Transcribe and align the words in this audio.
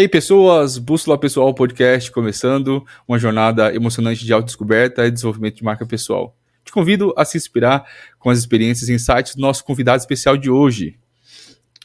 E 0.00 0.04
aí, 0.04 0.08
pessoas, 0.08 0.78
Bússola 0.78 1.18
Pessoal 1.18 1.52
Podcast 1.52 2.10
começando, 2.10 2.82
uma 3.06 3.18
jornada 3.18 3.74
emocionante 3.74 4.24
de 4.24 4.32
autodescoberta 4.32 5.04
e 5.04 5.10
desenvolvimento 5.10 5.56
de 5.56 5.62
marca 5.62 5.84
pessoal. 5.84 6.34
Te 6.64 6.72
convido 6.72 7.12
a 7.18 7.24
se 7.26 7.36
inspirar 7.36 7.84
com 8.18 8.30
as 8.30 8.38
experiências 8.38 8.88
e 8.88 8.94
insights 8.94 9.34
do 9.34 9.42
nosso 9.42 9.62
convidado 9.62 9.98
especial 9.98 10.38
de 10.38 10.48
hoje. 10.48 10.98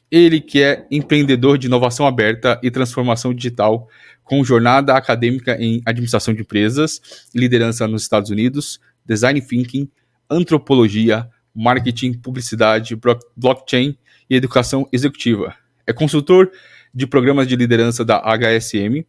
Ele 0.10 0.40
que 0.40 0.64
é 0.64 0.88
empreendedor 0.90 1.58
de 1.58 1.68
inovação 1.68 2.08
aberta 2.08 2.58
e 2.64 2.72
transformação 2.72 3.34
digital, 3.34 3.90
com 4.24 4.46
jornada 4.46 4.96
acadêmica 4.96 5.62
em 5.62 5.82
administração 5.86 6.34
de 6.34 6.40
empresas, 6.40 7.02
liderança 7.36 7.86
nos 7.86 8.04
Estados 8.04 8.30
Unidos, 8.30 8.80
design 9.06 9.42
thinking, 9.42 9.92
antropologia, 10.30 11.30
marketing, 11.54 12.14
publicidade, 12.14 12.98
blockchain 13.36 13.98
e 14.30 14.38
educação 14.38 14.88
executiva. 14.94 15.54
É 15.86 15.92
consultor 15.92 16.50
de 16.96 17.06
programas 17.06 17.46
de 17.46 17.58
liderança 17.58 18.06
da 18.06 18.22
HSM 18.22 19.06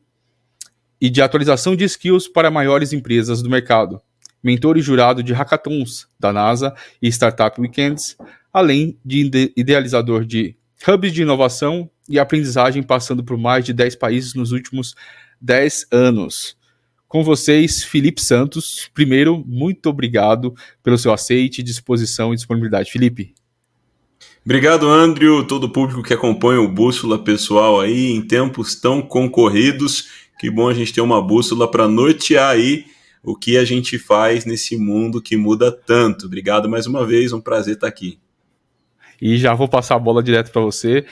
e 1.01 1.09
de 1.09 1.23
atualização 1.23 1.77
de 1.77 1.85
skills 1.85 2.27
para 2.27 2.51
maiores 2.51 2.93
empresas 2.93 3.41
do 3.41 3.49
mercado, 3.49 4.01
mentor 4.43 4.77
e 4.77 4.83
jurado 4.83 5.23
de 5.23 5.33
hackathons 5.33 6.09
da 6.19 6.33
NASA 6.33 6.75
e 7.01 7.07
Startup 7.09 7.61
Weekends, 7.61 8.17
além 8.53 8.99
de 9.05 9.53
idealizador 9.57 10.25
de 10.25 10.57
hubs 10.87 11.13
de 11.13 11.23
inovação 11.23 11.89
e 12.09 12.19
aprendizagem 12.19 12.83
passando 12.83 13.23
por 13.23 13.39
mais 13.39 13.65
de 13.65 13.73
10 13.73 13.95
países 13.97 14.35
nos 14.35 14.51
últimos 14.51 14.97
10 15.41 15.87
anos. 15.93 16.57
Com 17.07 17.23
vocês, 17.23 17.85
Felipe 17.85 18.21
Santos. 18.21 18.91
Primeiro, 18.93 19.45
muito 19.47 19.89
obrigado 19.89 20.55
pelo 20.83 20.99
seu 20.99 21.13
aceite, 21.13 21.63
disposição 21.63 22.33
e 22.33 22.37
disponibilidade. 22.37 22.91
Felipe. 22.91 23.33
Obrigado, 24.47 24.89
Andrew, 24.89 25.45
todo 25.45 25.65
o 25.65 25.69
público 25.69 26.05
que 26.05 26.15
acompanha 26.15 26.61
o 26.61 26.69
Bússola 26.69 27.19
Pessoal 27.19 27.81
aí 27.81 28.13
em 28.13 28.23
tempos 28.23 28.77
tão 28.77 29.03
concorridos. 29.03 30.09
Que 30.39 30.49
bom 30.49 30.69
a 30.69 30.73
gente 30.73 30.93
ter 30.93 31.01
uma 31.01 31.21
bússola 31.21 31.69
para 31.69 31.89
nortear 31.89 32.51
aí 32.51 32.85
o 33.25 33.35
que 33.35 33.59
a 33.59 33.65
gente 33.65 33.99
faz 33.99 34.45
nesse 34.45 34.77
mundo 34.77 35.21
que 35.21 35.37
muda 35.37 35.73
tanto. 35.73 36.27
Obrigado 36.27 36.69
mais 36.69 36.87
uma 36.87 37.05
vez, 37.05 37.33
um 37.33 37.41
prazer 37.41 37.75
estar 37.75 37.89
aqui. 37.89 38.21
E 39.21 39.37
já 39.37 39.53
vou 39.53 39.67
passar 39.67 39.97
a 39.97 39.99
bola 39.99 40.23
direto 40.23 40.53
para 40.53 40.63
você. 40.63 41.05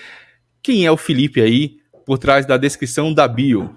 Quem 0.62 0.86
é 0.86 0.92
o 0.92 0.96
Felipe 0.96 1.40
aí 1.40 1.78
por 2.06 2.18
trás 2.18 2.46
da 2.46 2.56
descrição 2.56 3.12
da 3.12 3.26
bio? 3.26 3.74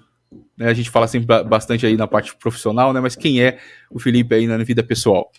Né, 0.56 0.68
a 0.68 0.74
gente 0.74 0.88
fala 0.88 1.08
sempre 1.08 1.42
bastante 1.42 1.84
aí 1.84 1.96
na 1.96 2.06
parte 2.06 2.32
profissional, 2.36 2.92
né? 2.92 3.00
Mas 3.00 3.16
quem 3.16 3.42
é 3.42 3.58
o 3.90 3.98
Felipe 3.98 4.36
aí 4.36 4.46
na 4.46 4.56
vida 4.58 4.84
pessoal? 4.84 5.32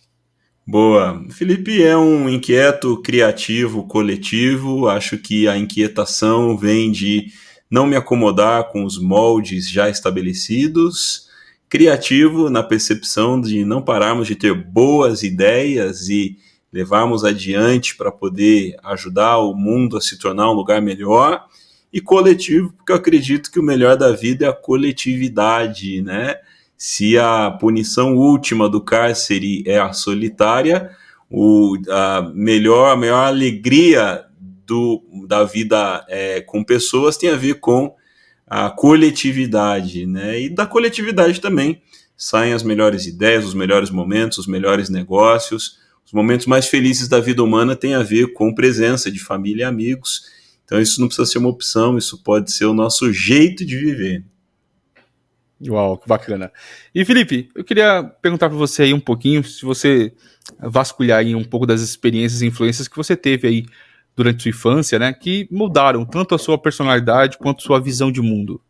Boa. 0.65 1.25
Felipe 1.31 1.81
é 1.81 1.97
um 1.97 2.29
inquieto, 2.29 3.01
criativo, 3.01 3.87
coletivo. 3.87 4.87
Acho 4.87 5.17
que 5.17 5.47
a 5.47 5.57
inquietação 5.57 6.55
vem 6.55 6.91
de 6.91 7.27
não 7.69 7.85
me 7.85 7.95
acomodar 7.95 8.69
com 8.69 8.83
os 8.83 9.01
moldes 9.01 9.69
já 9.69 9.89
estabelecidos. 9.89 11.27
Criativo 11.67 12.49
na 12.49 12.63
percepção 12.63 13.39
de 13.39 13.65
não 13.65 13.81
pararmos 13.81 14.27
de 14.27 14.35
ter 14.35 14.53
boas 14.53 15.23
ideias 15.23 16.07
e 16.07 16.37
levarmos 16.71 17.23
adiante 17.25 17.95
para 17.97 18.11
poder 18.11 18.75
ajudar 18.83 19.39
o 19.39 19.55
mundo 19.55 19.97
a 19.97 20.01
se 20.01 20.19
tornar 20.19 20.51
um 20.51 20.55
lugar 20.55 20.81
melhor. 20.81 21.45
E 21.91 21.99
coletivo, 21.99 22.71
porque 22.73 22.91
eu 22.91 22.95
acredito 22.95 23.51
que 23.51 23.59
o 23.59 23.63
melhor 23.63 23.97
da 23.97 24.11
vida 24.11 24.45
é 24.45 24.49
a 24.49 24.53
coletividade, 24.53 26.01
né? 26.03 26.35
Se 26.81 27.17
a 27.17 27.51
punição 27.51 28.15
última 28.15 28.69
do 28.69 28.79
cárcere 28.79 29.61
é 29.67 29.77
a 29.77 29.91
solitária, 29.91 30.89
o, 31.29 31.75
a 31.89 32.31
melhor, 32.33 32.93
a 32.93 32.95
maior 32.95 33.27
alegria 33.27 34.23
do, 34.65 35.03
da 35.27 35.43
vida 35.43 36.05
é, 36.07 36.39
com 36.39 36.63
pessoas 36.63 37.17
tem 37.17 37.29
a 37.31 37.35
ver 37.35 37.55
com 37.55 37.93
a 38.47 38.69
coletividade, 38.69 40.05
né? 40.05 40.39
E 40.39 40.49
da 40.49 40.65
coletividade 40.65 41.41
também 41.41 41.81
saem 42.15 42.53
as 42.53 42.63
melhores 42.63 43.05
ideias, 43.05 43.45
os 43.45 43.53
melhores 43.53 43.89
momentos, 43.89 44.37
os 44.37 44.47
melhores 44.47 44.89
negócios. 44.89 45.79
Os 46.05 46.13
momentos 46.13 46.45
mais 46.45 46.65
felizes 46.65 47.09
da 47.09 47.19
vida 47.19 47.43
humana 47.43 47.75
têm 47.75 47.93
a 47.93 48.01
ver 48.01 48.31
com 48.31 48.55
presença 48.55 49.11
de 49.11 49.19
família 49.19 49.63
e 49.63 49.65
amigos. 49.65 50.21
Então 50.63 50.79
isso 50.79 51.01
não 51.01 51.07
precisa 51.07 51.29
ser 51.29 51.39
uma 51.39 51.49
opção, 51.49 51.97
isso 51.97 52.23
pode 52.23 52.53
ser 52.53 52.65
o 52.65 52.73
nosso 52.73 53.11
jeito 53.11 53.65
de 53.65 53.75
viver. 53.75 54.23
Uau, 55.67 55.97
que 55.97 56.07
bacana. 56.07 56.51
E 56.95 57.03
Felipe, 57.03 57.49
eu 57.53 57.63
queria 57.63 58.03
perguntar 58.03 58.47
para 58.47 58.57
você 58.57 58.83
aí 58.83 58.93
um 58.93 58.99
pouquinho, 58.99 59.43
se 59.43 59.65
você 59.65 60.13
vasculhar 60.59 61.19
aí 61.19 61.35
um 61.35 61.43
pouco 61.43 61.65
das 61.65 61.81
experiências 61.81 62.41
e 62.41 62.47
influências 62.47 62.87
que 62.87 62.95
você 62.95 63.15
teve 63.15 63.47
aí 63.47 63.65
durante 64.15 64.43
sua 64.43 64.49
infância, 64.49 64.99
né, 64.99 65.13
que 65.13 65.47
mudaram 65.51 66.05
tanto 66.05 66.35
a 66.35 66.37
sua 66.37 66.57
personalidade 66.57 67.37
quanto 67.37 67.59
a 67.59 67.65
sua 67.65 67.79
visão 67.79 68.11
de 68.11 68.21
mundo. 68.21 68.61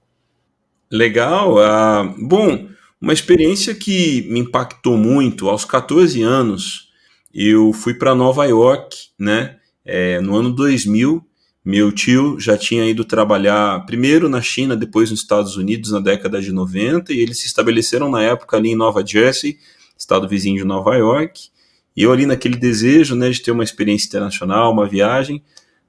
Legal. 0.91 1.55
Uh, 1.55 2.27
bom, 2.27 2.67
uma 3.00 3.13
experiência 3.13 3.73
que 3.75 4.27
me 4.29 4.39
impactou 4.39 4.97
muito, 4.97 5.47
aos 5.47 5.66
14 5.66 6.21
anos, 6.21 6.89
eu 7.33 7.71
fui 7.71 7.94
para 7.94 8.16
Nova 8.16 8.45
York, 8.45 8.95
né, 9.17 9.57
é, 9.85 10.19
no 10.21 10.35
ano 10.35 10.51
2000, 10.51 11.25
meu 11.69 11.91
tio 11.91 12.40
já 12.40 12.57
tinha 12.57 12.84
ido 12.90 13.06
trabalhar 13.06 13.85
primeiro 13.85 14.28
na 14.28 14.41
China, 14.41 14.75
depois 14.75 15.12
nos 15.12 15.19
Estados 15.19 15.56
Unidos 15.56 15.91
na 15.91 16.00
década 16.00 16.41
de 16.41 16.52
90, 16.52 17.13
e 17.13 17.19
eles 17.19 17.38
se 17.38 17.46
estabeleceram 17.46 18.09
na 18.09 18.24
época 18.24 18.57
ali 18.57 18.69
em 18.69 18.75
Nova 18.75 19.06
Jersey, 19.06 19.59
estado 19.96 20.28
vizinho 20.28 20.57
de 20.57 20.63
Nova 20.63 20.96
York. 20.96 21.50
E 21.96 22.02
eu 22.02 22.12
ali 22.12 22.25
naquele 22.25 22.57
desejo 22.57 23.13
né, 23.16 23.30
de 23.30 23.40
ter 23.40 23.52
uma 23.52 23.63
experiência 23.63 24.07
internacional, 24.07 24.74
uma 24.74 24.88
viagem. 24.88 25.44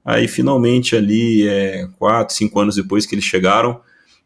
Aí 0.05 0.27
finalmente 0.27 0.95
ali, 0.95 1.47
é, 1.47 1.87
quatro, 1.97 2.35
cinco 2.35 2.59
anos 2.59 2.75
depois 2.75 3.07
que 3.07 3.15
eles 3.15 3.25
chegaram, 3.25 3.81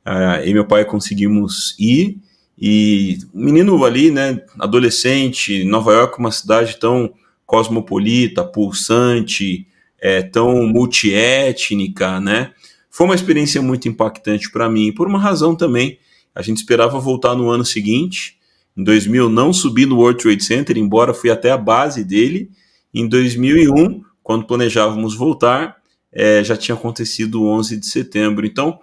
uh, 0.06 0.46
e 0.46 0.54
meu 0.54 0.66
pai 0.66 0.84
conseguimos 0.84 1.74
ir. 1.80 2.18
E 2.60 3.18
menino 3.34 3.82
ali, 3.86 4.12
né, 4.12 4.42
adolescente, 4.60 5.64
Nova 5.64 5.94
York, 5.94 6.20
uma 6.20 6.32
cidade 6.32 6.78
tão 6.78 7.14
cosmopolita, 7.46 8.44
pulsante, 8.44 9.66
é, 10.00 10.22
tão 10.22 10.66
multiétnica, 10.68 12.20
né? 12.20 12.52
Foi 12.90 13.06
uma 13.06 13.16
experiência 13.16 13.62
muito 13.62 13.88
impactante 13.88 14.50
para 14.52 14.70
mim, 14.70 14.92
por 14.94 15.08
uma 15.08 15.20
razão 15.20 15.56
também. 15.56 16.00
A 16.34 16.42
gente 16.42 16.58
esperava 16.58 17.00
voltar 17.00 17.36
no 17.36 17.50
ano 17.50 17.66
seguinte. 17.66 18.38
Em 18.76 18.84
2000 18.84 19.30
não 19.30 19.54
subi 19.54 19.86
no 19.86 19.98
World 19.98 20.22
Trade 20.22 20.44
Center, 20.44 20.78
embora 20.78 21.14
fui 21.14 21.30
até 21.30 21.52
a 21.52 21.58
base 21.58 22.04
dele. 22.04 22.50
Em 22.94 23.08
2001, 23.08 24.02
quando 24.24 24.46
planejávamos 24.46 25.16
voltar, 25.16 25.78
é, 26.12 26.44
já 26.44 26.56
tinha 26.56 26.76
acontecido 26.76 27.42
o 27.42 27.48
11 27.48 27.78
de 27.78 27.86
setembro. 27.86 28.46
Então, 28.46 28.80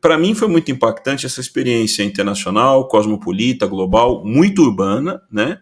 para 0.00 0.18
mim 0.18 0.34
foi 0.34 0.48
muito 0.48 0.70
impactante 0.70 1.26
essa 1.26 1.40
experiência 1.40 2.02
internacional, 2.02 2.88
cosmopolita, 2.88 3.66
global, 3.66 4.24
muito 4.24 4.62
urbana, 4.62 5.20
né? 5.30 5.58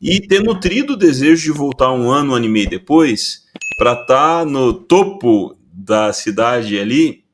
E 0.00 0.20
ter 0.20 0.42
nutrido 0.42 0.94
o 0.94 0.98
desejo 0.98 1.42
de 1.42 1.50
voltar 1.50 1.92
um 1.92 2.10
ano, 2.10 2.32
um 2.32 2.34
ano 2.34 2.44
e 2.44 2.48
meio 2.48 2.68
depois, 2.68 3.44
para 3.76 3.92
estar 3.92 4.40
tá 4.40 4.44
no 4.44 4.72
topo 4.72 5.56
da 5.72 6.12
cidade 6.12 6.78
ali 6.78 7.24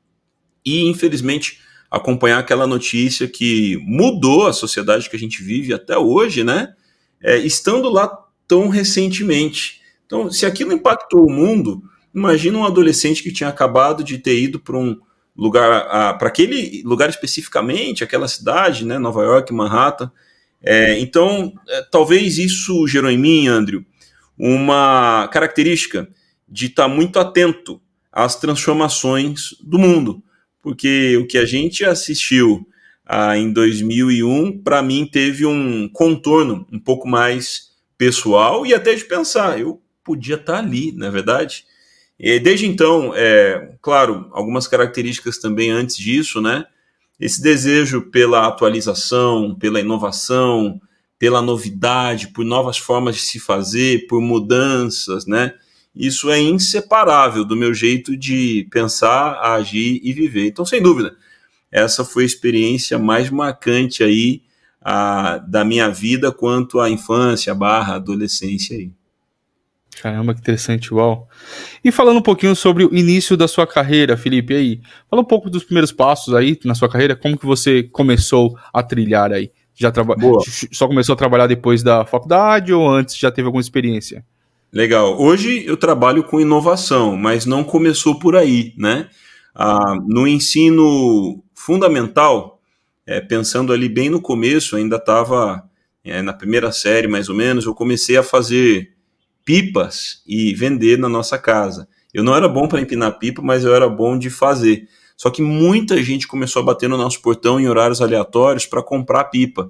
e, 0.65 0.89
infelizmente, 0.89 1.61
acompanhar 1.91 2.39
aquela 2.39 2.67
notícia 2.67 3.27
que 3.27 3.77
mudou 3.85 4.47
a 4.47 4.53
sociedade 4.53 5.11
que 5.11 5.17
a 5.17 5.19
gente 5.19 5.43
vive 5.43 5.75
até 5.75 5.99
hoje, 5.99 6.45
né? 6.45 6.75
É, 7.23 7.37
estando 7.37 7.89
lá 7.89 8.11
tão 8.47 8.69
recentemente. 8.69 9.81
Então, 10.07 10.31
se 10.31 10.47
aquilo 10.47 10.73
impactou 10.73 11.27
o 11.27 11.31
mundo, 11.31 11.83
imagina 12.15 12.59
um 12.59 12.65
adolescente 12.65 13.23
que 13.23 13.33
tinha 13.33 13.49
acabado 13.49 14.03
de 14.03 14.19
ter 14.19 14.39
ido 14.39 14.59
para 14.59 14.77
um 14.77 14.99
lugar, 15.37 16.17
para 16.19 16.29
aquele 16.29 16.83
lugar 16.85 17.09
especificamente, 17.09 18.05
aquela 18.05 18.29
cidade, 18.29 18.85
né? 18.85 18.99
Nova 18.99 19.23
York, 19.23 19.53
Manhattan. 19.53 20.11
É, 20.63 20.99
então, 20.99 21.53
é, 21.69 21.83
talvez 21.91 22.39
isso 22.39 22.87
gerou 22.87 23.11
em 23.11 23.19
mim, 23.19 23.49
Andrew, 23.49 23.85
uma 24.39 25.29
característica 25.33 26.09
de 26.51 26.67
estar 26.67 26.89
tá 26.89 26.89
muito 26.89 27.19
atento 27.19 27.81
às 28.11 28.37
transformações 28.37 29.55
do 29.63 29.79
mundo, 29.79 30.23
porque 30.61 31.17
o 31.17 31.27
que 31.27 31.39
a 31.39 31.45
gente 31.45 31.85
assistiu 31.85 32.67
ah, 33.07 33.37
em 33.37 33.53
2001, 33.53 34.63
para 34.63 34.83
mim, 34.83 35.05
teve 35.05 35.45
um 35.45 35.89
contorno 35.89 36.67
um 36.73 36.79
pouco 36.79 37.09
mais 37.09 37.71
pessoal 37.99 38.65
e 38.65 38.73
até 38.73 38.95
de 38.95 39.05
pensar, 39.05 39.61
eu 39.61 39.81
podia 40.05 40.37
estar 40.37 40.55
tá 40.55 40.59
ali, 40.59 40.93
na 40.93 41.07
é 41.07 41.11
verdade. 41.11 41.65
E 42.19 42.39
desde 42.39 42.67
então, 42.67 43.13
é, 43.15 43.75
claro, 43.81 44.29
algumas 44.33 44.67
características 44.69 45.39
também 45.39 45.71
antes 45.71 45.97
disso, 45.97 46.41
né? 46.41 46.67
Esse 47.19 47.43
desejo 47.43 48.03
pela 48.11 48.47
atualização, 48.47 49.55
pela 49.55 49.81
inovação, 49.81 50.81
pela 51.19 51.43
novidade, 51.43 52.29
por 52.29 52.45
novas 52.45 52.79
formas 52.79 53.17
de 53.17 53.23
se 53.23 53.41
fazer, 53.41 54.07
por 54.07 54.21
mudanças, 54.21 55.27
né? 55.27 55.55
Isso 55.95 56.31
é 56.31 56.41
inseparável 56.41 57.45
do 57.45 57.57
meu 57.57 57.75
jeito 57.75 58.17
de 58.17 58.67
pensar, 58.71 59.41
agir 59.41 60.01
e 60.03 60.13
viver. 60.13 60.47
Então, 60.47 60.65
sem 60.65 60.83
dúvida, 60.83 61.17
essa 61.71 62.05
foi 62.05 62.23
a 62.23 62.27
experiência 62.27 62.99
mais 62.99 63.31
marcante 63.31 64.03
aí 64.03 64.43
a, 64.81 65.39
da 65.39 65.65
minha 65.65 65.89
vida 65.89 66.33
quanto 66.33 66.81
à 66.81 66.89
infância 66.89 67.55
barra 67.55 67.97
adolescência 67.97 68.77
aí. 68.77 68.91
Caramba, 70.01 70.33
que 70.33 70.41
interessante, 70.41 70.95
uau. 70.95 71.29
E 71.85 71.93
falando 71.93 72.19
um 72.19 72.23
pouquinho 72.23 72.57
sobre 72.57 72.85
o 72.85 72.95
início 72.95 73.37
da 73.37 73.47
sua 73.47 73.67
carreira, 73.67 74.17
Felipe, 74.17 74.55
aí, 74.55 74.81
fala 75.11 75.21
um 75.21 75.25
pouco 75.25 75.51
dos 75.51 75.63
primeiros 75.63 75.93
passos 75.93 76.35
aí 76.35 76.59
na 76.65 76.75
sua 76.75 76.89
carreira, 76.89 77.15
como 77.15 77.37
que 77.37 77.45
você 77.45 77.83
começou 77.83 78.57
a 78.73 78.83
trilhar 78.83 79.33
aí? 79.33 79.51
Já 79.75 79.91
traba... 79.91 80.17
Só 80.73 80.87
começou 80.87 81.13
a 81.13 81.17
trabalhar 81.17 81.47
depois 81.47 81.83
da 81.83 82.07
faculdade 82.07 82.73
ou 82.73 82.89
antes 82.89 83.17
já 83.17 83.31
teve 83.31 83.47
alguma 83.47 83.61
experiência? 83.61 84.25
Legal. 84.73 85.21
Hoje 85.21 85.65
eu 85.67 85.77
trabalho 85.77 86.23
com 86.23 86.41
inovação, 86.41 87.17
mas 87.17 87.45
não 87.45 87.65
começou 87.65 88.21
por 88.21 88.37
aí, 88.37 88.73
né? 88.79 89.09
Ah, 89.53 89.97
no 90.07 90.29
ensino 90.29 91.43
fundamental, 91.53 92.61
é, 93.05 93.21
pensando 93.21 93.73
ali 93.73 93.89
bem 93.89 94.09
no 94.09 94.21
começo, 94.21 94.77
ainda 94.77 94.95
estava 94.95 95.69
é, 96.05 96.23
na 96.23 96.33
primeira 96.33 96.71
série 96.71 97.09
mais 97.09 97.29
ou 97.29 97.35
menos, 97.35 97.67
eu 97.67 97.75
comecei 97.75 98.17
a 98.17 98.23
fazer 98.23 98.93
pipas 99.45 100.23
e 100.25 100.55
vender 100.55 100.97
na 100.99 101.09
nossa 101.09 101.37
casa. 101.37 101.89
Eu 102.15 102.23
não 102.23 102.37
era 102.37 102.49
bom 102.49 102.69
para 102.69 102.81
empinar 102.81 103.19
pipa, 103.19 103.43
mas 103.43 103.65
eu 103.65 103.75
era 103.75 103.89
bom 103.89 104.17
de 104.17 104.31
fazer. 104.31 104.89
Só 105.17 105.31
que 105.31 105.43
muita 105.43 106.01
gente 106.01 106.29
começou 106.29 106.63
a 106.63 106.65
bater 106.65 106.89
no 106.89 106.97
nosso 106.97 107.21
portão 107.21 107.59
em 107.59 107.69
horários 107.69 108.01
aleatórios 108.01 108.67
para 108.67 108.85
comprar 108.85 109.25
pipa. 109.25 109.69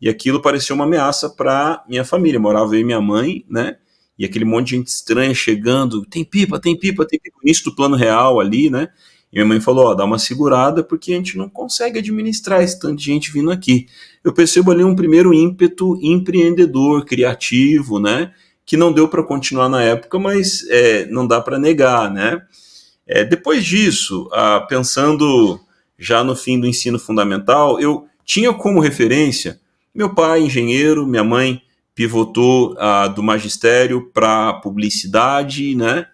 E 0.00 0.08
aquilo 0.08 0.42
parecia 0.42 0.74
uma 0.74 0.84
ameaça 0.84 1.30
para 1.30 1.84
minha 1.88 2.04
família. 2.04 2.40
Morava 2.40 2.76
e 2.76 2.82
minha 2.82 3.00
mãe, 3.00 3.44
né? 3.48 3.76
E 4.20 4.24
aquele 4.26 4.44
monte 4.44 4.66
de 4.66 4.76
gente 4.76 4.88
estranha 4.88 5.32
chegando, 5.32 6.04
tem 6.04 6.22
pipa, 6.22 6.60
tem 6.60 6.78
pipa, 6.78 7.06
tem 7.06 7.18
pipa, 7.18 7.38
isso 7.42 7.64
do 7.64 7.74
plano 7.74 7.96
real 7.96 8.38
ali, 8.38 8.68
né? 8.68 8.90
E 9.32 9.36
minha 9.36 9.46
mãe 9.46 9.60
falou, 9.62 9.86
ó, 9.86 9.94
dá 9.94 10.04
uma 10.04 10.18
segurada 10.18 10.84
porque 10.84 11.14
a 11.14 11.16
gente 11.16 11.38
não 11.38 11.48
consegue 11.48 12.00
administrar 12.00 12.62
esse 12.62 12.78
tanto 12.78 12.96
de 12.96 13.04
gente 13.06 13.32
vindo 13.32 13.50
aqui. 13.50 13.86
Eu 14.22 14.34
percebo 14.34 14.72
ali 14.72 14.84
um 14.84 14.94
primeiro 14.94 15.32
ímpeto 15.32 15.98
empreendedor, 16.02 17.06
criativo, 17.06 17.98
né? 17.98 18.34
Que 18.66 18.76
não 18.76 18.92
deu 18.92 19.08
para 19.08 19.22
continuar 19.22 19.70
na 19.70 19.82
época, 19.82 20.18
mas 20.18 20.68
é, 20.68 21.06
não 21.06 21.26
dá 21.26 21.40
para 21.40 21.58
negar, 21.58 22.12
né? 22.12 22.42
É, 23.06 23.24
depois 23.24 23.64
disso, 23.64 24.28
pensando 24.68 25.58
já 25.98 26.22
no 26.22 26.36
fim 26.36 26.60
do 26.60 26.66
ensino 26.66 26.98
fundamental, 26.98 27.80
eu 27.80 28.04
tinha 28.22 28.52
como 28.52 28.80
referência 28.80 29.58
meu 29.94 30.14
pai, 30.14 30.42
engenheiro, 30.42 31.06
minha 31.06 31.24
mãe, 31.24 31.62
pivotou 31.94 32.74
uh, 32.74 33.12
do 33.14 33.22
magistério 33.22 34.10
para 34.12 34.54
publicidade, 34.54 35.74
né? 35.74 36.06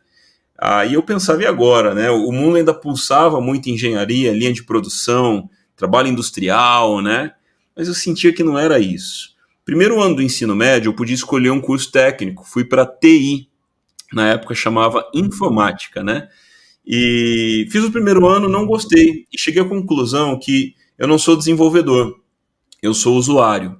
Aí 0.58 0.94
eu 0.94 1.02
pensava, 1.02 1.42
e 1.42 1.46
agora, 1.46 1.94
né? 1.94 2.10
O 2.10 2.32
mundo 2.32 2.56
ainda 2.56 2.72
pulsava 2.72 3.40
muito 3.40 3.68
engenharia, 3.68 4.32
linha 4.32 4.52
de 4.52 4.64
produção, 4.64 5.48
trabalho 5.76 6.08
industrial, 6.08 7.02
né? 7.02 7.32
Mas 7.76 7.88
eu 7.88 7.94
sentia 7.94 8.32
que 8.32 8.42
não 8.42 8.58
era 8.58 8.78
isso. 8.78 9.36
Primeiro 9.64 10.00
ano 10.00 10.16
do 10.16 10.22
ensino 10.22 10.54
médio, 10.54 10.88
eu 10.88 10.94
podia 10.94 11.14
escolher 11.14 11.50
um 11.50 11.60
curso 11.60 11.90
técnico, 11.90 12.44
fui 12.44 12.64
para 12.64 12.86
TI, 12.86 13.48
na 14.12 14.28
época 14.28 14.54
chamava 14.54 15.04
informática, 15.12 16.02
né? 16.02 16.28
E 16.86 17.66
fiz 17.70 17.82
o 17.82 17.90
primeiro 17.90 18.26
ano, 18.26 18.48
não 18.48 18.64
gostei, 18.64 19.26
e 19.32 19.38
cheguei 19.38 19.60
à 19.60 19.68
conclusão 19.68 20.38
que 20.38 20.74
eu 20.96 21.08
não 21.08 21.18
sou 21.18 21.36
desenvolvedor, 21.36 22.18
eu 22.80 22.94
sou 22.94 23.16
usuário. 23.16 23.76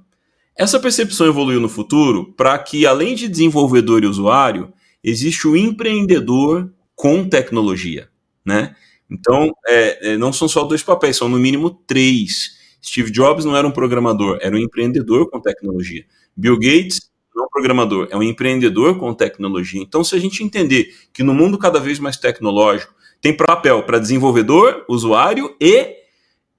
Essa 0.57 0.79
percepção 0.79 1.27
evoluiu 1.27 1.59
no 1.59 1.69
futuro 1.69 2.33
para 2.33 2.57
que, 2.57 2.85
além 2.85 3.13
de 3.13 3.27
desenvolvedor 3.27 4.03
e 4.03 4.07
usuário, 4.07 4.73
existe 5.03 5.47
o 5.47 5.55
empreendedor 5.55 6.73
com 6.95 7.29
tecnologia, 7.29 8.09
né? 8.43 8.75
Então, 9.09 9.51
é, 9.67 10.13
é, 10.13 10.17
não 10.17 10.33
são 10.33 10.47
só 10.47 10.63
dois 10.63 10.81
papéis, 10.81 11.15
são 11.15 11.29
no 11.29 11.37
mínimo 11.37 11.69
três. 11.69 12.57
Steve 12.83 13.11
Jobs 13.11 13.45
não 13.45 13.55
era 13.55 13.67
um 13.67 13.71
programador, 13.71 14.39
era 14.41 14.55
um 14.55 14.59
empreendedor 14.59 15.29
com 15.29 15.39
tecnologia. 15.39 16.03
Bill 16.35 16.55
Gates 16.55 17.01
não 17.35 17.43
é 17.43 17.45
um 17.45 17.49
programador, 17.49 18.07
é 18.09 18.17
um 18.17 18.23
empreendedor 18.23 18.97
com 18.97 19.13
tecnologia. 19.13 19.81
Então, 19.81 20.03
se 20.03 20.15
a 20.15 20.19
gente 20.19 20.43
entender 20.43 20.91
que 21.13 21.21
no 21.21 21.35
mundo 21.35 21.57
cada 21.59 21.79
vez 21.79 21.99
mais 21.99 22.17
tecnológico 22.17 22.95
tem 23.21 23.35
papel 23.35 23.83
para 23.83 23.99
desenvolvedor, 23.99 24.83
usuário 24.89 25.55
e 25.61 25.95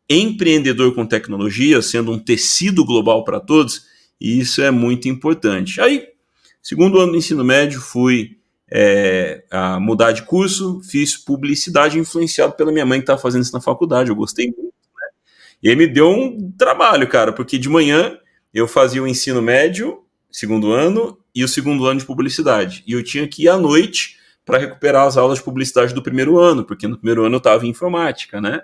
empreendedor 0.08 0.94
com 0.94 1.04
tecnologia, 1.04 1.82
sendo 1.82 2.12
um 2.12 2.18
tecido 2.18 2.84
global 2.84 3.24
para 3.24 3.40
todos, 3.40 3.87
e 4.20 4.38
isso 4.38 4.62
é 4.62 4.70
muito 4.70 5.08
importante. 5.08 5.80
Aí, 5.80 6.08
segundo 6.62 6.98
ano 6.98 7.12
do 7.12 7.18
ensino 7.18 7.44
médio, 7.44 7.80
fui 7.80 8.38
é, 8.70 9.42
mudar 9.80 10.12
de 10.12 10.22
curso, 10.22 10.80
fiz 10.82 11.16
publicidade 11.16 11.98
influenciado 11.98 12.52
pela 12.54 12.72
minha 12.72 12.84
mãe 12.84 12.98
que 12.98 13.04
estava 13.04 13.20
fazendo 13.20 13.42
isso 13.42 13.52
na 13.52 13.60
faculdade, 13.60 14.10
eu 14.10 14.16
gostei 14.16 14.46
muito. 14.46 14.62
Né? 14.62 15.08
E 15.62 15.70
aí 15.70 15.76
me 15.76 15.86
deu 15.86 16.10
um 16.10 16.52
trabalho, 16.52 17.08
cara, 17.08 17.32
porque 17.32 17.58
de 17.58 17.68
manhã 17.68 18.18
eu 18.52 18.66
fazia 18.66 19.02
o 19.02 19.08
ensino 19.08 19.40
médio, 19.40 20.04
segundo 20.30 20.72
ano, 20.72 21.18
e 21.34 21.44
o 21.44 21.48
segundo 21.48 21.86
ano 21.86 22.00
de 22.00 22.06
publicidade. 22.06 22.82
E 22.86 22.92
eu 22.92 23.02
tinha 23.02 23.26
que 23.28 23.44
ir 23.44 23.48
à 23.48 23.56
noite 23.56 24.18
para 24.44 24.58
recuperar 24.58 25.06
as 25.06 25.16
aulas 25.16 25.38
de 25.38 25.44
publicidade 25.44 25.94
do 25.94 26.02
primeiro 26.02 26.38
ano, 26.38 26.64
porque 26.64 26.88
no 26.88 26.96
primeiro 26.96 27.24
ano 27.24 27.36
eu 27.36 27.38
estava 27.38 27.66
em 27.66 27.70
informática, 27.70 28.40
né? 28.40 28.62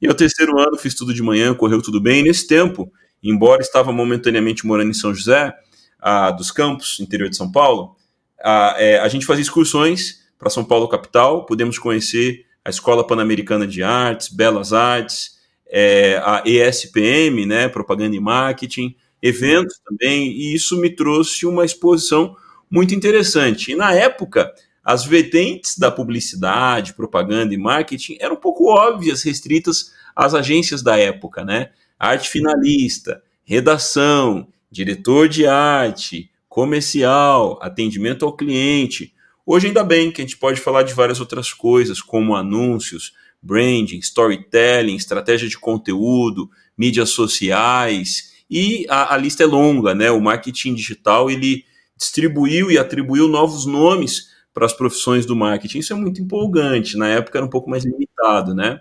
E 0.00 0.06
no 0.06 0.14
terceiro 0.14 0.58
ano 0.58 0.76
fiz 0.76 0.94
tudo 0.94 1.12
de 1.12 1.22
manhã, 1.22 1.54
correu 1.54 1.82
tudo 1.82 2.00
bem. 2.00 2.20
E 2.20 2.22
nesse 2.22 2.46
tempo 2.46 2.92
embora 3.30 3.62
estava 3.62 3.92
momentaneamente 3.92 4.66
morando 4.66 4.90
em 4.90 4.94
São 4.94 5.14
José 5.14 5.54
ah, 6.00 6.30
dos 6.30 6.50
Campos, 6.50 6.98
interior 7.00 7.28
de 7.28 7.36
São 7.36 7.50
Paulo, 7.50 7.96
ah, 8.42 8.74
é, 8.78 8.98
a 8.98 9.08
gente 9.08 9.26
fazia 9.26 9.42
excursões 9.42 10.26
para 10.38 10.50
São 10.50 10.64
Paulo 10.64 10.88
capital, 10.88 11.46
pudemos 11.46 11.78
conhecer 11.78 12.44
a 12.64 12.70
Escola 12.70 13.06
Pan-Americana 13.06 13.66
de 13.66 13.82
Artes, 13.82 14.28
Belas 14.28 14.72
Artes, 14.72 15.36
é, 15.68 16.20
a 16.24 16.42
ESPM, 16.44 17.46
né, 17.46 17.68
Propaganda 17.68 18.14
e 18.14 18.20
Marketing, 18.20 18.94
eventos 19.22 19.78
também, 19.84 20.28
e 20.30 20.54
isso 20.54 20.76
me 20.80 20.90
trouxe 20.90 21.46
uma 21.46 21.64
exposição 21.64 22.36
muito 22.70 22.94
interessante. 22.94 23.72
E 23.72 23.76
na 23.76 23.92
época, 23.92 24.52
as 24.84 25.04
vertentes 25.04 25.76
da 25.76 25.90
publicidade, 25.90 26.94
propaganda 26.94 27.52
e 27.52 27.56
marketing 27.56 28.18
eram 28.20 28.36
um 28.36 28.40
pouco 28.40 28.68
óbvias, 28.68 29.22
restritas 29.24 29.92
às 30.14 30.32
agências 30.32 30.82
da 30.82 30.96
época, 30.96 31.44
né? 31.44 31.70
Arte 31.98 32.28
finalista, 32.28 33.22
redação, 33.44 34.48
diretor 34.70 35.28
de 35.28 35.46
arte, 35.46 36.30
comercial, 36.48 37.58
atendimento 37.62 38.24
ao 38.24 38.36
cliente. 38.36 39.12
Hoje, 39.44 39.68
ainda 39.68 39.84
bem 39.84 40.10
que 40.10 40.20
a 40.20 40.24
gente 40.24 40.36
pode 40.36 40.60
falar 40.60 40.82
de 40.82 40.92
várias 40.92 41.20
outras 41.20 41.52
coisas, 41.52 42.00
como 42.00 42.34
anúncios, 42.34 43.12
branding, 43.42 43.98
storytelling, 43.98 44.96
estratégia 44.96 45.48
de 45.48 45.58
conteúdo, 45.58 46.50
mídias 46.76 47.10
sociais, 47.10 48.34
e 48.50 48.86
a, 48.88 49.14
a 49.14 49.16
lista 49.16 49.42
é 49.42 49.46
longa, 49.46 49.94
né? 49.94 50.10
O 50.10 50.20
marketing 50.20 50.74
digital 50.74 51.30
ele 51.30 51.64
distribuiu 51.96 52.70
e 52.70 52.78
atribuiu 52.78 53.28
novos 53.28 53.66
nomes 53.66 54.28
para 54.52 54.66
as 54.66 54.72
profissões 54.72 55.26
do 55.26 55.36
marketing. 55.36 55.78
Isso 55.78 55.92
é 55.92 55.96
muito 55.96 56.22
empolgante. 56.22 56.96
Na 56.96 57.08
época 57.08 57.38
era 57.38 57.46
um 57.46 57.50
pouco 57.50 57.68
mais 57.68 57.84
limitado, 57.84 58.54
né? 58.54 58.80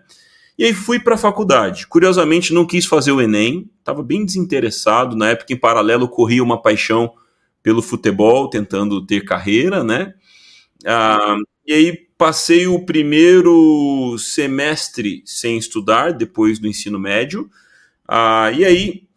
E 0.57 0.63
aí 0.63 0.73
fui 0.73 0.99
para 0.99 1.15
a 1.15 1.17
faculdade. 1.17 1.85
Curiosamente, 1.87 2.53
não 2.53 2.65
quis 2.65 2.85
fazer 2.85 3.11
o 3.11 3.21
Enem, 3.21 3.69
estava 3.79 4.01
bem 4.01 4.25
desinteressado. 4.25 5.15
Na 5.15 5.29
época, 5.29 5.53
em 5.53 5.57
paralelo, 5.57 6.07
corria 6.07 6.43
uma 6.43 6.61
paixão 6.61 7.13
pelo 7.61 7.81
futebol, 7.81 8.49
tentando 8.49 9.05
ter 9.05 9.25
carreira, 9.25 9.83
né? 9.83 10.13
Ah, 10.85 11.35
e 11.67 11.73
aí 11.73 11.97
passei 12.17 12.67
o 12.67 12.85
primeiro 12.85 14.15
semestre 14.17 15.23
sem 15.25 15.57
estudar, 15.57 16.13
depois 16.13 16.59
do 16.59 16.67
ensino 16.67 16.99
médio. 16.99 17.49
Ah, 18.07 18.51
e 18.51 18.63
aí 18.63 19.07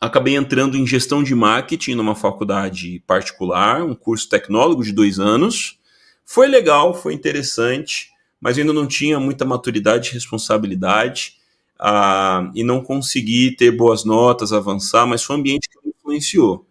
acabei 0.00 0.36
entrando 0.36 0.76
em 0.76 0.86
gestão 0.86 1.22
de 1.22 1.34
marketing 1.34 1.94
numa 1.94 2.14
faculdade 2.14 3.02
particular, 3.06 3.82
um 3.82 3.94
curso 3.94 4.28
tecnólogo 4.28 4.84
de 4.84 4.92
dois 4.92 5.18
anos. 5.18 5.80
Foi 6.24 6.46
legal, 6.46 6.94
foi 6.94 7.14
interessante 7.14 8.10
mas 8.40 8.58
ainda 8.58 8.72
não 8.72 8.86
tinha 8.86 9.18
muita 9.18 9.44
maturidade 9.44 10.10
e 10.10 10.12
responsabilidade 10.12 11.36
uh, 11.80 12.50
e 12.54 12.62
não 12.62 12.82
consegui 12.82 13.50
ter 13.50 13.70
boas 13.70 14.04
notas, 14.04 14.52
avançar, 14.52 15.06
mas 15.06 15.22
foi 15.22 15.36
um 15.36 15.38
ambiente 15.40 15.68
que 15.68 15.78
me 15.84 15.92
influenciou. 15.98 16.66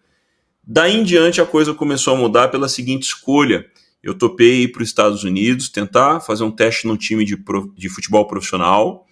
Daí 0.64 0.96
em 0.96 1.04
diante 1.04 1.42
a 1.42 1.46
coisa 1.46 1.74
começou 1.74 2.16
a 2.16 2.18
mudar 2.18 2.48
pela 2.48 2.68
seguinte 2.68 3.04
escolha. 3.04 3.66
Eu 4.02 4.14
topei 4.14 4.64
ir 4.64 4.68
para 4.72 4.84
os 4.84 4.90
Estados 4.90 5.24
Unidos, 5.24 5.70
tentar 5.70 6.20
fazer 6.20 6.44
um 6.44 6.52
teste 6.52 6.88
num 6.88 6.98
time 6.98 7.26
de, 7.26 7.38
de 7.76 7.90
futebol 7.90 8.28
profissional 8.28 9.06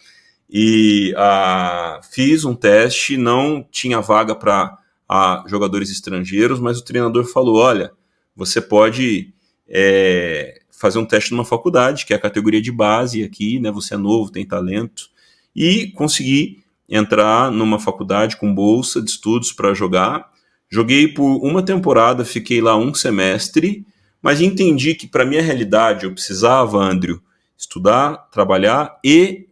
e 0.50 1.14
uh, 1.14 2.00
fiz 2.12 2.46
um 2.46 2.54
teste, 2.54 3.18
não 3.18 3.66
tinha 3.72 4.00
vaga 4.02 4.36
para 4.36 4.78
uh, 5.10 5.50
jogadores 5.50 5.90
estrangeiros, 5.90 6.60
mas 6.60 6.80
o 6.80 6.86
treinador 6.86 7.26
falou: 7.26 7.58
olha, 7.58 7.92
você 8.36 8.62
pode 8.62 9.34
é, 9.68 10.62
fazer 10.84 11.00
um 11.00 11.06
teste 11.06 11.32
numa 11.32 11.46
faculdade, 11.46 12.06
que 12.06 12.12
é 12.12 12.18
a 12.18 12.20
categoria 12.20 12.62
de 12.62 12.70
base 12.70 13.24
aqui, 13.24 13.58
né? 13.58 13.72
Você 13.72 13.94
é 13.94 13.98
novo, 13.98 14.30
tem 14.30 14.46
talento, 14.46 15.10
e 15.56 15.88
consegui 15.92 16.62
entrar 16.90 17.50
numa 17.50 17.80
faculdade 17.80 18.36
com 18.36 18.54
bolsa 18.54 19.02
de 19.02 19.10
estudos 19.10 19.54
para 19.54 19.74
jogar. 19.74 20.30
Joguei 20.70 21.08
por 21.08 21.38
uma 21.42 21.64
temporada, 21.64 22.26
fiquei 22.26 22.60
lá 22.60 22.76
um 22.76 22.94
semestre, 22.94 23.88
mas 24.22 24.42
entendi 24.42 24.94
que 24.94 25.08
para 25.08 25.26
minha 25.26 25.42
realidade 25.42 26.04
eu 26.04 26.12
precisava, 26.12 26.78
Andrew, 26.80 27.22
estudar, 27.58 28.18
trabalhar 28.30 29.00
e 29.06 29.48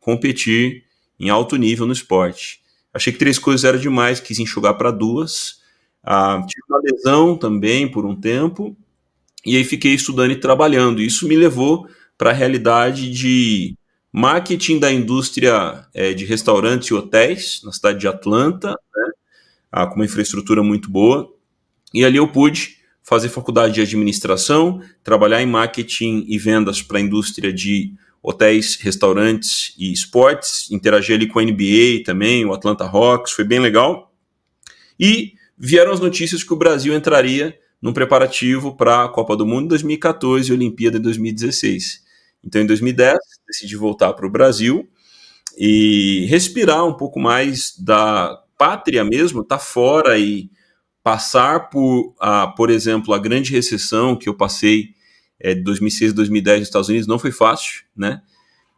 competir 0.00 0.84
em 1.18 1.28
alto 1.28 1.56
nível 1.56 1.86
no 1.86 1.92
esporte. 1.92 2.62
Achei 2.94 3.12
que 3.12 3.18
três 3.18 3.38
coisas 3.38 3.64
era 3.64 3.78
demais, 3.78 4.18
quis 4.18 4.38
enxugar 4.38 4.78
para 4.78 4.90
duas. 4.90 5.60
Ah, 6.02 6.42
tive 6.48 6.62
uma 6.70 6.80
lesão 6.80 7.36
também 7.36 7.86
por 7.86 8.06
um 8.06 8.18
tempo 8.18 8.74
e 9.44 9.56
aí 9.56 9.64
fiquei 9.64 9.94
estudando 9.94 10.32
e 10.32 10.36
trabalhando. 10.36 11.00
Isso 11.00 11.26
me 11.26 11.36
levou 11.36 11.88
para 12.16 12.30
a 12.30 12.34
realidade 12.34 13.10
de 13.10 13.74
marketing 14.12 14.78
da 14.78 14.92
indústria 14.92 15.86
é, 15.94 16.12
de 16.12 16.24
restaurantes 16.24 16.88
e 16.88 16.94
hotéis 16.94 17.60
na 17.64 17.72
cidade 17.72 18.00
de 18.00 18.08
Atlanta, 18.08 18.70
né, 18.70 19.10
ah, 19.70 19.86
com 19.86 19.96
uma 19.96 20.04
infraestrutura 20.04 20.62
muito 20.62 20.90
boa. 20.90 21.32
E 21.94 22.04
ali 22.04 22.16
eu 22.16 22.28
pude 22.28 22.78
fazer 23.02 23.28
faculdade 23.28 23.74
de 23.74 23.80
administração, 23.80 24.82
trabalhar 25.02 25.42
em 25.42 25.46
marketing 25.46 26.24
e 26.28 26.38
vendas 26.38 26.82
para 26.82 26.98
a 26.98 27.00
indústria 27.00 27.52
de 27.52 27.94
hotéis, 28.22 28.76
restaurantes 28.76 29.74
e 29.78 29.90
esportes, 29.92 30.70
interagir 30.70 31.16
ali 31.16 31.26
com 31.26 31.38
a 31.38 31.42
NBA 31.42 32.04
também, 32.04 32.44
o 32.44 32.52
Atlanta 32.52 32.84
Hawks, 32.84 33.32
foi 33.32 33.44
bem 33.44 33.58
legal. 33.58 34.12
E 34.98 35.32
vieram 35.56 35.92
as 35.92 36.00
notícias 36.00 36.44
que 36.44 36.52
o 36.52 36.56
Brasil 36.56 36.94
entraria 36.94 37.58
no 37.80 37.92
preparativo 37.92 38.76
para 38.76 39.04
a 39.04 39.08
Copa 39.08 39.36
do 39.36 39.46
Mundo 39.46 39.64
em 39.64 39.68
2014 39.68 40.50
e 40.50 40.52
Olimpíada 40.52 40.98
em 40.98 41.00
2016. 41.00 42.02
Então, 42.44 42.60
em 42.60 42.66
2010, 42.66 43.18
decidi 43.46 43.76
voltar 43.76 44.12
para 44.12 44.26
o 44.26 44.30
Brasil 44.30 44.88
e 45.56 46.26
respirar 46.28 46.86
um 46.86 46.94
pouco 46.94 47.18
mais 47.18 47.74
da 47.78 48.42
pátria 48.56 49.04
mesmo, 49.04 49.44
tá 49.44 49.58
fora 49.58 50.18
e 50.18 50.50
passar 51.02 51.70
por, 51.70 52.14
a, 52.20 52.46
por 52.48 52.70
exemplo, 52.70 53.14
a 53.14 53.18
grande 53.18 53.52
recessão 53.52 54.16
que 54.16 54.28
eu 54.28 54.34
passei 54.34 54.94
é, 55.38 55.54
de 55.54 55.62
2006 55.62 56.12
a 56.12 56.14
2010 56.14 56.58
nos 56.58 56.68
Estados 56.68 56.88
Unidos 56.88 57.08
não 57.08 57.18
foi 57.18 57.32
fácil, 57.32 57.82
né? 57.96 58.20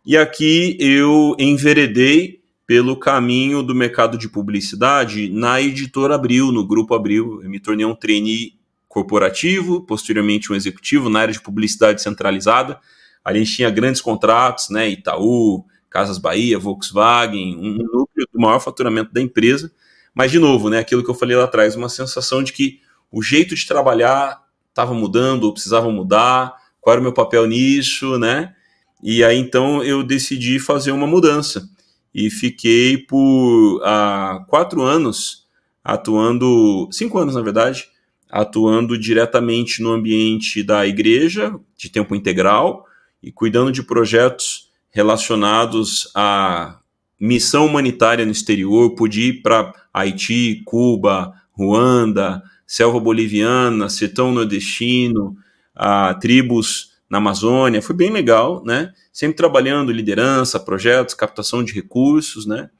E 0.06 0.16
aqui 0.16 0.76
eu 0.80 1.34
enveredei 1.38 2.40
pelo 2.66 2.96
caminho 2.96 3.62
do 3.62 3.74
mercado 3.74 4.16
de 4.16 4.28
publicidade 4.28 5.28
na 5.28 5.60
editora 5.60 6.14
Abril, 6.14 6.50
no 6.50 6.66
grupo 6.66 6.94
Abril. 6.94 7.40
Eu 7.42 7.50
me 7.50 7.60
tornei 7.60 7.84
um 7.84 7.94
trainee 7.94 8.54
corporativo, 8.92 9.80
posteriormente 9.86 10.52
um 10.52 10.54
executivo 10.54 11.08
na 11.08 11.20
área 11.20 11.32
de 11.32 11.40
publicidade 11.40 12.02
centralizada. 12.02 12.78
A 13.24 13.32
gente 13.32 13.50
tinha 13.50 13.70
grandes 13.70 14.02
contratos, 14.02 14.68
né? 14.68 14.86
Itaú, 14.86 15.64
Casas 15.88 16.18
Bahia, 16.18 16.58
Volkswagen, 16.58 17.56
um 17.56 17.78
núcleo 17.78 18.28
do 18.30 18.38
maior 18.38 18.60
faturamento 18.60 19.10
da 19.10 19.22
empresa. 19.22 19.72
Mas, 20.14 20.30
de 20.30 20.38
novo, 20.38 20.68
né, 20.68 20.78
aquilo 20.78 21.02
que 21.02 21.08
eu 21.08 21.14
falei 21.14 21.34
lá 21.34 21.44
atrás, 21.44 21.74
uma 21.74 21.88
sensação 21.88 22.42
de 22.42 22.52
que 22.52 22.80
o 23.10 23.22
jeito 23.22 23.54
de 23.54 23.66
trabalhar 23.66 24.42
estava 24.68 24.92
mudando 24.92 25.44
ou 25.44 25.54
precisava 25.54 25.90
mudar, 25.90 26.54
qual 26.78 26.92
era 26.92 27.00
o 27.00 27.02
meu 27.02 27.14
papel 27.14 27.46
nisso, 27.46 28.18
né? 28.18 28.54
E 29.02 29.24
aí 29.24 29.38
então 29.38 29.82
eu 29.82 30.02
decidi 30.02 30.58
fazer 30.58 30.92
uma 30.92 31.06
mudança 31.06 31.66
e 32.14 32.28
fiquei 32.28 32.98
por 32.98 33.80
há 33.84 34.44
quatro 34.48 34.82
anos 34.82 35.46
atuando, 35.82 36.90
cinco 36.92 37.18
anos 37.18 37.34
na 37.34 37.40
verdade, 37.40 37.86
atuando 38.32 38.96
diretamente 38.96 39.82
no 39.82 39.92
ambiente 39.92 40.62
da 40.62 40.86
igreja 40.86 41.54
de 41.76 41.90
tempo 41.90 42.14
integral 42.14 42.86
e 43.22 43.30
cuidando 43.30 43.70
de 43.70 43.82
projetos 43.82 44.70
relacionados 44.90 46.10
à 46.14 46.78
missão 47.20 47.66
humanitária 47.66 48.24
no 48.24 48.32
exterior. 48.32 48.94
Pude 48.94 49.20
ir 49.20 49.42
para 49.42 49.74
Haiti, 49.92 50.62
Cuba, 50.64 51.34
Ruanda, 51.52 52.42
selva 52.66 52.98
boliviana, 52.98 53.90
sertão 53.90 54.32
nordestino, 54.32 55.36
a 55.74 56.14
tribos 56.14 56.92
na 57.10 57.18
Amazônia. 57.18 57.82
Foi 57.82 57.94
bem 57.94 58.10
legal, 58.10 58.64
né? 58.64 58.92
Sempre 59.12 59.36
trabalhando 59.36 59.92
liderança, 59.92 60.58
projetos, 60.58 61.14
captação 61.14 61.62
de 61.62 61.74
recursos, 61.74 62.46
né? 62.46 62.70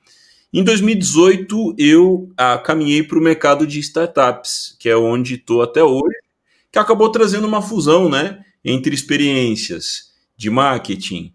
Em 0.55 0.63
2018, 0.63 1.77
eu 1.79 2.31
ah, 2.37 2.59
caminhei 2.59 3.03
para 3.03 3.19
o 3.19 3.23
mercado 3.23 3.67
de 3.67 3.81
startups, 3.81 4.77
que 4.79 4.87
é 4.87 4.95
onde 4.95 5.37
estou 5.37 5.63
até 5.63 5.83
hoje, 5.83 6.15
que 6.71 6.79
acabou 6.79 7.11
trazendo 7.11 7.47
uma 7.47 7.63
fusão 7.63 8.11
né, 8.11 8.45
entre 8.63 8.95
experiências 8.95 10.13
de 10.37 10.51
marketing 10.51 11.33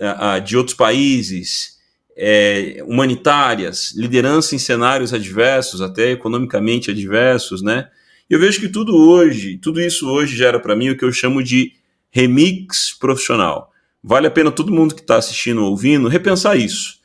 ah, 0.00 0.34
ah, 0.34 0.38
de 0.38 0.56
outros 0.56 0.76
países, 0.76 1.80
é, 2.16 2.80
humanitárias, 2.86 3.92
liderança 3.96 4.54
em 4.54 4.58
cenários 4.58 5.12
adversos, 5.12 5.80
até 5.80 6.12
economicamente 6.12 6.92
adversos, 6.92 7.62
né? 7.62 7.88
Eu 8.28 8.38
vejo 8.38 8.60
que 8.60 8.68
tudo 8.68 8.94
hoje, 8.94 9.58
tudo 9.58 9.80
isso 9.80 10.08
hoje 10.08 10.36
gera 10.36 10.60
para 10.60 10.76
mim 10.76 10.90
o 10.90 10.96
que 10.96 11.04
eu 11.04 11.10
chamo 11.10 11.42
de 11.42 11.72
remix 12.08 12.92
profissional. 12.92 13.72
Vale 14.00 14.28
a 14.28 14.30
pena 14.30 14.52
todo 14.52 14.72
mundo 14.72 14.94
que 14.94 15.00
está 15.00 15.16
assistindo 15.16 15.60
ou 15.64 15.70
ouvindo 15.70 16.06
repensar 16.06 16.56
isso 16.56 16.99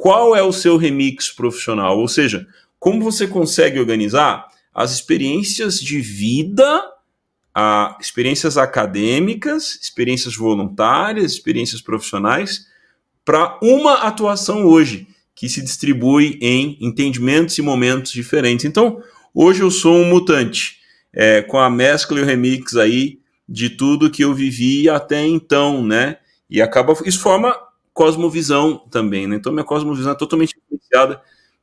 qual 0.00 0.34
é 0.34 0.42
o 0.42 0.50
seu 0.50 0.78
remix 0.78 1.28
profissional? 1.28 1.98
Ou 1.98 2.08
seja, 2.08 2.46
como 2.78 3.02
você 3.02 3.26
consegue 3.26 3.78
organizar 3.78 4.48
as 4.74 4.92
experiências 4.92 5.78
de 5.78 6.00
vida, 6.00 6.82
a, 7.54 7.98
experiências 8.00 8.56
acadêmicas, 8.56 9.78
experiências 9.82 10.34
voluntárias, 10.34 11.32
experiências 11.32 11.82
profissionais, 11.82 12.64
para 13.26 13.58
uma 13.62 13.92
atuação 14.06 14.64
hoje, 14.64 15.06
que 15.34 15.50
se 15.50 15.60
distribui 15.60 16.38
em 16.40 16.78
entendimentos 16.80 17.58
e 17.58 17.62
momentos 17.62 18.10
diferentes. 18.10 18.64
Então, 18.64 19.02
hoje 19.34 19.60
eu 19.60 19.70
sou 19.70 19.94
um 19.94 20.08
mutante, 20.08 20.78
é, 21.12 21.42
com 21.42 21.58
a 21.58 21.68
mescla 21.68 22.18
e 22.18 22.22
o 22.22 22.26
remix 22.26 22.74
aí 22.74 23.18
de 23.46 23.68
tudo 23.68 24.10
que 24.10 24.24
eu 24.24 24.32
vivi 24.32 24.88
até 24.88 25.26
então, 25.26 25.86
né? 25.86 26.16
E 26.48 26.62
acaba. 26.62 26.94
Isso 27.04 27.20
forma 27.20 27.54
cosmovisão 27.92 28.78
também, 28.90 29.26
né? 29.26 29.36
Então 29.36 29.52
minha 29.52 29.64
cosmovisão 29.64 30.12
é 30.12 30.14
totalmente 30.14 30.54
influenciada 30.56 31.20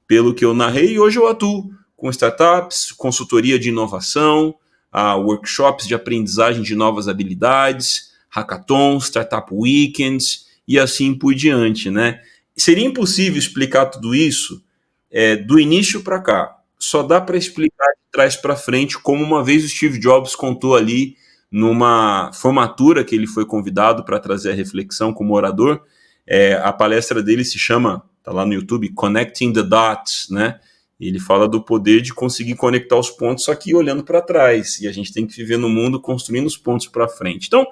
pelo 0.07 0.33
que 0.33 0.45
eu 0.45 0.53
narrei 0.53 0.93
e 0.93 0.99
hoje 0.99 1.19
eu 1.19 1.27
atuo 1.27 1.69
com 1.95 2.09
startups, 2.09 2.91
consultoria 2.91 3.57
de 3.57 3.69
inovação, 3.69 4.55
uh, 4.93 5.17
workshops 5.19 5.87
de 5.87 5.95
aprendizagem 5.95 6.61
de 6.61 6.75
novas 6.75 7.07
habilidades, 7.07 8.11
hackathons, 8.29 9.05
startup 9.05 9.51
weekends 9.51 10.45
e 10.67 10.77
assim 10.77 11.13
por 11.13 11.33
diante, 11.33 11.89
né? 11.89 12.21
Seria 12.55 12.85
impossível 12.85 13.39
explicar 13.39 13.87
tudo 13.87 14.13
isso 14.13 14.63
é, 15.11 15.35
do 15.35 15.59
início 15.59 16.01
para 16.03 16.19
cá. 16.19 16.57
Só 16.79 17.01
dá 17.03 17.19
para 17.19 17.37
explicar 17.37 17.87
de 17.87 18.11
trás 18.11 18.35
para 18.35 18.55
frente, 18.55 18.97
como 18.99 19.23
uma 19.23 19.43
vez 19.43 19.63
o 19.63 19.69
Steve 19.69 19.99
Jobs 19.99 20.35
contou 20.35 20.75
ali 20.75 21.15
numa 21.51 22.31
formatura 22.33 23.03
que 23.03 23.15
ele 23.15 23.27
foi 23.27 23.45
convidado 23.45 24.03
para 24.03 24.19
trazer 24.19 24.51
a 24.51 24.55
reflexão 24.55 25.13
como 25.13 25.33
orador, 25.33 25.81
é, 26.27 26.53
a 26.53 26.73
palestra 26.73 27.23
dele 27.23 27.45
se 27.45 27.57
chama, 27.57 28.03
tá 28.21 28.31
lá 28.31 28.45
no 28.45 28.53
YouTube, 28.53 28.89
Connecting 28.89 29.53
the 29.53 29.63
Dots, 29.63 30.27
né? 30.29 30.59
Ele 30.99 31.19
fala 31.19 31.47
do 31.47 31.61
poder 31.61 32.01
de 32.01 32.13
conseguir 32.13 32.55
conectar 32.55 32.97
os 32.97 33.09
pontos, 33.09 33.45
só 33.45 33.53
que 33.53 33.73
olhando 33.73 34.03
para 34.03 34.21
trás. 34.21 34.79
E 34.81 34.87
a 34.87 34.91
gente 34.91 35.13
tem 35.13 35.27
que 35.27 35.35
viver 35.35 35.57
no 35.57 35.69
mundo 35.69 36.01
construindo 36.01 36.47
os 36.47 36.57
pontos 36.57 36.87
para 36.87 37.07
frente. 37.07 37.47
Então, 37.47 37.65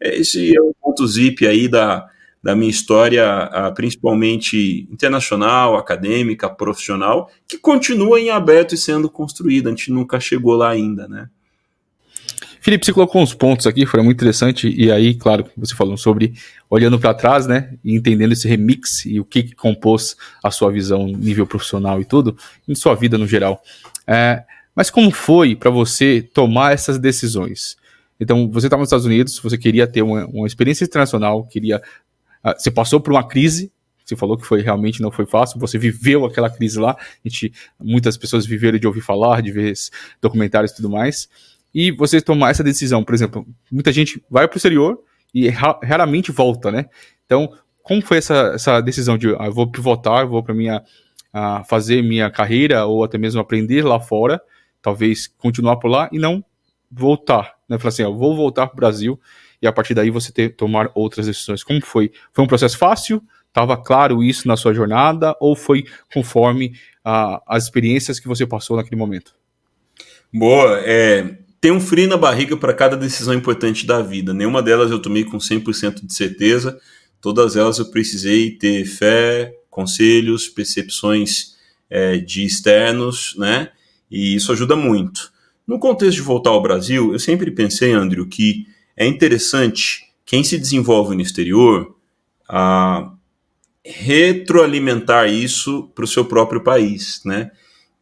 é, 0.00 0.16
esse 0.18 0.56
é 0.56 0.60
o 0.60 0.74
ponto 0.80 1.06
zip 1.06 1.46
aí 1.46 1.68
da, 1.68 2.08
da 2.42 2.56
minha 2.56 2.70
história, 2.70 3.72
principalmente 3.74 4.88
internacional, 4.90 5.76
acadêmica, 5.76 6.48
profissional, 6.48 7.30
que 7.46 7.58
continua 7.58 8.18
em 8.18 8.30
aberto 8.30 8.74
e 8.74 8.78
sendo 8.78 9.10
construída. 9.10 9.68
A 9.68 9.72
gente 9.72 9.92
nunca 9.92 10.18
chegou 10.18 10.54
lá 10.54 10.70
ainda, 10.70 11.06
né? 11.06 11.28
Felipe, 12.60 12.84
você 12.84 12.92
colocou 12.92 13.22
uns 13.22 13.32
pontos 13.32 13.66
aqui, 13.66 13.86
foi 13.86 14.02
muito 14.02 14.18
interessante, 14.18 14.68
e 14.68 14.92
aí, 14.92 15.14
claro, 15.14 15.46
você 15.56 15.74
falou 15.74 15.96
sobre 15.96 16.34
olhando 16.68 16.98
para 16.98 17.14
trás, 17.14 17.46
né, 17.46 17.72
e 17.82 17.94
entendendo 17.94 18.32
esse 18.32 18.46
remix 18.46 19.06
e 19.06 19.18
o 19.18 19.24
que, 19.24 19.42
que, 19.42 19.54
compôs 19.54 20.14
a 20.44 20.50
sua 20.50 20.70
visão 20.70 21.06
nível 21.06 21.46
profissional 21.46 22.02
e 22.02 22.04
tudo, 22.04 22.36
em 22.68 22.74
sua 22.74 22.94
vida 22.94 23.16
no 23.16 23.26
geral. 23.26 23.62
É, 24.06 24.44
mas 24.76 24.90
como 24.90 25.10
foi 25.10 25.56
para 25.56 25.70
você 25.70 26.20
tomar 26.34 26.74
essas 26.74 26.98
decisões? 26.98 27.78
Então, 28.20 28.50
você 28.50 28.66
estava 28.66 28.80
nos 28.80 28.88
Estados 28.88 29.06
Unidos, 29.06 29.38
você 29.38 29.56
queria 29.56 29.86
ter 29.86 30.02
uma, 30.02 30.26
uma 30.26 30.46
experiência 30.46 30.84
internacional, 30.84 31.44
queria, 31.44 31.78
uh, 32.44 32.52
você 32.58 32.70
passou 32.70 33.00
por 33.00 33.14
uma 33.14 33.26
crise, 33.26 33.72
você 34.04 34.14
falou 34.14 34.36
que 34.36 34.44
foi 34.44 34.60
realmente 34.60 35.00
não 35.00 35.10
foi 35.10 35.24
fácil, 35.24 35.58
você 35.58 35.78
viveu 35.78 36.26
aquela 36.26 36.50
crise 36.50 36.78
lá, 36.78 36.90
a 36.90 37.28
gente, 37.28 37.54
muitas 37.80 38.18
pessoas 38.18 38.44
viveram 38.44 38.78
de 38.78 38.86
ouvir 38.86 39.00
falar, 39.00 39.40
de 39.40 39.50
ver 39.50 39.72
documentários 40.20 40.72
e 40.72 40.76
tudo 40.76 40.90
mais 40.90 41.26
e 41.74 41.90
você 41.90 42.20
tomar 42.20 42.50
essa 42.50 42.62
decisão. 42.62 43.04
Por 43.04 43.14
exemplo, 43.14 43.46
muita 43.70 43.92
gente 43.92 44.22
vai 44.30 44.46
para 44.46 44.56
o 44.56 44.58
exterior 44.58 44.98
e 45.34 45.48
ra 45.48 45.78
raramente 45.82 46.32
volta, 46.32 46.70
né? 46.70 46.86
Então, 47.24 47.52
como 47.82 48.02
foi 48.02 48.18
essa, 48.18 48.52
essa 48.54 48.80
decisão 48.80 49.16
de 49.16 49.34
ah, 49.36 49.48
vou 49.48 49.70
pivotar, 49.70 50.26
vou 50.26 50.42
para 50.42 50.54
minha 50.54 50.82
uh, 51.34 51.64
fazer 51.68 52.02
minha 52.02 52.30
carreira 52.30 52.84
ou 52.86 53.04
até 53.04 53.18
mesmo 53.18 53.40
aprender 53.40 53.84
lá 53.84 54.00
fora, 54.00 54.40
talvez 54.82 55.26
continuar 55.26 55.76
por 55.76 55.88
lá 55.88 56.08
e 56.12 56.18
não 56.18 56.44
voltar, 56.90 57.54
né? 57.68 57.78
Falar 57.78 57.88
assim, 57.88 58.02
ó, 58.02 58.10
vou 58.10 58.34
voltar 58.36 58.66
para 58.66 58.74
o 58.74 58.76
Brasil 58.76 59.20
e 59.62 59.66
a 59.66 59.72
partir 59.72 59.94
daí 59.94 60.10
você 60.10 60.32
ter 60.32 60.56
tomar 60.56 60.90
outras 60.94 61.26
decisões. 61.26 61.62
Como 61.62 61.80
foi? 61.80 62.10
Foi 62.32 62.44
um 62.44 62.48
processo 62.48 62.76
fácil? 62.76 63.22
Estava 63.48 63.76
claro 63.76 64.22
isso 64.22 64.46
na 64.46 64.56
sua 64.56 64.72
jornada 64.72 65.36
ou 65.40 65.56
foi 65.56 65.84
conforme 66.12 66.72
uh, 67.04 67.40
as 67.46 67.64
experiências 67.64 68.20
que 68.20 68.28
você 68.28 68.46
passou 68.46 68.76
naquele 68.76 68.96
momento? 68.96 69.34
Boa, 70.32 70.80
é, 70.84 71.38
tem 71.60 71.70
um 71.70 71.80
frio 71.80 72.08
na 72.08 72.16
barriga 72.16 72.56
para 72.56 72.72
cada 72.72 72.96
decisão 72.96 73.34
importante 73.34 73.86
da 73.86 74.00
vida. 74.00 74.32
Nenhuma 74.32 74.62
delas 74.62 74.90
eu 74.90 74.98
tomei 74.98 75.24
com 75.24 75.36
100% 75.36 76.06
de 76.06 76.14
certeza. 76.14 76.80
Todas 77.20 77.54
elas 77.54 77.78
eu 77.78 77.90
precisei 77.90 78.52
ter 78.52 78.86
fé, 78.86 79.54
conselhos, 79.68 80.48
percepções 80.48 81.56
é, 81.90 82.16
de 82.16 82.44
externos, 82.44 83.34
né? 83.36 83.70
E 84.10 84.34
isso 84.34 84.50
ajuda 84.52 84.74
muito. 84.74 85.30
No 85.66 85.78
contexto 85.78 86.16
de 86.16 86.22
voltar 86.22 86.50
ao 86.50 86.62
Brasil, 86.62 87.12
eu 87.12 87.18
sempre 87.18 87.50
pensei, 87.50 87.92
Andrew, 87.92 88.26
que 88.26 88.66
é 88.96 89.06
interessante 89.06 90.02
quem 90.24 90.42
se 90.42 90.58
desenvolve 90.58 91.14
no 91.14 91.20
exterior 91.20 91.94
a 92.48 93.12
retroalimentar 93.84 95.28
isso 95.28 95.90
para 95.94 96.04
o 96.04 96.08
seu 96.08 96.24
próprio 96.24 96.62
país, 96.62 97.20
né? 97.24 97.50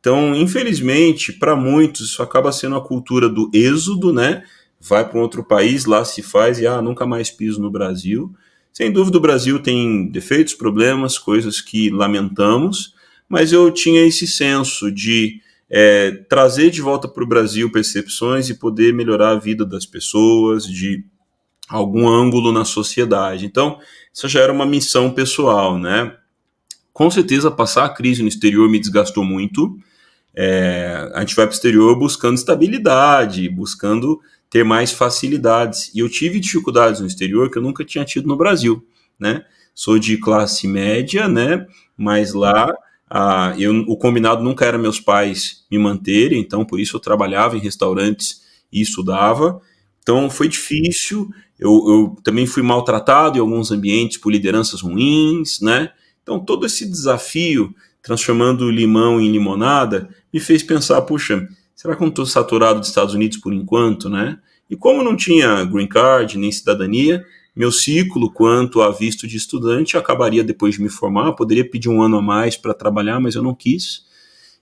Então, 0.01 0.35
infelizmente, 0.35 1.33
para 1.33 1.57
muitos, 1.57 2.11
isso 2.11 2.23
acaba 2.23 2.53
sendo 2.53 2.77
a 2.77 2.85
cultura 2.85 3.29
do 3.29 3.51
êxodo, 3.53 4.13
né? 4.13 4.45
Vai 4.81 5.09
para 5.09 5.19
um 5.19 5.23
outro 5.23 5.43
país, 5.43 5.87
lá 5.87 6.05
se 6.05 6.23
faz 6.23 6.61
e 6.61 6.67
ah, 6.67 6.81
nunca 6.81 7.05
mais 7.05 7.31
piso 7.31 7.61
no 7.61 7.71
Brasil. 7.71 8.33
Sem 8.73 8.93
dúvida, 8.93 9.19
o 9.19 9.21
Brasil 9.21 9.59
tem 9.61 10.09
defeitos, 10.09 10.55
problemas, 10.55 11.19
coisas 11.19 11.61
que 11.61 11.91
lamentamos, 11.91 12.95
mas 13.29 13.53
eu 13.53 13.71
tinha 13.73 14.07
esse 14.07 14.27
senso 14.27 14.93
de 14.93 15.41
é, 15.69 16.13
trazer 16.29 16.71
de 16.71 16.81
volta 16.81 17.09
para 17.09 17.25
o 17.25 17.27
Brasil 17.27 17.71
percepções 17.73 18.49
e 18.49 18.55
poder 18.55 18.95
melhorar 18.95 19.31
a 19.31 19.39
vida 19.39 19.67
das 19.67 19.85
pessoas, 19.85 20.65
de 20.65 21.05
algum 21.69 22.09
ângulo 22.09 22.53
na 22.53 22.65
sociedade. 22.65 23.45
Então, 23.45 23.79
isso 24.15 24.29
já 24.29 24.41
era 24.41 24.53
uma 24.53 24.65
missão 24.65 25.11
pessoal, 25.11 25.79
né? 25.79 26.17
Com 26.93 27.11
certeza, 27.11 27.51
passar 27.51 27.85
a 27.85 27.89
crise 27.91 28.23
no 28.23 28.29
exterior 28.29 28.69
me 28.69 28.79
desgastou 28.79 29.25
muito. 29.25 29.79
É, 30.41 31.11
a 31.15 31.21
gente 31.21 31.35
vai 31.35 31.47
para 31.47 31.53
o 31.53 31.55
exterior 31.55 31.99
buscando 31.99 32.37
estabilidade, 32.37 33.49
buscando 33.49 34.21
ter 34.49 34.65
mais 34.65 34.93
facilidades. 34.93 35.91
E 35.93 35.99
eu 35.99 36.09
tive 36.09 36.39
dificuldades 36.39 37.01
no 37.01 37.09
exterior 37.09 37.51
que 37.51 37.59
eu 37.59 37.63
nunca 37.63 37.85
tinha 37.85 38.05
tido 38.05 38.29
no 38.29 38.37
Brasil, 38.37 38.87
né? 39.19 39.45
Sou 39.75 39.99
de 39.99 40.17
classe 40.17 40.69
média, 40.69 41.27
né? 41.27 41.67
Mas 41.97 42.35
lá 42.35 42.73
ah, 43.11 43.53
eu, 43.59 43.85
o 43.89 43.97
combinado 43.97 44.45
nunca 44.45 44.65
era 44.65 44.79
meus 44.79 45.01
pais 45.01 45.65
me 45.69 45.77
manterem, 45.77 46.39
então 46.39 46.65
por 46.65 46.79
isso 46.79 46.97
eu 46.97 47.01
trabalhava 47.01 47.57
em 47.57 47.61
restaurantes 47.61 48.43
e 48.73 48.81
estudava. 48.81 49.61
Então 50.01 50.31
foi 50.31 50.47
difícil. 50.47 51.29
Eu, 51.59 51.73
eu 51.89 52.17
também 52.23 52.47
fui 52.47 52.63
maltratado 52.63 53.39
em 53.39 53.41
alguns 53.41 53.73
ambientes 53.73 54.19
por 54.19 54.31
lideranças 54.31 54.83
ruins, 54.83 55.61
né? 55.61 55.91
Então 56.23 56.39
todo 56.39 56.65
esse 56.65 56.89
desafio, 56.89 57.75
transformando 58.09 58.71
limão 58.71 59.21
em 59.21 59.31
limonada, 59.31 60.09
me 60.33 60.41
fez 60.41 60.63
pensar, 60.63 61.03
puxa, 61.03 61.47
será 61.77 61.95
que 61.95 62.03
eu 62.03 62.07
não 62.07 62.11
estou 62.11 62.25
saturado 62.25 62.81
dos 62.81 62.89
Estados 62.89 63.13
Unidos 63.13 63.37
por 63.37 63.53
enquanto, 63.53 64.09
né? 64.09 64.39
E 64.71 64.75
como 64.75 65.03
não 65.03 65.15
tinha 65.15 65.63
green 65.65 65.87
card 65.87 66.39
nem 66.39 66.51
cidadania, 66.51 67.23
meu 67.55 67.71
ciclo 67.71 68.33
quanto 68.33 68.81
a 68.81 68.91
visto 68.91 69.29
de 69.29 69.37
estudante 69.37 69.99
acabaria 69.99 70.43
depois 70.43 70.77
de 70.77 70.83
me 70.83 70.89
formar. 70.89 71.33
poderia 71.33 71.69
pedir 71.69 71.91
um 71.91 72.01
ano 72.01 72.17
a 72.17 72.23
mais 72.23 72.57
para 72.57 72.73
trabalhar, 72.73 73.21
mas 73.21 73.35
eu 73.35 73.43
não 73.43 73.55
quis. 73.55 74.07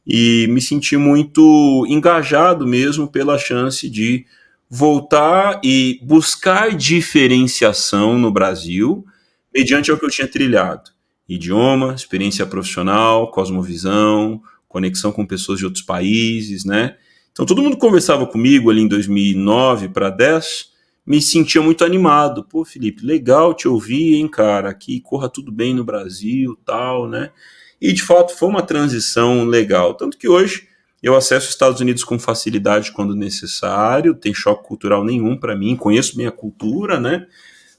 E 0.04 0.48
me 0.48 0.60
senti 0.60 0.96
muito 0.96 1.86
engajado 1.88 2.66
mesmo 2.66 3.06
pela 3.06 3.38
chance 3.38 3.88
de 3.88 4.26
voltar 4.68 5.60
e 5.62 6.00
buscar 6.02 6.74
diferenciação 6.74 8.18
no 8.18 8.32
Brasil 8.32 9.04
mediante 9.54 9.92
o 9.92 9.96
que 9.96 10.04
eu 10.04 10.10
tinha 10.10 10.26
trilhado: 10.26 10.90
idioma, 11.28 11.94
experiência 11.94 12.46
profissional, 12.46 13.30
cosmovisão, 13.30 14.40
conexão 14.68 15.10
com 15.10 15.26
pessoas 15.26 15.58
de 15.58 15.64
outros 15.64 15.82
países, 15.82 16.64
né? 16.64 16.96
Então 17.32 17.44
todo 17.44 17.62
mundo 17.62 17.76
conversava 17.76 18.26
comigo 18.26 18.70
ali 18.70 18.82
em 18.82 18.88
2009 18.88 19.88
para 19.88 20.10
10, 20.10 20.70
me 21.06 21.20
sentia 21.20 21.60
muito 21.60 21.84
animado. 21.84 22.44
Pô, 22.44 22.64
Felipe, 22.64 23.04
legal 23.04 23.54
te 23.54 23.68
ouvir, 23.68 24.14
hein, 24.14 24.28
cara? 24.28 24.70
Aqui 24.70 25.00
corra 25.00 25.28
tudo 25.28 25.52
bem 25.52 25.74
no 25.74 25.84
Brasil, 25.84 26.58
tal, 26.64 27.08
né? 27.08 27.30
E 27.80 27.92
de 27.92 28.02
fato 28.02 28.34
foi 28.34 28.48
uma 28.48 28.62
transição 28.62 29.44
legal, 29.44 29.94
tanto 29.94 30.16
que 30.16 30.28
hoje 30.28 30.66
eu 31.02 31.14
acesso 31.14 31.46
os 31.46 31.52
Estados 31.52 31.80
Unidos 31.80 32.02
com 32.02 32.18
facilidade 32.18 32.90
quando 32.90 33.14
necessário, 33.14 34.14
tem 34.14 34.32
choque 34.32 34.66
cultural 34.66 35.04
nenhum 35.04 35.36
para 35.36 35.54
mim, 35.54 35.76
conheço 35.76 36.16
minha 36.16 36.32
cultura, 36.32 36.98
né? 36.98 37.26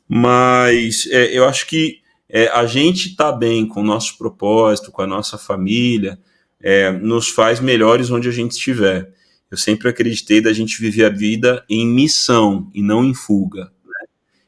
Mas 0.08 1.08
é, 1.12 1.38
eu 1.38 1.46
acho 1.46 1.68
que 1.68 2.00
é, 2.30 2.48
a 2.50 2.66
gente 2.66 3.16
tá 3.16 3.32
bem 3.32 3.68
com 3.68 3.82
o 3.82 3.86
nosso 3.86 4.18
propósito, 4.18 4.92
com 4.92 5.02
a 5.02 5.08
nossa 5.08 5.38
família, 5.38 6.20
é, 6.62 6.92
nos 6.92 7.30
faz 7.30 7.60
melhores 7.60 8.12
onde 8.12 8.28
a 8.28 8.32
gente 8.32 8.52
estiver. 8.52 9.14
Eu 9.50 9.58
sempre 9.58 9.88
acreditei 9.88 10.42
da 10.42 10.52
gente 10.52 10.80
viver 10.82 11.06
a 11.06 11.10
vida 11.10 11.64
em 11.70 11.88
missão 11.88 12.70
e 12.74 12.82
não 12.82 13.06
em 13.06 13.14
fuga. 13.14 13.72
Né? 13.86 14.08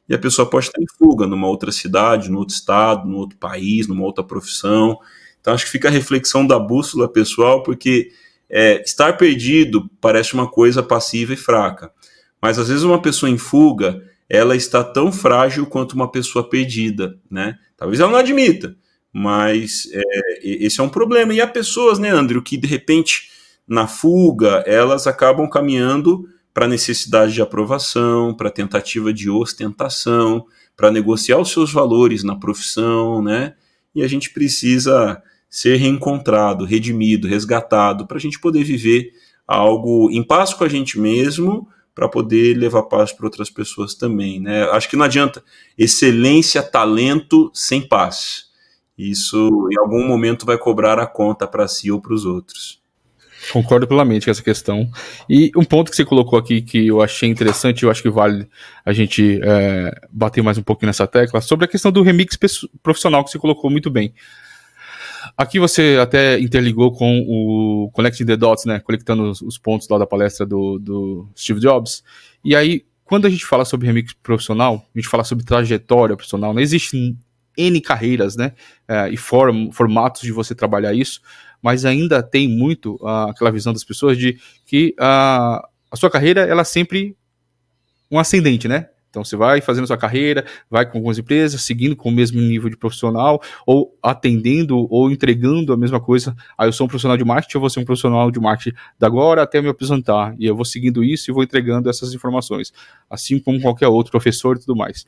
E 0.10 0.16
a 0.16 0.20
pessoa 0.20 0.50
pode 0.50 0.68
estar 0.68 0.82
em 0.82 0.88
fuga 0.98 1.26
numa 1.26 1.48
outra 1.48 1.72
cidade, 1.72 2.30
no 2.30 2.40
outro 2.40 2.56
estado, 2.56 3.08
no 3.08 3.18
outro 3.18 3.38
país, 3.38 3.88
numa 3.88 4.04
outra 4.04 4.24
profissão. 4.24 5.00
Então 5.40 5.54
acho 5.54 5.66
que 5.66 5.72
fica 5.72 5.88
a 5.88 5.92
reflexão 5.92 6.46
da 6.46 6.60
bússola 6.60 7.08
pessoal, 7.08 7.64
porque 7.64 8.12
é, 8.50 8.82
estar 8.82 9.16
perdido 9.16 9.90
parece 10.02 10.34
uma 10.34 10.50
coisa 10.50 10.84
passiva 10.84 11.34
e 11.34 11.38
fraca, 11.38 11.92
mas 12.42 12.58
às 12.58 12.68
vezes 12.68 12.84
uma 12.84 13.02
pessoa 13.02 13.30
em 13.30 13.38
fuga 13.38 14.04
ela 14.30 14.56
está 14.56 14.84
tão 14.84 15.12
frágil 15.12 15.66
quanto 15.66 15.94
uma 15.94 16.12
pessoa 16.12 16.48
perdida, 16.48 17.20
né? 17.30 17.58
Talvez 17.76 18.00
ela 18.00 18.12
não 18.12 18.20
admita, 18.20 18.76
mas 19.12 19.90
é, 19.92 20.40
esse 20.44 20.80
é 20.80 20.84
um 20.84 20.90
problema. 20.90 21.34
E 21.34 21.42
há 21.42 21.48
pessoas, 21.48 21.98
né, 21.98 22.10
Andrew, 22.10 22.42
que 22.42 22.56
de 22.56 22.68
repente 22.68 23.30
na 23.68 23.88
fuga 23.88 24.64
elas 24.68 25.08
acabam 25.08 25.50
caminhando 25.50 26.28
para 26.54 26.68
necessidade 26.68 27.34
de 27.34 27.42
aprovação, 27.42 28.36
para 28.36 28.52
tentativa 28.52 29.14
de 29.14 29.30
ostentação, 29.30 30.46
para 30.76 30.92
negociar 30.92 31.38
os 31.38 31.52
seus 31.52 31.72
valores 31.72 32.24
na 32.24 32.36
profissão, 32.36 33.22
né? 33.22 33.56
E 33.96 34.04
a 34.04 34.08
gente 34.08 34.32
precisa 34.32 35.22
ser 35.50 35.78
reencontrado, 35.78 36.66
redimido, 36.66 37.28
resgatado, 37.28 38.06
para 38.06 38.18
a 38.18 38.20
gente 38.20 38.40
poder 38.40 38.64
viver 38.64 39.12
algo 39.48 40.10
em 40.12 40.22
paz 40.22 40.54
com 40.54 40.64
a 40.64 40.70
gente 40.70 41.00
mesmo, 41.00 41.68
para 41.94 42.08
poder 42.08 42.56
levar 42.58 42.84
paz 42.84 43.12
para 43.12 43.26
outras 43.26 43.50
pessoas 43.50 43.94
também. 43.94 44.40
Né? 44.40 44.64
Acho 44.72 44.90
que 44.90 44.96
não 44.96 45.06
adianta 45.06 45.44
excelência, 45.78 46.62
talento 46.62 47.52
sem 47.54 47.82
paz. 47.82 48.46
Isso 48.98 49.70
em 49.72 49.80
algum 49.80 50.06
momento 50.06 50.46
vai 50.46 50.58
cobrar 50.58 51.00
a 51.00 51.08
conta 51.08 51.48
para 51.48 51.68
si 51.68 51.92
ou 51.92 52.02
para 52.02 52.14
os 52.14 52.26
outros. 52.26 52.80
Concordo 53.54 53.88
plenamente 53.88 54.26
com 54.26 54.32
essa 54.32 54.44
questão. 54.44 54.90
E 55.30 55.52
um 55.56 55.64
ponto 55.64 55.90
que 55.90 55.96
você 55.96 56.04
colocou 56.04 56.38
aqui 56.38 56.62
que 56.62 56.88
eu 56.88 57.02
achei 57.02 57.30
interessante, 57.30 57.84
eu 57.84 57.90
acho 57.90 58.02
que 58.02 58.10
vale 58.10 58.48
a 58.86 58.92
gente 58.92 59.40
é, 59.42 59.92
bater 60.12 60.44
mais 60.44 60.58
um 60.58 60.64
pouquinho 60.64 60.88
nessa 60.88 61.08
tecla, 61.08 61.40
sobre 61.40 61.66
a 61.66 61.68
questão 61.68 61.92
do 61.92 62.02
remix 62.02 62.38
profissional 62.84 63.24
que 63.24 63.32
você 63.32 63.40
colocou 63.40 63.70
muito 63.70 63.90
bem. 63.90 64.14
Aqui 65.38 65.60
você 65.60 65.98
até 66.02 66.40
interligou 66.40 66.92
com 66.92 67.20
o 67.28 67.90
Connecting 67.92 68.26
the 68.26 68.38
Dots, 68.38 68.66
né? 68.66 68.80
Conectando 68.80 69.24
os, 69.24 69.42
os 69.42 69.58
pontos 69.58 69.88
lá 69.90 69.98
da 69.98 70.08
palestra 70.08 70.46
do, 70.46 70.80
do, 70.80 71.30
Steve 71.38 71.60
Jobs. 71.60 72.04
E 72.44 72.56
aí, 72.56 72.86
quando 73.04 73.26
a 73.26 73.30
gente 73.30 73.46
fala 73.46 73.66
sobre 73.66 73.88
remix 73.88 74.14
profissional, 74.14 74.86
a 74.96 75.00
gente 75.00 75.10
fala 75.10 75.24
sobre 75.24 75.46
trajetória 75.46 76.16
profissional, 76.16 76.54
não 76.54 76.62
existe 76.62 77.16
N 77.58 77.82
carreiras, 77.82 78.36
né? 78.36 78.54
É, 78.88 79.10
e 79.10 79.18
form, 79.18 79.72
formatos 79.72 80.22
de 80.22 80.32
você 80.32 80.56
trabalhar 80.56 80.94
isso, 80.94 81.22
mas 81.62 81.86
ainda 81.86 82.24
tem 82.24 82.48
muito 82.48 82.96
uh, 83.02 83.30
aquela 83.30 83.52
visão 83.52 83.74
das 83.74 83.84
pessoas 83.84 84.18
de 84.18 84.40
que 84.66 84.96
uh, 85.00 85.62
a 85.92 85.96
sua 85.96 86.10
carreira, 86.10 86.42
ela 86.42 86.62
é 86.62 86.66
sempre 86.66 87.16
um 88.10 88.20
ascendente, 88.20 88.68
né? 88.68 88.90
Então 89.10 89.24
você 89.24 89.36
vai 89.36 89.60
fazendo 89.60 89.88
sua 89.88 89.98
carreira, 89.98 90.46
vai 90.70 90.86
com 90.86 90.98
algumas 90.98 91.18
empresas, 91.18 91.62
seguindo 91.62 91.96
com 91.96 92.10
o 92.10 92.12
mesmo 92.12 92.40
nível 92.40 92.70
de 92.70 92.78
profissional, 92.78 93.42
ou 93.66 93.98
atendendo 94.02 94.88
ou 94.90 95.12
entregando 95.12 95.74
a 95.74 95.78
mesma 95.78 96.00
coisa. 96.00 96.32
Aí 96.58 96.66
ah, 96.66 96.68
eu 96.68 96.74
sou 96.74 96.86
um 96.86 96.88
profissional 96.88 97.18
de 97.18 97.26
marketing, 97.26 97.58
eu 97.58 97.62
vou 97.62 97.70
ser 97.70 97.80
um 97.80 97.86
profissional 97.86 98.32
de 98.32 98.40
marketing 98.40 98.76
da 98.98 99.10
agora 99.10 99.42
até 99.42 99.60
me 99.62 99.68
apresentar. 99.68 100.36
E 100.40 100.46
eu 100.46 100.56
vou 100.56 100.64
seguindo 100.64 101.04
isso 101.04 101.30
e 101.30 101.34
vou 101.34 101.44
entregando 101.44 101.90
essas 101.90 102.14
informações. 102.14 102.72
Assim 103.10 103.40
como 103.40 103.60
qualquer 103.60 103.88
outro 103.88 104.12
professor 104.12 104.56
e 104.56 104.60
tudo 104.60 104.76
mais. 104.76 105.06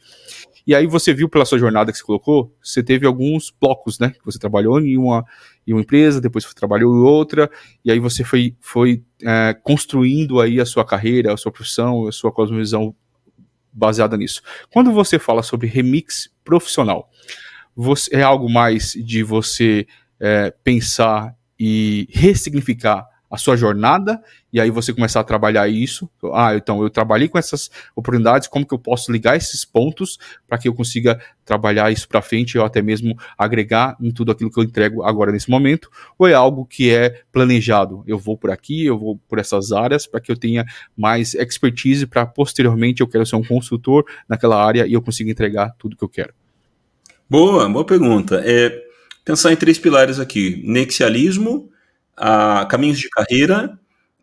E 0.65 0.75
aí 0.75 0.87
você 0.87 1.13
viu 1.13 1.29
pela 1.29 1.45
sua 1.45 1.57
jornada 1.57 1.91
que 1.91 1.97
você 1.97 2.03
colocou, 2.03 2.53
você 2.61 2.83
teve 2.83 3.05
alguns 3.05 3.53
blocos, 3.61 3.99
né? 3.99 4.13
Você 4.25 4.37
trabalhou 4.37 4.79
em 4.79 4.97
uma, 4.97 5.25
em 5.65 5.73
uma 5.73 5.81
empresa, 5.81 6.19
depois 6.19 6.45
trabalhou 6.53 6.95
em 6.95 7.01
outra, 7.01 7.49
e 7.83 7.91
aí 7.91 7.99
você 7.99 8.23
foi, 8.23 8.55
foi 8.59 9.03
é, 9.23 9.55
construindo 9.63 10.39
aí 10.39 10.59
a 10.59 10.65
sua 10.65 10.85
carreira, 10.85 11.33
a 11.33 11.37
sua 11.37 11.51
profissão, 11.51 12.07
a 12.07 12.11
sua 12.11 12.31
cosmovisão 12.31 12.95
baseada 13.71 14.17
nisso. 14.17 14.41
Quando 14.71 14.91
você 14.91 15.17
fala 15.17 15.43
sobre 15.43 15.67
remix 15.67 16.29
profissional, 16.43 17.09
você, 17.75 18.15
é 18.15 18.21
algo 18.21 18.49
mais 18.49 18.93
de 18.93 19.23
você 19.23 19.87
é, 20.19 20.53
pensar 20.63 21.35
e 21.59 22.07
ressignificar 22.11 23.05
a 23.31 23.37
sua 23.37 23.55
jornada 23.55 24.21
e 24.51 24.59
aí 24.59 24.69
você 24.69 24.93
começar 24.93 25.21
a 25.21 25.23
trabalhar 25.23 25.67
isso. 25.69 26.09
Ah, 26.33 26.53
então 26.53 26.83
eu 26.83 26.89
trabalhei 26.89 27.29
com 27.29 27.37
essas 27.37 27.71
oportunidades, 27.95 28.49
como 28.49 28.65
que 28.65 28.73
eu 28.73 28.77
posso 28.77 29.11
ligar 29.11 29.37
esses 29.37 29.63
pontos 29.63 30.19
para 30.47 30.57
que 30.57 30.67
eu 30.67 30.73
consiga 30.73 31.19
trabalhar 31.45 31.89
isso 31.91 32.07
para 32.09 32.21
frente 32.21 32.57
ou 32.57 32.65
até 32.65 32.81
mesmo 32.81 33.17
agregar 33.37 33.95
em 34.01 34.11
tudo 34.11 34.31
aquilo 34.33 34.51
que 34.51 34.59
eu 34.59 34.63
entrego 34.63 35.03
agora 35.03 35.31
nesse 35.31 35.49
momento? 35.49 35.89
Ou 36.19 36.27
é 36.27 36.33
algo 36.33 36.65
que 36.65 36.91
é 36.91 37.21
planejado? 37.31 38.03
Eu 38.05 38.19
vou 38.19 38.37
por 38.37 38.51
aqui, 38.51 38.85
eu 38.85 38.99
vou 38.99 39.17
por 39.29 39.39
essas 39.39 39.71
áreas 39.71 40.05
para 40.05 40.19
que 40.19 40.29
eu 40.29 40.35
tenha 40.35 40.65
mais 40.97 41.33
expertise 41.33 42.05
para 42.05 42.25
posteriormente 42.25 43.01
eu 43.01 43.07
quero 43.07 43.25
ser 43.25 43.37
um 43.37 43.43
consultor 43.43 44.05
naquela 44.27 44.61
área 44.61 44.85
e 44.85 44.91
eu 44.91 45.01
consiga 45.01 45.31
entregar 45.31 45.73
tudo 45.79 45.95
que 45.95 46.03
eu 46.03 46.09
quero. 46.09 46.33
Boa, 47.29 47.69
boa 47.69 47.85
pergunta. 47.85 48.41
É 48.43 48.77
pensar 49.23 49.53
em 49.53 49.55
três 49.55 49.79
pilares 49.79 50.19
aqui: 50.19 50.61
nexialismo, 50.65 51.69
a 52.15 52.65
caminhos 52.65 52.99
de 52.99 53.09
carreira 53.09 53.79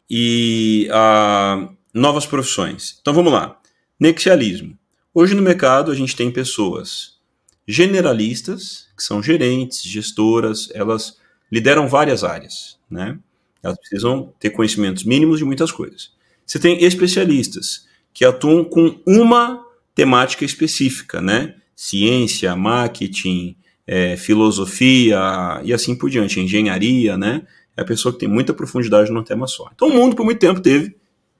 e 0.09 0.89
uh, 0.91 1.75
novas 1.93 2.27
profissões. 2.27 2.99
Então 3.01 3.13
vamos 3.13 3.33
lá. 3.33 3.61
Nexialismo. 3.99 4.79
Hoje 5.13 5.35
no 5.35 5.43
mercado 5.43 5.91
a 5.91 5.95
gente 5.95 6.15
tem 6.15 6.31
pessoas 6.31 7.19
generalistas, 7.67 8.89
que 8.97 9.03
são 9.03 9.23
gerentes, 9.23 9.83
gestoras, 9.83 10.71
elas 10.73 11.19
lideram 11.53 11.87
várias 11.87 12.25
áreas, 12.25 12.79
né? 12.91 13.19
Elas 13.63 13.79
precisam 13.79 14.33
ter 14.39 14.51
conhecimentos 14.51 15.05
mínimos 15.05 15.39
de 15.39 15.45
muitas 15.45 15.71
coisas. 15.71 16.13
Você 16.47 16.59
tem 16.59 16.83
especialistas 16.83 17.87
que 18.15 18.25
atuam 18.25 18.65
com 18.65 18.99
uma 19.07 19.65
temática 19.95 20.45
específica, 20.45 21.21
né? 21.21 21.57
Ciência, 21.77 22.57
marketing, 22.57 23.57
é, 23.87 24.17
filosofia 24.17 25.21
e 25.63 25.73
assim 25.73 25.95
por 25.97 26.09
diante, 26.09 26.41
engenharia, 26.41 27.19
né? 27.19 27.43
É 27.79 27.83
a 27.83 27.85
pessoa 27.85 28.13
que 28.13 28.19
tem 28.19 28.29
muita 28.29 28.53
profundidade 28.53 29.13
num 29.13 29.23
tema 29.23 29.47
só. 29.47 29.71
Então 29.73 29.87
o 29.87 29.95
mundo 29.95 30.17
por 30.17 30.25
muito 30.25 30.41
tempo 30.41 30.61
teve 30.61 30.97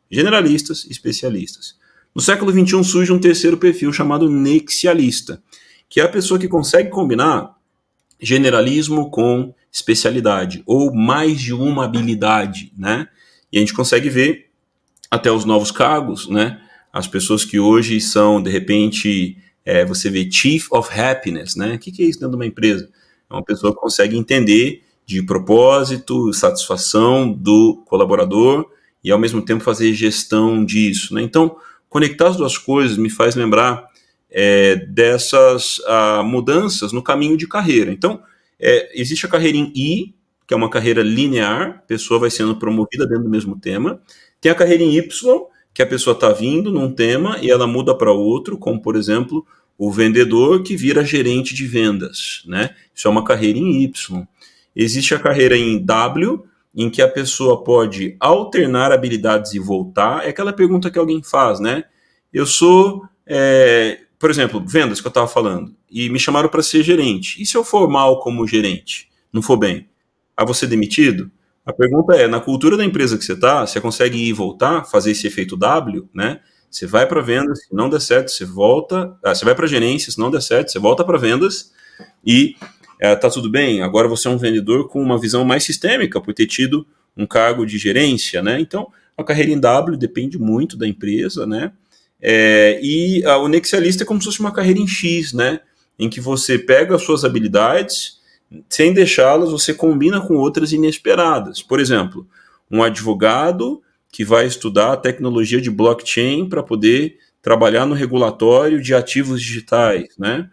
generalistas 0.09 0.85
e 0.85 0.93
especialistas. 0.93 1.77
No 2.15 2.23
século 2.23 2.53
XXI 2.53 2.85
surge 2.85 3.13
um 3.13 3.19
terceiro 3.19 3.59
perfil 3.59 3.93
chamado 3.93 4.31
nexialista, 4.31 5.43
que 5.89 6.01
é 6.01 6.05
a 6.05 6.09
pessoa 6.09 6.39
que 6.39 6.47
consegue 6.47 6.91
combinar 6.91 7.57
generalismo 8.21 9.11
com 9.11 9.53
especialidade, 9.73 10.63
ou 10.65 10.95
mais 10.95 11.41
de 11.41 11.53
uma 11.53 11.85
habilidade, 11.85 12.73
né? 12.79 13.09
E 13.53 13.59
a 13.59 13.61
gente 13.61 13.75
consegue 13.75 14.09
ver 14.09 14.47
até 15.11 15.33
os 15.33 15.45
novos 15.45 15.73
cargos, 15.73 16.29
né? 16.29 16.61
As 16.93 17.09
pessoas 17.09 17.45
que 17.45 17.59
hoje 17.59 18.01
são, 18.01 18.41
de 18.41 18.49
repente, 18.51 19.37
é, 19.65 19.85
você 19.85 20.09
vê 20.09 20.31
Chief 20.31 20.71
of 20.71 20.89
Happiness, 20.97 21.57
né? 21.57 21.75
O 21.75 21.79
que 21.81 22.01
é 22.01 22.07
isso 22.07 22.21
dentro 22.21 22.31
de 22.31 22.37
uma 22.37 22.47
empresa? 22.47 22.89
É 23.29 23.35
uma 23.35 23.45
pessoa 23.45 23.75
que 23.75 23.81
consegue 23.81 24.17
entender 24.17 24.85
de 25.09 25.23
propósito, 25.23 26.31
satisfação 26.35 27.33
do 27.33 27.83
colaborador 27.87 28.67
e 29.03 29.11
ao 29.11 29.19
mesmo 29.19 29.41
tempo 29.41 29.65
fazer 29.65 29.95
gestão 29.95 30.63
disso, 30.63 31.15
né? 31.15 31.23
Então, 31.23 31.57
conectar 31.89 32.29
as 32.29 32.37
duas 32.37 32.59
coisas 32.59 32.99
me 32.99 33.09
faz 33.09 33.35
lembrar 33.35 33.89
é, 34.31 34.77
dessas 34.77 35.79
uh, 35.79 36.23
mudanças 36.23 36.93
no 36.93 37.03
caminho 37.03 37.39
de 37.39 37.49
carreira. 37.49 37.91
Então, 37.91 38.21
é, 38.61 39.01
existe 39.01 39.25
a 39.25 39.31
carreira 39.31 39.57
em 39.57 39.73
I, 39.75 40.15
que 40.47 40.53
é 40.53 40.57
uma 40.57 40.69
carreira 40.69 41.03
linear, 41.03 41.69
a 41.71 41.87
pessoa 41.87 42.21
vai 42.21 42.29
sendo 42.29 42.57
promovida 42.57 43.07
dentro 43.07 43.25
do 43.25 43.31
mesmo 43.31 43.59
tema. 43.59 44.03
Tem 44.43 44.53
a 44.53 44.55
carreira 44.55 44.83
em 44.83 44.95
Y, 44.95 45.09
que 45.73 45.81
a 45.81 45.87
pessoa 45.87 46.13
está 46.13 46.31
vindo 46.33 46.71
num 46.71 46.93
tema 46.93 47.39
e 47.41 47.51
ela 47.51 47.67
muda 47.67 47.95
para 47.95 48.13
outro, 48.13 48.59
como 48.59 48.83
por 48.83 48.95
exemplo 48.95 49.47
o 49.79 49.91
vendedor 49.91 50.63
que 50.63 50.77
vira 50.77 51.03
gerente 51.03 51.55
de 51.55 51.67
vendas, 51.67 52.43
né? 52.45 52.75
Isso 52.95 53.09
é 53.09 53.11
uma 53.11 53.25
carreira 53.25 53.59
em 53.59 53.83
Y. 53.85 54.27
Existe 54.79 55.15
a 55.15 55.19
carreira 55.19 55.57
em 55.57 55.85
W, 55.85 56.45
em 56.75 56.89
que 56.89 57.03
a 57.03 57.09
pessoa 57.09 57.63
pode 57.63 58.17
alternar 58.21 58.93
habilidades 58.93 59.53
e 59.53 59.59
voltar. 59.59 60.25
É 60.25 60.31
aquela 60.31 60.53
pergunta 60.53 60.91
que 60.91 60.99
alguém 60.99 61.23
faz, 61.23 61.61
né? 61.61 61.85
Eu 62.33 62.47
sou 62.47 63.03
é, 63.27 63.99
por 64.19 64.31
exemplo, 64.31 64.63
vendas 64.67 65.01
que 65.01 65.07
eu 65.07 65.11
estava 65.11 65.29
falando, 65.29 65.75
e 65.91 66.09
me 66.09 66.19
chamaram 66.19 66.49
para 66.49 66.63
ser 66.63 66.83
gerente. 66.83 67.41
E 67.41 67.47
se 67.47 67.57
eu 67.57 67.63
for 67.63 67.89
mal 67.89 68.21
como 68.21 68.47
gerente, 68.47 69.09
não 69.33 69.41
for 69.41 69.57
bem, 69.57 69.89
a 70.37 70.45
você 70.45 70.67
demitido? 70.67 71.31
A 71.65 71.73
pergunta 71.73 72.17
é, 72.17 72.27
na 72.27 72.41
cultura 72.41 72.77
da 72.77 72.85
empresa 72.85 73.17
que 73.17 73.25
você 73.25 73.35
está, 73.35 73.67
você 73.67 73.81
consegue 73.81 74.17
ir 74.17 74.29
e 74.29 74.33
voltar, 74.33 74.85
fazer 74.85 75.13
esse 75.13 75.27
efeito 75.27 75.57
W, 75.57 76.09
né? 76.13 76.41
Você 76.71 76.87
vai 76.87 77.07
para 77.07 77.21
vendas, 77.21 77.65
se 77.65 77.75
não 77.75 77.89
der 77.89 78.01
certo, 78.01 78.31
você 78.31 78.45
volta, 78.45 79.17
ah, 79.25 79.35
você 79.35 79.45
vai 79.45 79.55
para 79.55 79.67
gerência, 79.67 80.11
se 80.11 80.19
não 80.19 80.31
der 80.31 80.43
certo, 80.43 80.73
você 80.73 80.79
volta 80.79 81.05
para 81.05 81.17
vendas 81.17 81.73
e 82.25 82.57
é, 83.01 83.15
tá 83.15 83.31
tudo 83.31 83.51
bem. 83.51 83.83
Agora 83.83 84.09
você 84.09 84.29
é 84.29 84.31
um 84.31 84.39
vendedor 84.39 84.89
com 84.89 85.03
uma 85.03 85.19
visão 85.19 85.45
mais 85.45 85.65
sistêmica 85.65 86.21
por 86.21 86.35
ter 86.35 86.47
tido 86.47 86.87
um 87.17 87.27
cargo 87.27 87.65
de 87.65 87.79
gerência, 87.79 88.43
né? 88.43 88.61
Então, 88.61 88.91
a 89.17 89.25
carreira 89.25 89.51
em 89.51 89.59
W 89.59 89.97
depende 89.97 90.39
muito 90.39 90.77
da 90.77 90.87
empresa, 90.87 91.47
né? 91.47 91.73
É, 92.21 92.81
e 92.83 93.25
a, 93.25 93.39
o 93.39 93.49
Nexialista 93.49 94.03
é 94.03 94.07
como 94.07 94.21
se 94.21 94.27
fosse 94.27 94.41
uma 94.41 94.53
carreira 94.53 94.81
em 94.81 94.87
X, 94.87 95.33
né? 95.33 95.61
Em 95.99 96.09
que 96.09 96.21
você 96.21 96.59
pega 96.59 96.95
as 96.95 97.03
suas 97.03 97.25
habilidades, 97.25 98.19
sem 98.69 98.93
deixá-las, 98.93 99.51
você 99.51 99.75
combina 99.75 100.21
com 100.21 100.37
outras 100.37 100.73
inesperadas. 100.73 101.63
Por 101.63 101.81
exemplo, 101.81 102.27
um 102.71 102.83
advogado 102.83 103.83
que 104.11 104.25
vai 104.25 104.47
estudar 104.47 104.93
a 104.93 104.97
tecnologia 104.97 105.61
de 105.61 105.71
blockchain 105.71 106.49
para 106.49 106.63
poder 106.63 107.19
trabalhar 107.43 107.87
no 107.87 107.95
regulatório 107.95 108.81
de 108.81 108.95
ativos 108.95 109.41
digitais, 109.41 110.09
né? 110.19 110.49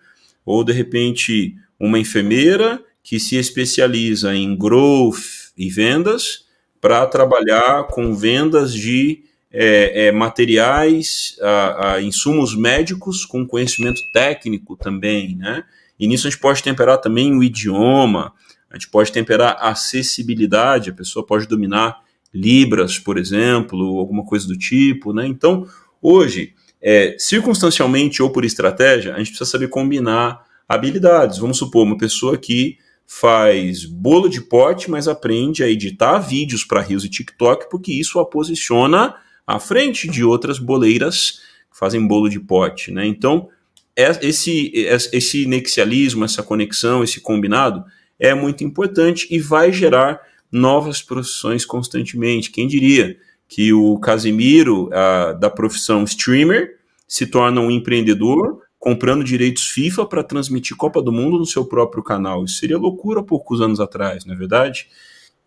Ou 0.46 0.64
de 0.64 0.74
repente 0.74 1.56
uma 1.80 2.00
enfermeira 2.00 2.84
que 3.04 3.20
se 3.20 3.36
especializa 3.36 4.36
em 4.36 4.58
growth 4.58 5.52
e 5.58 5.70
vendas 5.70 6.46
para 6.82 7.06
trabalhar 7.08 7.88
com 7.88 8.16
vendas 8.16 8.74
de 8.74 9.24
é, 9.52 10.08
é, 10.08 10.12
materiais, 10.12 11.38
a, 11.42 11.94
a 11.94 12.02
insumos 12.02 12.56
médicos 12.56 13.26
com 13.26 13.48
conhecimento 13.48 14.02
técnico 14.12 14.76
também, 14.76 15.36
né? 15.36 15.64
E 15.98 16.08
nisso 16.08 16.28
a 16.28 16.30
gente 16.30 16.40
pode 16.40 16.62
temperar 16.62 17.00
também 17.00 17.34
o 17.38 17.44
idioma, 17.44 18.34
a 18.70 18.76
gente 18.76 18.90
pode 18.90 19.12
temperar 19.12 19.56
a 19.60 19.70
acessibilidade, 19.70 20.90
a 20.90 20.94
pessoa 20.94 21.26
pode 21.26 21.48
dominar 21.48 22.04
Libras, 22.36 23.00
por 23.00 23.18
exemplo, 23.18 23.98
alguma 23.98 24.26
coisa 24.26 24.46
do 24.46 24.58
tipo, 24.58 25.14
né? 25.14 25.26
Então, 25.26 25.66
hoje, 26.02 26.54
é, 26.82 27.16
circunstancialmente 27.18 28.22
ou 28.22 28.30
por 28.30 28.44
estratégia, 28.44 29.16
a 29.16 29.18
gente 29.20 29.30
precisa 29.30 29.50
saber 29.50 29.70
combinar 29.70 30.45
habilidades. 30.68 31.38
Vamos 31.38 31.58
supor, 31.58 31.84
uma 31.84 31.98
pessoa 31.98 32.38
que 32.38 32.78
faz 33.08 33.86
bolo 33.86 34.28
de 34.28 34.42
pote, 34.42 34.90
mas 34.90 35.08
aprende 35.08 35.64
a 35.64 35.70
editar 35.70 36.18
vídeos 36.20 36.64
para 36.64 36.82
Rios 36.82 37.06
e 37.06 37.10
TikTok, 37.10 37.70
porque 37.70 37.92
isso 37.92 38.20
a 38.20 38.26
posiciona 38.26 39.16
à 39.46 39.60
frente 39.60 40.10
de 40.10 40.24
outras 40.24 40.58
boleiras 40.58 41.42
que 41.72 41.78
fazem 41.78 42.06
bolo 42.06 42.30
de 42.30 42.40
pote, 42.40 42.92
né? 42.92 43.06
Então, 43.06 43.50
é, 43.96 44.10
esse, 44.28 44.72
esse 45.14 45.46
nexialismo, 45.46 46.26
essa 46.26 46.44
conexão, 46.44 47.04
esse 47.04 47.22
combinado 47.22 47.86
é 48.20 48.34
muito 48.34 48.64
importante 48.64 49.28
e 49.30 49.40
vai 49.40 49.72
gerar 49.72 50.20
novas 50.52 51.02
profissões 51.02 51.66
constantemente. 51.66 52.52
Quem 52.52 52.68
diria 52.68 53.18
que 53.48 53.72
o 53.72 53.98
Casimiro, 54.00 54.90
a, 54.92 55.34
da 55.34 55.50
profissão 55.50 56.04
streamer, 56.04 56.80
se 57.08 57.28
torna 57.28 57.62
um 57.62 57.70
empreendedor 57.70 58.65
comprando 58.86 59.24
direitos 59.24 59.68
FIFA 59.72 60.06
para 60.06 60.24
transmitir 60.24 60.78
Copa 60.78 61.02
do 61.02 61.12
Mundo 61.12 61.40
no 61.40 61.46
seu 61.48 61.66
próprio 61.66 62.04
canal? 62.04 62.46
Isso 62.46 62.60
seria 62.60 62.78
loucura 62.78 63.24
poucos 63.24 63.60
anos 63.60 63.80
atrás, 63.80 64.26
não 64.26 64.36
é 64.36 64.38
verdade? 64.38 64.86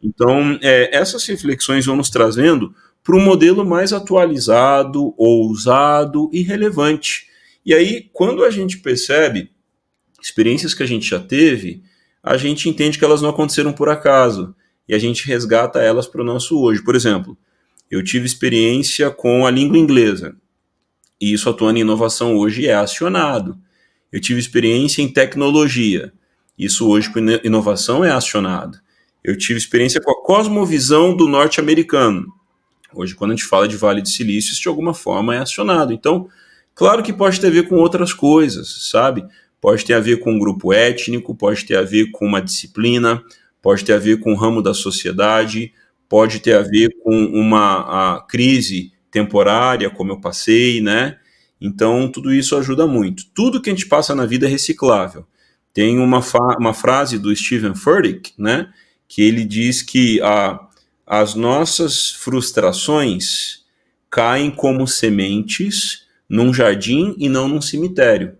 Então, 0.03 0.59
é, 0.61 0.91
essas 0.93 1.25
reflexões 1.25 1.87
vão 1.87 1.95
nos 1.95 2.11
trazendo 2.11 2.75
para 3.05 3.15
um 3.15 3.25
modelo 3.25 3.65
mais 3.65 3.93
atualizado, 3.93 5.15
ousado 5.17 6.29
e 6.33 6.43
relevante. 6.43 7.29
E 7.65 7.73
aí, 7.73 8.11
quando 8.13 8.43
a 8.43 8.51
gente 8.51 8.79
percebe 8.79 9.53
experiências 10.21 10.75
que 10.75 10.83
a 10.83 10.87
gente 10.87 11.09
já 11.09 11.21
teve, 11.21 11.85
a 12.21 12.37
gente 12.37 12.69
entende 12.69 12.99
que 12.99 13.05
elas 13.05 13.23
não 13.23 13.31
aconteceram 13.31 13.73
por 13.73 13.89
acaso 13.89 14.53
e 14.89 14.97
a 14.97 14.99
gente 14.99 15.25
resgata 15.29 15.79
elas 15.79 16.09
para 16.09 16.23
o 16.23 16.25
nosso 16.25 16.61
hoje. 16.61 16.83
Por 16.83 16.97
exemplo, 16.97 17.39
eu 17.89 18.03
tive 18.03 18.27
experiência 18.27 19.13
com 19.13 19.47
a 19.47 19.51
língua 19.53 19.79
inglesa 19.79 20.35
e 21.21 21.33
isso 21.33 21.49
atuando 21.49 21.79
em 21.79 21.83
inovação 21.83 22.37
hoje 22.37 22.67
é 22.67 22.75
acionado. 22.75 23.59
Eu 24.13 24.21
tive 24.21 24.41
experiência 24.41 25.03
em 25.03 25.09
tecnologia, 25.09 26.13
isso 26.59 26.89
hoje 26.89 27.13
com 27.13 27.19
inovação 27.45 28.05
é 28.05 28.11
acionado. 28.11 28.79
Eu 29.23 29.37
tive 29.37 29.59
experiência 29.59 30.01
com 30.01 30.11
a 30.11 30.23
cosmovisão 30.23 31.17
do 31.17 31.29
norte-americano, 31.29 32.33
Hoje, 32.95 33.15
quando 33.15 33.33
a 33.33 33.35
gente 33.35 33.47
fala 33.47 33.69
de 33.69 33.77
Vale 33.77 34.01
do 34.01 34.09
Silício, 34.09 34.53
isso 34.53 34.63
de 34.63 34.69
alguma 34.69 34.95
forma 34.95 35.35
é 35.35 35.39
acionado. 35.39 35.93
Então, 35.93 36.29
claro 36.75 37.03
que 37.03 37.13
pode 37.13 37.41
ter 37.41 37.49
a 37.49 37.51
ver 37.51 37.69
com 37.69 37.77
outras 37.77 38.13
coisas, 38.13 38.89
sabe? 38.91 39.25
Pode 39.61 39.85
ter 39.85 39.95
a 39.95 40.01
ver 40.01 40.19
com 40.21 40.33
um 40.33 40.39
grupo 40.39 40.73
étnico, 40.73 41.35
pode 41.35 41.65
ter 41.65 41.77
a 41.77 41.83
ver 41.83 42.11
com 42.11 42.27
uma 42.27 42.41
disciplina, 42.41 43.23
pode 43.61 43.85
ter 43.85 43.93
a 43.93 43.99
ver 43.99 44.21
com 44.21 44.33
um 44.33 44.37
ramo 44.37 44.63
da 44.63 44.73
sociedade, 44.73 45.73
pode 46.09 46.41
ter 46.41 46.55
a 46.55 46.63
ver 46.63 46.91
com 47.03 47.15
uma 47.27 48.25
crise 48.29 48.93
temporária, 49.11 49.91
como 49.91 50.13
eu 50.13 50.21
passei, 50.21 50.81
né? 50.81 51.19
Então, 51.61 52.11
tudo 52.11 52.33
isso 52.33 52.57
ajuda 52.57 52.87
muito. 52.87 53.25
Tudo 53.35 53.61
que 53.61 53.71
a 53.71 53.73
gente 53.73 53.87
passa 53.87 54.15
na 54.15 54.27
vida 54.27 54.47
é 54.47 54.49
reciclável. 54.49 55.27
Tem 55.73 55.99
uma, 55.99 56.21
uma 56.59 56.75
frase 56.75 57.19
do 57.19 57.35
Stephen 57.35 57.75
Furtick, 57.75 58.33
né? 58.39 58.73
Que 59.09 59.23
ele 59.23 59.45
diz 59.45 59.83
que 59.83 60.21
a 60.23 60.69
as 61.09 61.35
nossas 61.35 62.11
frustrações 62.11 63.65
caem 64.11 64.51
como 64.51 64.87
sementes 64.87 66.07
num 66.29 66.53
jardim 66.53 67.15
e 67.17 67.31
não 67.31 67.49
num 67.49 67.63
cemitério. 67.63 68.37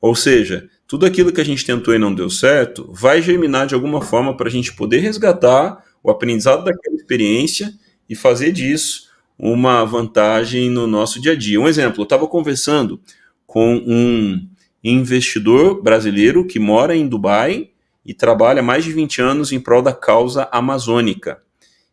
Ou 0.00 0.14
seja, 0.14 0.70
tudo 0.86 1.04
aquilo 1.04 1.32
que 1.32 1.40
a 1.40 1.44
gente 1.44 1.66
tentou 1.66 1.92
e 1.92 1.98
não 1.98 2.14
deu 2.14 2.30
certo 2.30 2.88
vai 2.92 3.20
germinar 3.20 3.66
de 3.66 3.74
alguma 3.74 4.00
forma 4.00 4.36
para 4.36 4.46
a 4.46 4.50
gente 4.50 4.72
poder 4.76 4.98
resgatar 4.98 5.84
o 6.00 6.08
aprendizado 6.08 6.62
daquela 6.62 6.94
experiência 6.94 7.74
e 8.08 8.14
fazer 8.14 8.52
disso 8.52 9.08
uma 9.38 9.84
vantagem 9.84 10.70
no 10.70 10.86
nosso 10.86 11.20
dia 11.20 11.32
a 11.32 11.36
dia. 11.36 11.60
Um 11.60 11.68
exemplo, 11.68 12.00
eu 12.00 12.04
estava 12.04 12.26
conversando 12.26 13.00
com 13.46 13.76
um 13.86 14.48
investidor 14.82 15.82
brasileiro 15.82 16.46
que 16.46 16.58
mora 16.58 16.96
em 16.96 17.08
Dubai 17.08 17.70
e 18.04 18.14
trabalha 18.14 18.62
mais 18.62 18.84
de 18.84 18.92
20 18.92 19.20
anos 19.20 19.52
em 19.52 19.60
prol 19.60 19.82
da 19.82 19.92
causa 19.92 20.48
amazônica. 20.52 21.42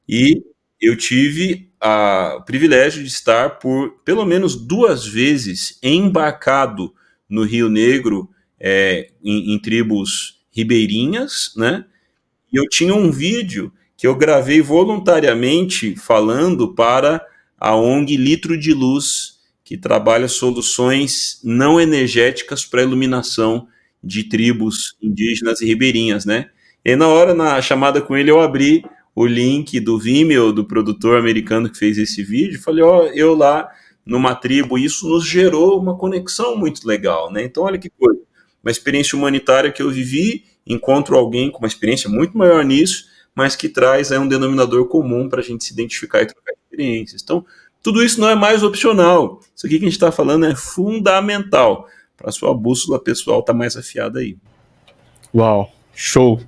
E 0.07 0.43
eu 0.79 0.95
tive 0.95 1.69
a, 1.79 2.37
o 2.39 2.43
privilégio 2.43 3.01
de 3.01 3.09
estar 3.09 3.57
por 3.57 4.01
pelo 4.05 4.25
menos 4.25 4.55
duas 4.55 5.05
vezes 5.05 5.79
embarcado 5.81 6.93
no 7.27 7.43
Rio 7.43 7.69
Negro 7.69 8.29
é, 8.59 9.09
em, 9.23 9.53
em 9.53 9.59
tribos 9.59 10.41
ribeirinhas, 10.51 11.51
né? 11.57 11.85
E 12.51 12.57
eu 12.57 12.69
tinha 12.69 12.93
um 12.93 13.09
vídeo 13.11 13.71
que 13.97 14.05
eu 14.05 14.15
gravei 14.15 14.61
voluntariamente 14.61 15.95
falando 15.95 16.75
para 16.75 17.25
a 17.63 17.77
ONG 17.77 18.17
Litro 18.17 18.57
de 18.57 18.73
Luz, 18.73 19.39
que 19.63 19.77
trabalha 19.77 20.27
soluções 20.27 21.39
não 21.41 21.79
energéticas 21.79 22.65
para 22.65 22.81
iluminação 22.81 23.69
de 24.03 24.25
tribos 24.25 24.97
indígenas 25.01 25.61
e 25.61 25.65
ribeirinhas, 25.67 26.25
né? 26.25 26.49
E 26.83 26.93
na 26.97 27.07
hora, 27.07 27.33
na 27.33 27.61
chamada 27.61 28.01
com 28.01 28.17
ele, 28.17 28.29
eu 28.29 28.41
abri 28.41 28.83
o 29.15 29.25
link 29.25 29.79
do 29.79 29.97
Vimeo, 29.97 30.51
do 30.51 30.65
produtor 30.65 31.17
americano 31.17 31.69
que 31.69 31.77
fez 31.77 31.97
esse 31.97 32.21
vídeo, 32.21 32.61
falei, 32.61 32.83
ó, 32.83 33.03
oh, 33.03 33.05
eu 33.13 33.33
lá 33.33 33.69
numa 34.05 34.35
tribo, 34.35 34.77
isso 34.77 35.07
nos 35.07 35.25
gerou 35.25 35.79
uma 35.79 35.97
conexão 35.97 36.57
muito 36.57 36.85
legal, 36.85 37.31
né? 37.31 37.45
Então, 37.45 37.63
olha 37.63 37.77
que 37.77 37.89
coisa, 37.89 38.19
uma 38.61 38.71
experiência 38.71 39.17
humanitária 39.17 39.71
que 39.71 39.81
eu 39.81 39.89
vivi, 39.89 40.43
encontro 40.67 41.15
alguém 41.15 41.49
com 41.49 41.59
uma 41.59 41.67
experiência 41.67 42.09
muito 42.09 42.37
maior 42.37 42.65
nisso, 42.65 43.05
mas 43.35 43.55
que 43.55 43.69
traz 43.69 44.11
aí 44.11 44.17
um 44.17 44.27
denominador 44.27 44.87
comum 44.87 45.27
para 45.27 45.41
a 45.41 45.43
gente 45.43 45.63
se 45.63 45.73
identificar 45.73 46.21
e 46.21 46.27
trocar 46.27 46.53
experiências. 46.53 47.21
Então, 47.21 47.45
tudo 47.81 48.03
isso 48.03 48.19
não 48.21 48.29
é 48.29 48.35
mais 48.35 48.63
opcional. 48.63 49.41
Isso 49.55 49.65
aqui 49.65 49.77
que 49.77 49.85
a 49.85 49.87
gente 49.87 49.97
está 49.97 50.11
falando 50.11 50.45
é 50.45 50.55
fundamental 50.55 51.87
para 52.15 52.29
a 52.29 52.31
sua 52.31 52.53
bússola 52.53 52.99
pessoal 52.99 53.39
estar 53.39 53.53
tá 53.53 53.57
mais 53.57 53.75
afiada 53.75 54.19
aí. 54.19 54.37
Uau, 55.33 55.71
show! 55.93 56.39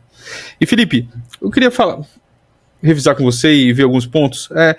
E 0.59 0.65
Felipe, 0.65 1.09
eu 1.41 1.51
queria 1.51 1.71
falar, 1.71 2.01
revisar 2.81 3.15
com 3.15 3.23
você 3.23 3.53
e 3.53 3.73
ver 3.73 3.83
alguns 3.83 4.05
pontos. 4.05 4.49
É, 4.51 4.77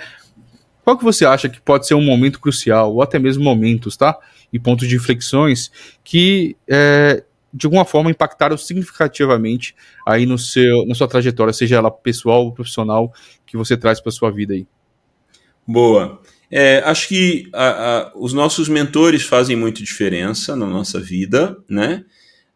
qual 0.85 0.97
que 0.97 1.05
você 1.05 1.27
acha 1.27 1.49
que 1.49 1.61
pode 1.61 1.87
ser 1.87 1.95
um 1.95 2.05
momento 2.05 2.41
crucial, 2.41 2.95
ou 2.95 3.03
até 3.03 3.19
mesmo 3.19 3.43
momentos, 3.43 3.97
tá? 3.97 4.17
E 4.53 4.59
pontos 4.59 4.89
de 4.89 4.97
inflexões 4.97 5.71
que 6.05 6.57
é, 6.69 7.25
de 7.57 7.67
alguma 7.67 7.87
forma 7.87 8.11
impactaram 8.11 8.57
significativamente 8.59 9.75
aí 10.07 10.27
no 10.27 10.39
seu, 10.39 10.87
na 10.87 10.95
sua 10.95 11.09
trajetória, 11.09 11.53
seja 11.53 11.77
ela 11.77 11.91
pessoal 11.91 12.45
ou 12.45 12.53
profissional, 12.53 13.13
que 13.47 13.57
você 13.57 13.77
traz 13.77 13.99
para 13.99 14.13
sua 14.13 14.31
vida 14.31 14.53
aí? 14.53 14.67
Boa. 15.67 16.21
É, 16.51 16.79
acho 16.85 17.09
que 17.09 17.49
a, 17.53 17.69
a, 17.69 18.13
os 18.15 18.33
nossos 18.33 18.69
mentores 18.69 19.23
fazem 19.23 19.57
muito 19.57 19.83
diferença 19.83 20.55
na 20.55 20.67
nossa 20.67 21.01
vida, 21.01 21.57
né? 21.69 22.05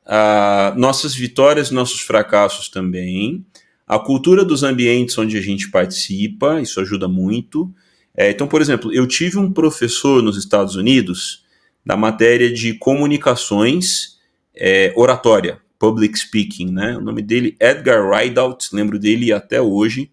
A, 0.07 0.75
nossas 0.77 1.15
vitórias, 1.15 1.71
nossos 1.71 2.03
fracassos 2.03 2.69
também. 2.69 3.45
A 3.87 3.99
cultura 3.99 4.45
dos 4.45 4.63
ambientes 4.63 5.17
onde 5.19 5.37
a 5.37 5.41
gente 5.41 5.71
participa, 5.71 6.61
isso 6.61 6.79
ajuda 6.79 7.09
muito. 7.09 7.73
É, 8.15 8.31
então, 8.31 8.47
por 8.47 8.61
exemplo, 8.61 8.93
eu 8.93 9.07
tive 9.07 9.39
um 9.39 9.51
professor 9.51 10.23
nos 10.23 10.37
Estados 10.37 10.77
Unidos 10.77 11.45
da 11.85 11.97
matéria 11.97 12.53
de 12.53 12.75
comunicações 12.75 14.20
é, 14.61 14.93
oratória, 14.95 15.59
public 15.79 16.19
speaking, 16.19 16.71
né? 16.71 16.95
O 16.95 17.01
nome 17.01 17.23
dele 17.23 17.57
Edgar 17.59 18.07
Rideout, 18.11 18.69
lembro 18.75 18.99
dele 18.99 19.33
até 19.33 19.61
hoje. 19.61 20.11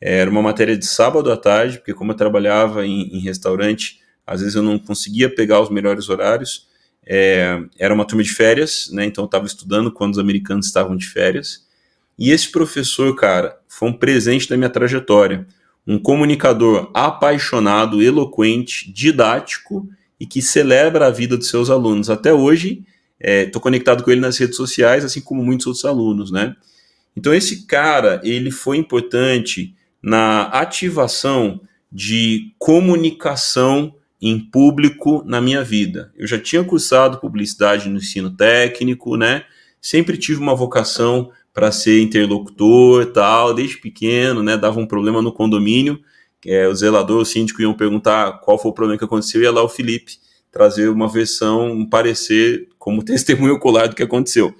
Era 0.00 0.30
uma 0.30 0.40
matéria 0.40 0.78
de 0.78 0.86
sábado 0.86 1.32
à 1.32 1.36
tarde, 1.36 1.78
porque 1.78 1.92
como 1.92 2.12
eu 2.12 2.16
trabalhava 2.16 2.86
em, 2.86 3.16
em 3.16 3.18
restaurante, 3.18 3.98
às 4.24 4.40
vezes 4.40 4.54
eu 4.54 4.62
não 4.62 4.78
conseguia 4.78 5.28
pegar 5.28 5.60
os 5.60 5.68
melhores 5.68 6.08
horários. 6.08 6.68
É, 7.04 7.60
era 7.76 7.92
uma 7.92 8.04
turma 8.04 8.22
de 8.22 8.30
férias, 8.30 8.88
né? 8.92 9.04
Então 9.04 9.24
eu 9.24 9.26
estava 9.26 9.46
estudando 9.46 9.90
quando 9.90 10.12
os 10.12 10.18
americanos 10.20 10.66
estavam 10.66 10.96
de 10.96 11.06
férias. 11.06 11.66
E 12.16 12.30
esse 12.30 12.52
professor, 12.52 13.12
cara, 13.16 13.58
foi 13.66 13.88
um 13.88 13.92
presente 13.92 14.48
da 14.48 14.56
minha 14.56 14.70
trajetória. 14.70 15.44
Um 15.84 15.98
comunicador 15.98 16.90
apaixonado, 16.94 18.00
eloquente, 18.00 18.92
didático 18.92 19.88
e 20.20 20.26
que 20.26 20.40
celebra 20.40 21.06
a 21.06 21.10
vida 21.10 21.36
dos 21.36 21.48
seus 21.48 21.70
alunos. 21.70 22.10
Até 22.10 22.32
hoje, 22.32 22.84
estou 23.20 23.60
é, 23.60 23.62
conectado 23.62 24.02
com 24.02 24.10
ele 24.10 24.20
nas 24.20 24.38
redes 24.38 24.56
sociais, 24.56 25.04
assim 25.04 25.20
como 25.20 25.44
muitos 25.44 25.66
outros 25.66 25.84
alunos, 25.84 26.30
né? 26.30 26.54
Então 27.16 27.34
esse 27.34 27.66
cara, 27.66 28.20
ele 28.22 28.50
foi 28.50 28.76
importante 28.76 29.74
na 30.02 30.42
ativação 30.42 31.60
de 31.90 32.52
comunicação 32.58 33.94
em 34.20 34.38
público 34.38 35.22
na 35.26 35.40
minha 35.40 35.62
vida. 35.62 36.12
Eu 36.16 36.26
já 36.26 36.38
tinha 36.38 36.62
cursado 36.62 37.18
publicidade 37.18 37.88
no 37.88 37.98
ensino 37.98 38.30
técnico, 38.30 39.16
né? 39.16 39.44
Sempre 39.80 40.16
tive 40.16 40.40
uma 40.40 40.54
vocação 40.54 41.30
para 41.52 41.72
ser 41.72 42.00
interlocutor, 42.00 43.06
tal, 43.06 43.54
desde 43.54 43.78
pequeno, 43.78 44.42
né? 44.42 44.56
Dava 44.56 44.78
um 44.78 44.86
problema 44.86 45.22
no 45.22 45.32
condomínio, 45.32 46.00
é, 46.46 46.68
o 46.68 46.74
zelador, 46.74 47.22
o 47.22 47.24
síndico 47.24 47.62
iam 47.62 47.74
perguntar 47.74 48.40
qual 48.40 48.58
foi 48.58 48.70
o 48.70 48.74
problema 48.74 48.98
que 48.98 49.04
aconteceu, 49.04 49.40
e 49.40 49.44
ia 49.44 49.50
lá 49.50 49.62
o 49.62 49.68
Felipe 49.68 50.18
trazer 50.50 50.88
uma 50.88 51.08
versão, 51.08 51.70
um 51.70 51.88
parecer 51.88 52.68
como 52.78 53.02
testemunho 53.04 53.54
ocular 53.54 53.88
do 53.88 53.94
que 53.94 54.02
aconteceu. 54.02 54.54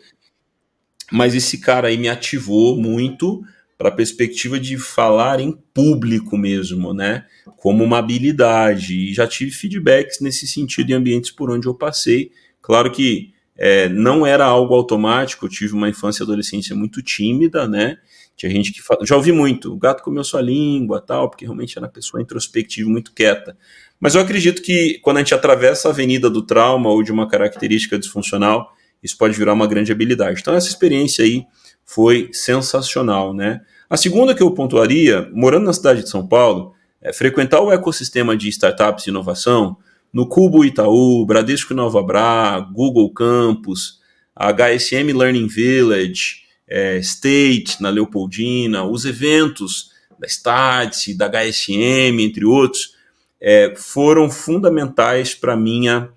Mas 1.11 1.35
esse 1.35 1.59
cara 1.59 1.89
aí 1.89 1.97
me 1.97 2.09
ativou 2.09 2.77
muito 2.77 3.43
para 3.79 3.89
a 3.89 3.93
perspectiva 3.93 4.59
de 4.59 4.77
falar 4.77 5.39
em 5.41 5.53
público 5.73 6.37
mesmo, 6.37 6.93
né? 6.93 7.25
Como 7.57 7.85
uma 7.85 7.99
habilidade. 7.99 8.95
E 8.95 9.15
já 9.15 9.27
tive 9.27 9.53
feedbacks 9.53 10.21
nesse 10.21 10.47
sentido 10.47 10.91
em 10.91 10.95
ambientes 10.95 11.31
por 11.31 11.51
onde 11.51 11.69
eu 11.69 11.75
passei. 11.75 12.33
Claro 12.61 12.91
que 12.91 13.33
é, 13.57 13.89
não 13.89 14.27
era 14.27 14.45
algo 14.45 14.75
automático, 14.75 15.47
eu 15.47 15.51
tive 15.51 15.75
uma 15.75 15.89
infância 15.89 16.23
e 16.23 16.25
adolescência 16.25 16.77
muito 16.77 17.03
tímida, 17.03 17.67
né? 17.67 17.99
Tinha 18.37 18.51
gente 18.53 18.73
que 18.73 18.81
fala, 18.81 19.05
já 19.05 19.17
ouvi 19.17 19.33
muito, 19.33 19.73
o 19.73 19.77
gato 19.77 20.01
comeu 20.01 20.23
sua 20.23 20.41
língua, 20.41 21.01
tal, 21.01 21.29
porque 21.29 21.45
realmente 21.45 21.77
era 21.77 21.87
uma 21.87 21.93
pessoa 21.93 22.23
introspectiva, 22.23 22.89
muito 22.89 23.13
quieta. 23.13 23.59
Mas 24.01 24.15
eu 24.15 24.21
acredito 24.21 24.63
que 24.63 24.99
quando 25.03 25.17
a 25.17 25.21
gente 25.21 25.35
atravessa 25.35 25.89
a 25.89 25.91
avenida 25.91 26.31
do 26.31 26.43
trauma 26.43 26.89
ou 26.89 27.03
de 27.03 27.11
uma 27.11 27.29
característica 27.29 27.99
disfuncional, 27.99 28.73
isso 29.03 29.17
pode 29.17 29.37
virar 29.37 29.53
uma 29.53 29.67
grande 29.67 29.91
habilidade. 29.93 30.41
Então 30.41 30.55
essa 30.55 30.69
experiência 30.69 31.25
aí 31.25 31.45
foi 31.85 32.29
sensacional, 32.33 33.35
né? 33.35 33.61
A 33.89 33.97
segunda 33.97 34.35
que 34.35 34.43
eu 34.43 34.51
pontuaria, 34.51 35.29
morando 35.33 35.65
na 35.65 35.73
cidade 35.73 36.03
de 36.03 36.11
São 36.11 36.27
Paulo, 36.27 36.75
é 37.01 37.13
frequentar 37.13 37.61
o 37.61 37.73
ecossistema 37.73 38.37
de 38.37 38.49
startups 38.49 39.07
e 39.07 39.11
inovação, 39.11 39.77
no 40.13 40.27
Cubo 40.27 40.65
Itaú, 40.65 41.25
Bradesco 41.25 41.75
Nova 41.75 42.03
Bra, 42.03 42.61
Google 42.61 43.11
Campus, 43.13 44.01
HSM 44.37 45.13
Learning 45.13 45.47
Village, 45.47 46.43
é, 46.67 46.99
State, 46.99 47.81
na 47.81 47.89
Leopoldina, 47.91 48.85
os 48.85 49.05
eventos 49.05 49.91
da 50.19 50.27
Start, 50.27 51.15
da 51.17 51.29
HSM, 51.29 52.21
entre 52.21 52.45
outros, 52.45 52.95
é, 53.41 53.75
foram 53.77 54.31
fundamentais 54.31 55.35
para 55.35 55.57
minha 55.57 56.11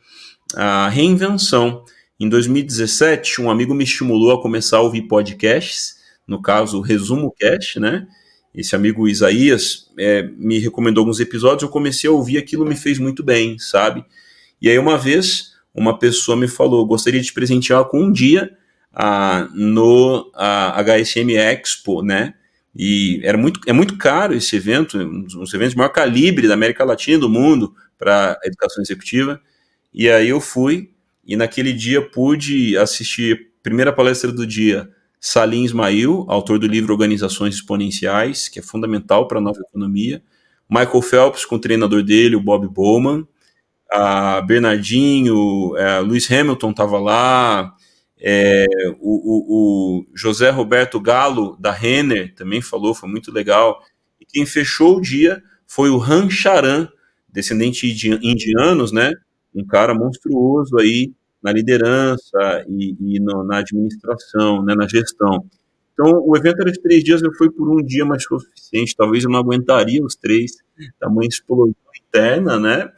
a 0.56 0.90
reinvenção. 0.90 1.84
Em 2.20 2.30
2017, 2.30 3.42
um 3.42 3.50
amigo 3.50 3.74
me 3.74 3.84
estimulou 3.84 4.32
a 4.32 4.42
começar 4.42 4.78
a 4.78 4.82
ouvir 4.82 5.04
podcasts, 5.04 5.96
no 6.28 6.42
caso, 6.42 6.78
o 6.78 6.82
Resumo 6.82 7.34
Cast, 7.38 7.80
né? 7.80 8.08
Esse 8.54 8.76
amigo 8.76 9.08
Isaías 9.08 9.90
é, 9.98 10.24
me 10.38 10.60
recomendou 10.60 11.02
alguns 11.02 11.20
episódios, 11.20 11.64
eu 11.64 11.70
comecei 11.70 12.10
a 12.10 12.14
ouvir 12.14 12.38
aquilo, 12.38 12.66
me 12.66 12.76
fez 12.76 13.00
muito 13.00 13.24
bem, 13.24 13.58
sabe? 13.58 14.06
E 14.62 14.70
aí, 14.70 14.78
uma 14.78 14.98
vez, 14.98 15.54
uma 15.74 15.98
pessoa 15.98 16.38
me 16.38 16.48
falou: 16.48 16.86
gostaria 16.86 17.20
de 17.20 17.28
te 17.28 17.34
presentear 17.34 17.86
com 17.86 18.02
um 18.02 18.12
dia 18.12 18.52
ah, 18.94 19.48
no 19.54 20.30
ah, 20.36 20.82
HSM 20.84 21.32
Expo, 21.36 22.04
né? 22.04 22.34
E 22.76 23.20
era 23.24 23.38
muito, 23.38 23.60
é 23.68 23.74
muito 23.74 23.98
caro 23.98 24.34
esse 24.34 24.56
evento, 24.56 24.98
um 24.98 25.24
dos 25.24 25.54
eventos 25.54 25.74
de 25.74 25.78
maior 25.78 25.90
calibre 25.90 26.48
da 26.48 26.54
América 26.54 26.86
Latina 26.86 27.20
do 27.20 27.30
mundo 27.30 27.76
para 27.98 28.40
a 28.42 28.48
educação 28.48 28.82
executiva. 28.82 29.42
E 29.94 30.10
aí 30.10 30.30
eu 30.30 30.40
fui, 30.40 30.92
e 31.26 31.36
naquele 31.36 31.74
dia 31.74 32.02
pude 32.02 32.78
assistir 32.78 33.36
a 33.36 33.64
primeira 33.64 33.92
palestra 33.92 34.32
do 34.32 34.48
dia, 34.48 34.90
Salim 35.20 35.64
Ismail, 35.64 36.26
autor 36.28 36.58
do 36.58 36.66
livro 36.66 36.94
Organizações 36.94 37.56
Exponenciais, 37.56 38.50
que 38.50 38.60
é 38.60 38.64
fundamental 38.64 39.28
para 39.28 39.38
a 39.38 39.42
nova 39.42 39.60
economia. 39.60 40.24
Michael 40.68 41.02
Phelps, 41.02 41.46
com 41.46 41.56
o 41.56 41.60
treinador 41.60 42.02
dele, 42.02 42.36
o 42.36 42.42
Bob 42.42 42.68
Bowman. 42.68 43.28
A 43.94 44.42
Bernardinho, 44.42 45.76
a 45.76 45.80
é, 45.82 46.00
Lewis 46.00 46.32
Hamilton 46.32 46.72
estava 46.72 46.98
lá, 46.98 47.76
é, 48.24 48.68
o, 49.00 49.16
o, 49.16 49.46
o, 49.50 50.06
José 50.14 50.52
Roberto 50.52 51.00
Galo, 51.00 51.58
da 51.60 51.72
Renner, 51.72 52.36
também 52.36 52.62
falou, 52.62 52.94
foi 52.94 53.10
muito 53.10 53.32
legal. 53.32 53.82
E 54.20 54.26
quem 54.26 54.46
fechou 54.46 54.98
o 54.98 55.02
dia 55.02 55.42
foi 55.68 55.90
o 55.90 56.02
Han 56.02 56.30
Charan, 56.30 56.88
descendente 57.28 57.92
de 57.92 58.10
indianos, 58.22 58.92
né? 58.92 59.12
Um 59.56 59.66
cara 59.66 59.96
monstruoso 59.96 60.78
aí 60.78 61.12
na 61.42 61.52
liderança 61.52 62.64
e, 62.70 62.96
e 63.00 63.20
no, 63.20 63.44
na 63.44 63.58
administração, 63.58 64.64
né, 64.64 64.76
na 64.76 64.88
gestão. 64.88 65.44
Então, 65.94 66.22
o 66.24 66.38
evento 66.38 66.62
era 66.62 66.72
de 66.72 66.80
três 66.80 67.04
dias, 67.04 67.24
eu 67.24 67.34
fui 67.34 67.50
por 67.50 67.68
um 67.70 67.84
dia, 67.84 68.06
mas 68.06 68.24
foi 68.24 68.38
o 68.38 68.42
suficiente. 68.42 68.96
Talvez 68.96 69.24
eu 69.24 69.30
não 69.32 69.40
aguentaria 69.40 70.04
os 70.04 70.16
três, 70.16 70.52
tamanho 71.00 71.28
explosão 71.28 71.74
interna, 72.08 72.60
né? 72.60 72.92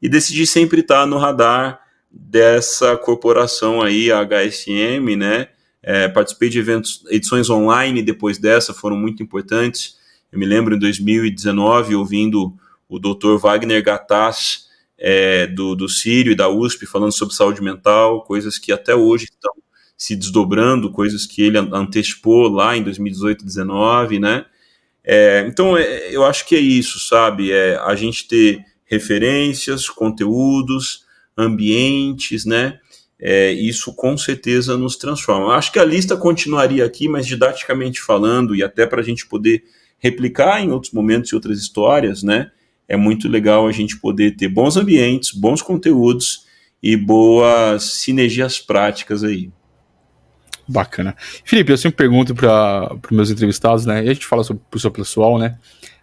E 0.00 0.08
decidi 0.08 0.46
sempre 0.46 0.80
estar 0.80 1.06
no 1.06 1.18
radar 1.18 1.80
dessa 2.10 2.96
corporação 2.96 3.80
aí, 3.80 4.10
a 4.10 4.24
HSM, 4.24 5.16
né? 5.16 5.48
É, 5.82 6.08
participei 6.08 6.48
de 6.48 6.58
eventos, 6.58 7.02
edições 7.08 7.48
online 7.48 8.02
depois 8.02 8.38
dessa, 8.38 8.74
foram 8.74 8.96
muito 8.96 9.22
importantes. 9.22 9.96
Eu 10.30 10.38
me 10.38 10.46
lembro 10.46 10.74
em 10.74 10.78
2019 10.78 11.94
ouvindo 11.94 12.54
o 12.88 12.98
Dr. 12.98 13.36
Wagner 13.38 13.82
Gattas 13.82 14.68
é, 14.98 15.46
do, 15.46 15.74
do 15.74 15.88
Sírio 15.88 16.32
e 16.32 16.36
da 16.36 16.48
USP 16.48 16.84
falando 16.86 17.12
sobre 17.12 17.34
saúde 17.34 17.62
mental, 17.62 18.22
coisas 18.24 18.58
que 18.58 18.72
até 18.72 18.94
hoje 18.94 19.24
estão 19.24 19.52
se 19.96 20.16
desdobrando, 20.16 20.90
coisas 20.92 21.26
que 21.26 21.42
ele 21.42 21.58
antecipou 21.58 22.48
lá 22.48 22.76
em 22.76 22.82
2018, 22.82 23.44
2019, 23.44 24.18
né? 24.18 24.46
É, 25.04 25.44
então, 25.46 25.76
é, 25.76 26.14
eu 26.14 26.24
acho 26.24 26.46
que 26.46 26.54
é 26.54 26.60
isso, 26.60 26.98
sabe? 27.00 27.52
É 27.52 27.78
a 27.78 27.94
gente 27.94 28.26
ter 28.26 28.64
referências, 28.84 29.88
conteúdos, 29.88 31.04
ambientes, 31.40 32.44
né? 32.44 32.78
É, 33.18 33.52
isso 33.52 33.94
com 33.94 34.16
certeza 34.16 34.76
nos 34.76 34.96
transforma. 34.96 35.46
Eu 35.46 35.50
acho 35.52 35.72
que 35.72 35.78
a 35.78 35.84
lista 35.84 36.16
continuaria 36.16 36.84
aqui, 36.84 37.08
mas 37.08 37.26
didaticamente 37.26 38.00
falando, 38.00 38.54
e 38.54 38.62
até 38.62 38.86
para 38.86 39.00
a 39.00 39.04
gente 39.04 39.26
poder 39.26 39.62
replicar 39.98 40.62
em 40.62 40.70
outros 40.70 40.92
momentos 40.92 41.30
e 41.30 41.34
outras 41.34 41.58
histórias, 41.58 42.22
né? 42.22 42.50
É 42.88 42.96
muito 42.96 43.28
legal 43.28 43.68
a 43.68 43.72
gente 43.72 43.98
poder 43.98 44.36
ter 44.36 44.48
bons 44.48 44.76
ambientes, 44.76 45.32
bons 45.32 45.62
conteúdos 45.62 46.46
e 46.82 46.96
boas 46.96 47.84
sinergias 47.84 48.58
práticas 48.58 49.22
aí. 49.22 49.50
Bacana. 50.66 51.16
Felipe, 51.44 51.72
eu 51.72 51.76
sempre 51.76 51.96
pergunto 51.96 52.34
para 52.34 52.94
os 52.94 53.10
meus 53.10 53.30
entrevistados, 53.30 53.84
né? 53.84 54.04
E 54.04 54.08
a 54.08 54.14
gente 54.14 54.26
fala 54.26 54.42
sobre 54.42 54.62
o 54.72 54.78
seu 54.78 54.90
pessoal, 54.90 55.38
né? 55.38 55.58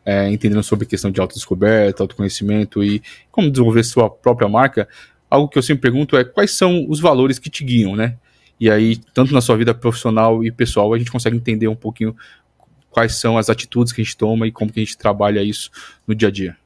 É, 0.05 0.29
entendendo 0.29 0.63
sobre 0.63 0.85
questão 0.85 1.09
de 1.09 1.19
autodescoberta, 1.19 2.03
autoconhecimento 2.03 2.83
e 2.83 3.01
como 3.31 3.49
desenvolver 3.49 3.83
sua 3.83 4.09
própria 4.09 4.47
marca. 4.47 4.87
Algo 5.29 5.49
que 5.49 5.57
eu 5.57 5.63
sempre 5.63 5.81
pergunto 5.81 6.15
é 6.15 6.23
quais 6.23 6.51
são 6.51 6.85
os 6.89 6.99
valores 6.99 7.39
que 7.39 7.49
te 7.49 7.63
guiam, 7.63 7.95
né? 7.95 8.17
E 8.59 8.69
aí, 8.69 8.97
tanto 9.13 9.33
na 9.33 9.41
sua 9.41 9.55
vida 9.55 9.73
profissional 9.73 10.43
e 10.43 10.51
pessoal, 10.51 10.93
a 10.93 10.97
gente 10.97 11.11
consegue 11.11 11.37
entender 11.37 11.67
um 11.67 11.75
pouquinho 11.75 12.15
quais 12.89 13.15
são 13.15 13.37
as 13.37 13.49
atitudes 13.49 13.93
que 13.93 14.01
a 14.01 14.03
gente 14.03 14.17
toma 14.17 14.47
e 14.47 14.51
como 14.51 14.71
que 14.71 14.79
a 14.79 14.83
gente 14.83 14.97
trabalha 14.97 15.43
isso 15.43 15.69
no 16.07 16.15
dia 16.15 16.29
a 16.29 16.31
dia. 16.31 16.57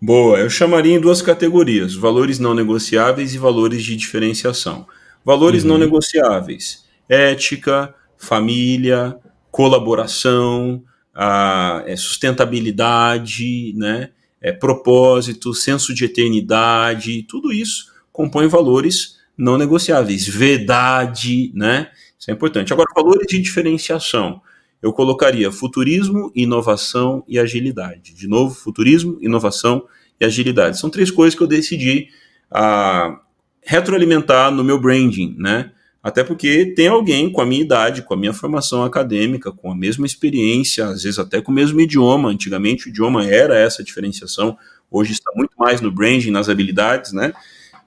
Boa, 0.00 0.38
eu 0.38 0.50
chamaria 0.50 0.94
em 0.94 1.00
duas 1.00 1.22
categorias: 1.22 1.94
valores 1.94 2.38
não 2.38 2.54
negociáveis 2.54 3.34
e 3.34 3.38
valores 3.38 3.84
de 3.84 3.94
diferenciação. 3.96 4.86
Valores 5.24 5.62
uhum. 5.62 5.70
não 5.70 5.78
negociáveis 5.78 6.86
ética, 7.08 7.94
família, 8.16 9.16
colaboração, 9.50 10.82
a, 11.14 11.82
é, 11.86 11.96
sustentabilidade, 11.96 13.72
né, 13.76 14.10
é, 14.46 14.52
propósito, 14.52 15.52
senso 15.52 15.92
de 15.92 16.04
eternidade, 16.04 17.24
tudo 17.24 17.52
isso 17.52 17.92
compõe 18.12 18.46
valores 18.46 19.16
não 19.36 19.58
negociáveis. 19.58 20.24
Verdade, 20.28 21.50
né? 21.52 21.90
Isso 22.16 22.30
é 22.30 22.32
importante. 22.32 22.72
Agora, 22.72 22.88
valores 22.94 23.26
de 23.26 23.40
diferenciação. 23.40 24.40
Eu 24.80 24.92
colocaria 24.92 25.50
futurismo, 25.50 26.30
inovação 26.32 27.24
e 27.26 27.40
agilidade. 27.40 28.14
De 28.14 28.28
novo, 28.28 28.54
futurismo, 28.54 29.18
inovação 29.20 29.84
e 30.20 30.24
agilidade. 30.24 30.78
São 30.78 30.90
três 30.90 31.10
coisas 31.10 31.36
que 31.36 31.42
eu 31.42 31.48
decidi 31.48 32.06
a, 32.48 33.18
retroalimentar 33.62 34.52
no 34.52 34.62
meu 34.62 34.80
branding, 34.80 35.34
né? 35.36 35.72
Até 36.06 36.22
porque 36.22 36.66
tem 36.66 36.86
alguém 36.86 37.28
com 37.28 37.40
a 37.40 37.44
minha 37.44 37.62
idade, 37.62 38.02
com 38.02 38.14
a 38.14 38.16
minha 38.16 38.32
formação 38.32 38.84
acadêmica, 38.84 39.50
com 39.50 39.72
a 39.72 39.74
mesma 39.74 40.06
experiência, 40.06 40.86
às 40.86 41.02
vezes 41.02 41.18
até 41.18 41.40
com 41.40 41.50
o 41.50 41.54
mesmo 41.54 41.80
idioma. 41.80 42.28
Antigamente 42.28 42.86
o 42.86 42.90
idioma 42.90 43.26
era 43.26 43.58
essa 43.58 43.82
diferenciação, 43.82 44.56
hoje 44.88 45.10
está 45.10 45.32
muito 45.34 45.50
mais 45.58 45.80
no 45.80 45.90
branding, 45.90 46.30
nas 46.30 46.48
habilidades, 46.48 47.12
né? 47.12 47.32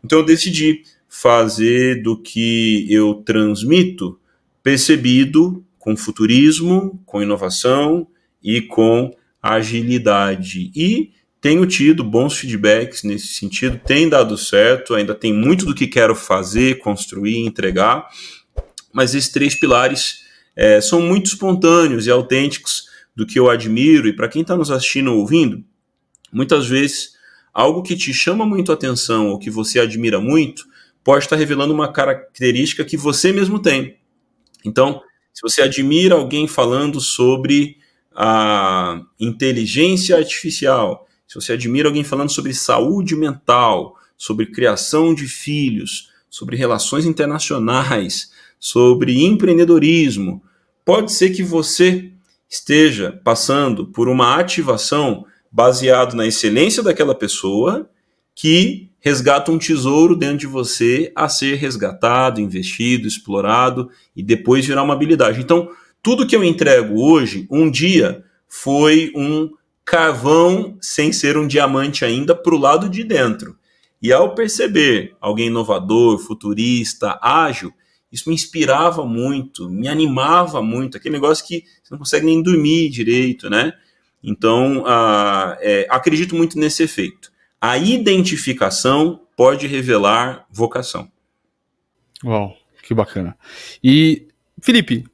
Então 0.04 0.20
eu 0.20 0.26
decidi 0.26 0.84
fazer 1.08 2.04
do 2.04 2.22
que 2.22 2.86
eu 2.90 3.24
transmito 3.26 4.20
percebido 4.62 5.64
com 5.78 5.96
futurismo, 5.96 7.02
com 7.06 7.22
inovação 7.22 8.06
e 8.44 8.60
com 8.60 9.16
agilidade. 9.42 10.74
E 10.76 11.14
tenho 11.41 11.65
tido 11.65 12.04
bons 12.04 12.38
feedbacks 12.38 13.04
nesse 13.04 13.28
sentido, 13.28 13.80
tem 13.80 14.10
dado 14.10 14.38
certo, 14.38 14.93
ainda 14.93 15.15
tem 15.15 15.34
muito 15.34 15.65
do 15.65 15.73
que 15.73 15.88
quero 15.88 16.15
fazer, 16.15 16.80
construir, 16.80 17.45
entregar, 17.45 18.08
mas 18.91 19.15
esses 19.15 19.32
três 19.32 19.58
pilares 19.58 20.25
é, 20.56 20.82
são 20.82 21.02
muito 21.02 21.28
espontâneos 21.28 22.08
e 22.08 22.12
autênticos 22.12 22.89
do 23.15 23.25
que 23.25 23.39
eu 23.39 23.49
admiro, 23.49 24.08
e 24.08 24.13
para 24.13 24.28
quem 24.28 24.41
está 24.41 24.56
nos 24.56 24.71
assistindo 24.71 25.12
ou 25.12 25.19
ouvindo, 25.19 25.63
muitas 26.32 26.67
vezes 26.67 27.12
algo 27.54 27.84
que 27.84 27.95
te 27.95 28.13
chama 28.13 28.45
muito 28.45 28.71
a 28.71 28.75
atenção 28.75 29.30
ou 29.30 29.39
que 29.39 29.49
você 29.49 29.80
admira 29.80 30.19
muito 30.19 30.67
pode 31.04 31.25
estar 31.25 31.36
revelando 31.36 31.73
uma 31.73 31.91
característica 31.91 32.86
que 32.86 32.97
você 32.97 33.32
mesmo 33.32 33.60
tem. 33.60 33.97
Então, 34.65 35.02
se 35.34 35.41
você 35.41 35.62
admira 35.62 36.15
alguém 36.15 36.47
falando 36.47 36.99
sobre 36.99 37.78
a 38.13 39.02
inteligência 39.19 40.17
artificial, 40.17 41.08
se 41.30 41.36
você 41.36 41.54
admira 41.54 41.88
alguém 41.88 42.04
falando 42.04 42.32
sobre 42.32 42.56
saúde 42.56 43.15
mental, 43.15 43.96
sobre 44.18 44.48
criação 44.48 45.13
de 45.13 45.28
filhos, 45.28 46.10
sobre 46.28 46.56
relações 46.56 47.06
internacionais, 47.06 48.32
sobre 48.60 49.24
empreendedorismo, 49.24 50.42
pode 50.84 51.12
ser 51.12 51.30
que 51.30 51.44
você 51.44 52.12
esteja 52.50 53.22
passando 53.24 53.86
por 53.86 54.10
uma 54.10 54.39
ativação 54.39 55.24
baseado 55.52 56.15
na 56.15 56.26
excelência 56.26 56.82
daquela 56.82 57.13
pessoa 57.13 57.88
que 58.34 58.89
resgata 59.00 59.52
um 59.52 59.60
tesouro 59.60 60.15
dentro 60.15 60.39
de 60.39 60.48
você 60.48 61.12
a 61.15 61.30
ser 61.30 61.58
resgatado, 61.58 62.42
investido, 62.42 63.08
explorado 63.08 63.92
e 64.15 64.24
depois 64.24 64.65
virar 64.65 64.82
uma 64.82 64.96
habilidade. 64.96 65.39
Então, 65.39 65.70
tudo 66.02 66.26
que 66.26 66.36
eu 66.36 66.44
entrego 66.44 67.00
hoje, 67.00 67.46
um 67.52 67.70
dia 67.70 68.24
foi 68.48 69.12
um 69.15 69.52
carvão 69.89 70.78
sem 70.80 71.12
ser 71.12 71.36
um 71.36 71.47
diamante 71.47 72.06
ainda 72.06 72.36
para 72.36 72.54
o 72.54 72.60
lado 72.60 72.88
de 72.88 73.04
dentro. 73.04 73.58
E 73.99 74.13
ao 74.13 74.36
perceber 74.36 75.15
alguém 75.19 75.47
inovador, 75.47 76.19
futurista, 76.19 77.17
ágil, 77.19 77.73
isso 78.12 78.30
me 78.30 78.36
inspirava 78.36 79.04
muito, 79.04 79.67
me 79.67 79.88
animava 79.88 80.62
muito, 80.62 80.95
aquele 80.95 81.15
negócio 81.15 81.43
que 81.43 81.63
você 81.84 81.91
não 81.91 81.97
consegue 81.97 82.28
nem 82.28 82.41
dormir 82.43 82.89
direito, 82.89 83.49
né? 83.49 83.73
Então, 84.23 84.84
uh, 84.84 85.58
é, 85.60 85.88
acredito 85.89 86.36
muito 86.36 86.60
nesse 86.60 86.84
efeito. 86.84 87.32
A 87.60 87.75
identificação 87.80 89.21
pode 89.36 89.65
revelar 89.65 90.45
vocação. 90.52 91.12
Uau, 92.23 92.56
que 92.84 92.93
bacana. 92.93 93.36
E, 93.84 94.28
Felipe, 94.62 95.06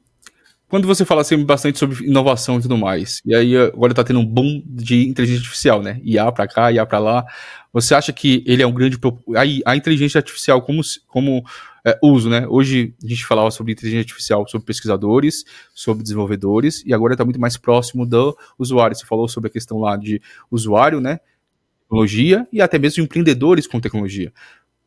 quando 0.68 0.86
você 0.86 1.04
fala 1.04 1.20
assim, 1.20 1.44
bastante 1.44 1.78
sobre 1.78 2.04
inovação 2.04 2.58
e 2.58 2.62
tudo 2.62 2.76
mais, 2.76 3.22
e 3.24 3.34
aí 3.34 3.56
agora 3.56 3.92
está 3.92 4.02
tendo 4.02 4.18
um 4.18 4.26
boom 4.26 4.62
de 4.66 5.06
inteligência 5.06 5.40
artificial, 5.42 5.80
né? 5.80 6.00
IA 6.02 6.30
para 6.32 6.48
cá, 6.48 6.72
IA 6.72 6.84
para 6.84 6.98
lá. 6.98 7.24
Você 7.72 7.94
acha 7.94 8.12
que 8.12 8.42
ele 8.46 8.62
é 8.62 8.66
um 8.66 8.72
grande. 8.72 8.98
A, 9.36 9.70
a 9.72 9.76
inteligência 9.76 10.18
artificial 10.18 10.60
como, 10.62 10.80
como 11.06 11.44
é, 11.84 11.96
uso, 12.02 12.28
né? 12.28 12.46
Hoje 12.48 12.94
a 13.04 13.06
gente 13.06 13.24
falava 13.24 13.48
sobre 13.52 13.72
inteligência 13.72 14.02
artificial, 14.02 14.46
sobre 14.48 14.66
pesquisadores, 14.66 15.44
sobre 15.72 16.02
desenvolvedores, 16.02 16.82
e 16.84 16.92
agora 16.92 17.14
está 17.14 17.24
muito 17.24 17.40
mais 17.40 17.56
próximo 17.56 18.04
do 18.04 18.36
usuário. 18.58 18.96
Você 18.96 19.06
falou 19.06 19.28
sobre 19.28 19.48
a 19.48 19.52
questão 19.52 19.78
lá 19.78 19.96
de 19.96 20.20
usuário, 20.50 21.00
né? 21.00 21.20
Tecnologia 21.82 22.44
e 22.52 22.60
até 22.60 22.76
mesmo 22.76 23.04
empreendedores 23.04 23.68
com 23.68 23.78
tecnologia. 23.78 24.32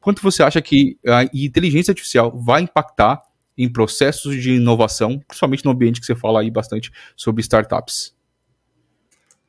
Quanto 0.01 0.21
você 0.21 0.43
acha 0.43 0.61
que 0.61 0.97
a 1.07 1.23
inteligência 1.33 1.91
artificial 1.91 2.37
vai 2.37 2.63
impactar 2.63 3.21
em 3.59 3.67
processos 3.67 4.41
de 4.41 4.53
inovação, 4.53 5.19
principalmente 5.27 5.65
no 5.65 5.71
ambiente 5.71 5.99
que 5.99 6.05
você 6.05 6.15
fala 6.15 6.39
aí 6.39 6.49
bastante 6.49 6.89
sobre 7.13 7.41
startups? 7.41 8.15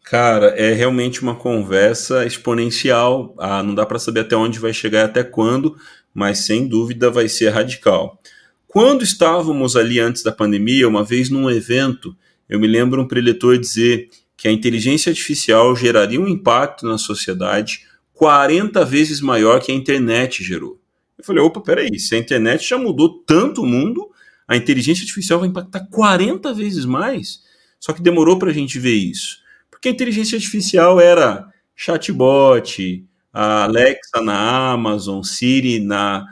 Cara, 0.03 0.49
é 0.49 0.73
realmente 0.73 1.23
uma 1.23 1.37
conversa 1.37 2.27
exponencial. 2.27 3.33
Ah, 3.39 3.63
não 3.63 3.73
dá 3.73 3.87
para 3.87 4.01
saber 4.01 4.21
até 4.21 4.35
onde 4.35 4.59
vai 4.59 4.73
chegar 4.73 5.03
e 5.03 5.05
até 5.05 5.23
quando, 5.23 5.77
mas 6.13 6.39
sem 6.41 6.67
dúvida 6.67 7.09
vai 7.09 7.29
ser 7.29 7.51
radical. 7.51 8.21
Quando 8.67 9.05
estávamos 9.05 9.77
ali 9.77 10.01
antes 10.01 10.25
da 10.25 10.33
pandemia, 10.33 10.89
uma 10.89 11.05
vez 11.05 11.31
num 11.31 11.49
evento, 11.49 12.17
eu 12.49 12.59
me 12.59 12.67
lembro 12.67 13.01
um 13.01 13.07
preletor 13.07 13.57
dizer 13.57 14.09
que 14.37 14.49
a 14.49 14.53
inteligência 14.53 15.11
artificial 15.11 15.77
geraria 15.77 16.21
um 16.21 16.27
impacto 16.27 16.85
na 16.85 16.99
sociedade 16.99 17.87
40 18.13 18.85
vezes 18.85 19.21
maior 19.21 19.61
que 19.61 19.71
a 19.71 19.75
internet 19.75 20.43
gerou. 20.43 20.80
Eu 21.21 21.25
falei, 21.25 21.43
opa, 21.43 21.61
peraí, 21.61 21.99
se 21.99 22.15
a 22.15 22.19
internet 22.19 22.67
já 22.67 22.79
mudou 22.79 23.23
tanto 23.27 23.63
o 23.63 23.67
mundo, 23.67 24.11
a 24.49 24.57
inteligência 24.57 25.03
artificial 25.03 25.39
vai 25.39 25.49
impactar 25.49 25.87
40 25.91 26.53
vezes 26.55 26.87
mais. 26.87 27.43
Só 27.79 27.93
que 27.93 28.03
demorou 28.03 28.39
para 28.39 28.51
a 28.51 28.55
gente 28.55 28.79
ver 28.79 28.95
isso. 28.95 29.39
Porque 29.71 29.89
a 29.89 29.93
inteligência 29.93 30.37
artificial 30.37 30.99
era 30.99 31.47
chatbot, 31.77 33.07
a 33.33 33.65
Alexa 33.65 34.23
na 34.23 34.73
Amazon, 34.73 35.23
Siri 35.23 35.79
na 35.79 36.27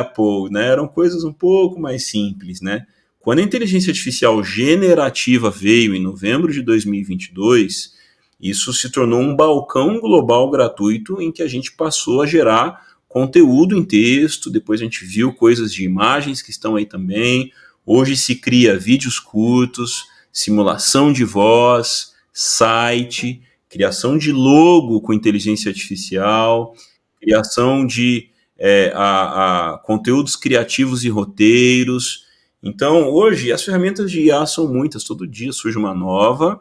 Apple, 0.00 0.50
né? 0.50 0.68
Eram 0.68 0.88
coisas 0.88 1.24
um 1.24 1.32
pouco 1.32 1.78
mais 1.78 2.06
simples, 2.06 2.60
né? 2.62 2.86
Quando 3.20 3.40
a 3.40 3.42
inteligência 3.42 3.90
artificial 3.90 4.42
generativa 4.42 5.50
veio 5.50 5.94
em 5.94 6.02
novembro 6.02 6.52
de 6.52 6.62
2022, 6.62 7.92
isso 8.40 8.72
se 8.72 8.90
tornou 8.90 9.20
um 9.20 9.36
balcão 9.36 10.00
global 10.00 10.50
gratuito 10.50 11.20
em 11.20 11.30
que 11.30 11.42
a 11.42 11.48
gente 11.48 11.72
passou 11.72 12.22
a 12.22 12.26
gerar 12.26 12.85
conteúdo 13.16 13.74
em 13.74 13.82
texto, 13.82 14.50
depois 14.50 14.78
a 14.78 14.84
gente 14.84 15.02
viu 15.02 15.32
coisas 15.32 15.72
de 15.72 15.82
imagens 15.82 16.42
que 16.42 16.50
estão 16.50 16.76
aí 16.76 16.84
também. 16.84 17.50
Hoje 17.86 18.14
se 18.14 18.34
cria 18.34 18.78
vídeos 18.78 19.18
curtos, 19.18 20.04
simulação 20.30 21.10
de 21.10 21.24
voz, 21.24 22.12
site, 22.30 23.40
criação 23.70 24.18
de 24.18 24.30
logo 24.32 25.00
com 25.00 25.14
inteligência 25.14 25.70
artificial, 25.70 26.74
criação 27.18 27.86
de 27.86 28.28
é, 28.58 28.92
a, 28.94 29.72
a 29.72 29.78
conteúdos 29.78 30.36
criativos 30.36 31.02
e 31.02 31.08
roteiros. 31.08 32.26
Então, 32.62 33.08
hoje, 33.08 33.50
as 33.50 33.62
ferramentas 33.62 34.10
de 34.10 34.24
IA 34.24 34.44
são 34.44 34.68
muitas, 34.70 35.04
todo 35.04 35.26
dia 35.26 35.52
surge 35.52 35.78
uma 35.78 35.94
nova. 35.94 36.60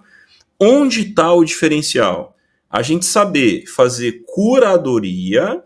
Onde 0.58 1.02
está 1.02 1.34
o 1.34 1.44
diferencial? 1.44 2.34
A 2.70 2.82
gente 2.82 3.06
saber 3.06 3.66
fazer 3.68 4.24
curadoria, 4.26 5.62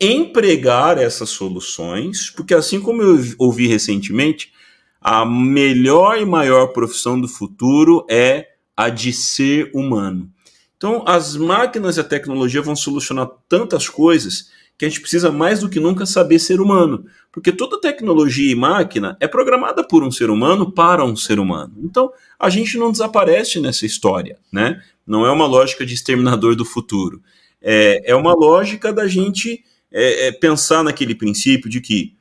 empregar 0.00 0.96
essas 0.96 1.28
soluções, 1.30 2.30
porque 2.30 2.54
assim 2.54 2.80
como 2.80 3.02
eu 3.02 3.18
ouvi 3.38 3.66
recentemente, 3.66 4.52
a 5.00 5.24
melhor 5.26 6.18
e 6.18 6.24
maior 6.24 6.68
profissão 6.68 7.20
do 7.20 7.28
futuro 7.28 8.04
é 8.08 8.48
a 8.76 8.88
de 8.88 9.12
ser 9.12 9.70
humano. 9.74 10.30
Então, 10.76 11.04
as 11.06 11.36
máquinas 11.36 11.98
e 11.98 12.00
a 12.00 12.04
tecnologia 12.04 12.62
vão 12.62 12.74
solucionar 12.74 13.28
tantas 13.46 13.88
coisas 13.88 14.50
que 14.78 14.86
a 14.86 14.88
gente 14.88 15.02
precisa 15.02 15.30
mais 15.30 15.60
do 15.60 15.68
que 15.68 15.78
nunca 15.78 16.06
saber 16.06 16.38
ser 16.38 16.58
humano. 16.58 17.04
Porque 17.30 17.52
toda 17.52 17.78
tecnologia 17.78 18.50
e 18.50 18.54
máquina 18.54 19.14
é 19.20 19.28
programada 19.28 19.86
por 19.86 20.02
um 20.02 20.10
ser 20.10 20.30
humano 20.30 20.72
para 20.72 21.04
um 21.04 21.14
ser 21.14 21.38
humano. 21.38 21.74
Então, 21.84 22.10
a 22.38 22.48
gente 22.48 22.78
não 22.78 22.90
desaparece 22.90 23.60
nessa 23.60 23.84
história, 23.84 24.38
né? 24.50 24.82
Não 25.06 25.26
é 25.26 25.30
uma 25.30 25.46
lógica 25.46 25.84
de 25.84 25.92
exterminador 25.92 26.56
do 26.56 26.64
futuro. 26.64 27.22
É, 27.60 28.12
é 28.12 28.16
uma 28.16 28.32
lógica 28.32 28.90
da 28.90 29.06
gente 29.06 29.62
é, 29.92 30.28
é 30.28 30.32
pensar 30.32 30.82
naquele 30.82 31.14
princípio 31.14 31.68
de 31.68 31.80
que 31.80 32.16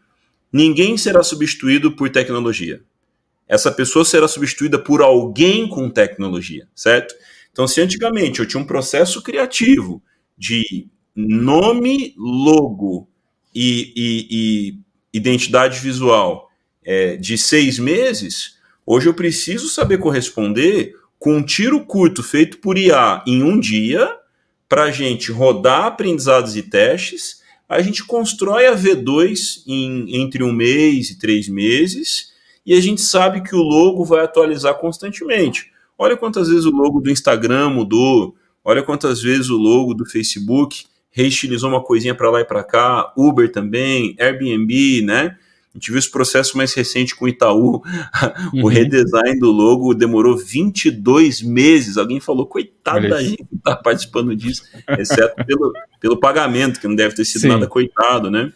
ninguém 0.52 0.98
será 0.98 1.24
substituído 1.24 1.96
por 1.96 2.10
tecnologia. 2.10 2.82
Essa 3.48 3.72
pessoa 3.72 4.06
será 4.06 4.28
substituída 4.28 4.78
por 4.78 5.02
alguém 5.02 5.68
com 5.68 5.90
tecnologia, 5.90 6.68
certo? 6.76 7.16
Então, 7.52 7.68
se 7.68 7.82
antigamente 7.82 8.40
eu 8.40 8.46
tinha 8.46 8.62
um 8.62 8.68
processo 8.68 9.22
criativo 9.22 10.02
de 10.38 10.88
nome, 11.16 12.14
logo 12.18 13.10
e, 13.54 13.92
e, 13.96 14.28
e 14.30 14.80
identidade 15.18 15.80
visual 15.80 16.50
é, 16.84 17.18
de 17.18 17.38
seis 17.38 17.78
meses, 17.80 18.58
hoje 18.86 19.08
eu 19.08 19.14
preciso 19.14 19.68
saber 19.68 19.98
corresponder 19.98 20.94
com 21.18 21.38
um 21.38 21.44
tiro 21.44 21.84
curto 21.86 22.24
feito 22.24 22.60
por 22.60 22.78
IA 22.78 23.22
em 23.28 23.44
um 23.44 23.60
dia 23.60 24.10
para 24.70 24.84
a 24.84 24.92
gente 24.92 25.32
rodar 25.32 25.86
aprendizados 25.86 26.56
e 26.56 26.62
testes. 26.62 27.39
A 27.70 27.84
gente 27.84 28.04
constrói 28.04 28.66
a 28.66 28.76
V2 28.76 29.64
em, 29.68 30.24
entre 30.24 30.44
um 30.44 30.52
mês 30.52 31.12
e 31.12 31.20
três 31.20 31.48
meses 31.48 32.34
e 32.66 32.74
a 32.74 32.82
gente 32.82 33.00
sabe 33.00 33.42
que 33.42 33.56
o 33.56 33.62
logo 33.62 34.04
vai 34.04 34.24
atualizar 34.24 34.74
constantemente. 34.80 35.72
Olha 35.96 36.18
quantas 36.18 36.50
vezes 36.50 36.66
o 36.66 36.72
logo 36.72 37.00
do 37.00 37.12
Instagram 37.12 37.70
mudou, 37.70 38.36
olha 38.66 38.82
quantas 38.82 39.22
vezes 39.22 39.50
o 39.50 39.58
logo 39.58 39.94
do 39.94 40.04
Facebook 40.04 40.86
reestilizou 41.12 41.70
uma 41.70 41.84
coisinha 41.84 42.16
para 42.16 42.32
lá 42.32 42.42
e 42.42 42.46
para 42.46 42.64
cá, 42.64 43.14
Uber 43.16 43.52
também, 43.52 44.16
Airbnb, 44.20 45.04
né? 45.04 45.38
A 45.74 45.78
gente 45.78 45.92
viu 45.92 46.00
esse 46.00 46.10
processo 46.10 46.58
mais 46.58 46.74
recente 46.74 47.16
com 47.16 47.26
o 47.26 47.28
Itaú, 47.28 47.82
uhum. 48.54 48.64
o 48.64 48.68
redesign 48.68 49.40
do 49.40 49.52
logo 49.52 49.94
demorou 49.94 50.36
22 50.36 51.42
meses. 51.42 51.98
Alguém 51.98 52.20
falou, 52.20 52.48
coitado 52.48 53.08
da 53.08 53.22
gente 53.22 53.38
que 53.38 53.56
está 53.56 53.76
participando 53.76 54.36
disso, 54.36 54.64
exceto 54.98 55.36
pelo, 55.46 55.72
pelo 56.00 56.18
pagamento, 56.18 56.80
que 56.80 56.88
não 56.88 56.96
deve 56.96 57.14
ter 57.14 57.26
sido 57.26 57.42
Sim. 57.42 57.50
nada 57.50 57.68
coitado, 57.68 58.32
né? 58.32 58.52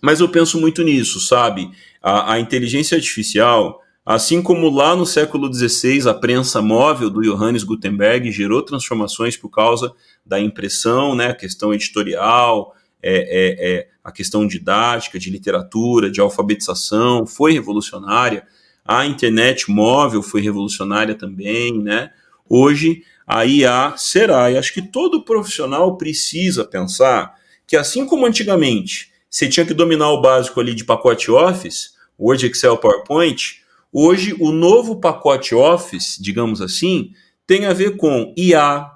Mas 0.00 0.20
eu 0.20 0.28
penso 0.28 0.58
muito 0.58 0.82
nisso, 0.82 1.20
sabe? 1.20 1.70
A, 2.02 2.32
a 2.34 2.40
inteligência 2.40 2.96
artificial, 2.96 3.82
Assim 4.04 4.42
como 4.42 4.68
lá 4.68 4.96
no 4.96 5.06
século 5.06 5.52
XVI 5.52 6.08
a 6.08 6.14
prensa 6.14 6.60
móvel 6.60 7.08
do 7.08 7.20
Johannes 7.20 7.62
Gutenberg 7.62 8.32
gerou 8.32 8.60
transformações 8.60 9.36
por 9.36 9.48
causa 9.48 9.92
da 10.26 10.40
impressão, 10.40 11.14
né, 11.14 11.28
a 11.28 11.34
questão 11.34 11.72
editorial, 11.72 12.74
é, 13.02 13.12
é, 13.12 13.74
é, 13.74 13.88
a 14.02 14.12
questão 14.12 14.46
didática, 14.46 15.18
de 15.18 15.30
literatura, 15.30 16.10
de 16.10 16.20
alfabetização, 16.20 17.26
foi 17.26 17.52
revolucionária. 17.52 18.46
A 18.84 19.06
internet 19.06 19.70
móvel 19.70 20.22
foi 20.22 20.40
revolucionária 20.40 21.14
também, 21.14 21.78
né? 21.78 22.10
Hoje 22.48 23.02
a 23.26 23.44
IA 23.46 23.94
será, 23.96 24.50
e 24.50 24.58
acho 24.58 24.74
que 24.74 24.82
todo 24.82 25.24
profissional 25.24 25.96
precisa 25.96 26.64
pensar 26.64 27.34
que 27.66 27.76
assim 27.76 28.04
como 28.04 28.26
antigamente 28.26 29.10
você 29.30 29.48
tinha 29.48 29.64
que 29.64 29.72
dominar 29.72 30.10
o 30.10 30.20
básico 30.20 30.60
ali 30.60 30.74
de 30.74 30.84
pacote 30.84 31.30
Office, 31.30 31.92
Word, 32.18 32.44
Excel, 32.46 32.76
PowerPoint, 32.76 33.62
Hoje, 33.94 34.34
o 34.40 34.52
novo 34.52 34.98
pacote 34.98 35.54
Office, 35.54 36.16
digamos 36.18 36.62
assim, 36.62 37.10
tem 37.46 37.66
a 37.66 37.74
ver 37.74 37.98
com 37.98 38.32
IA, 38.38 38.90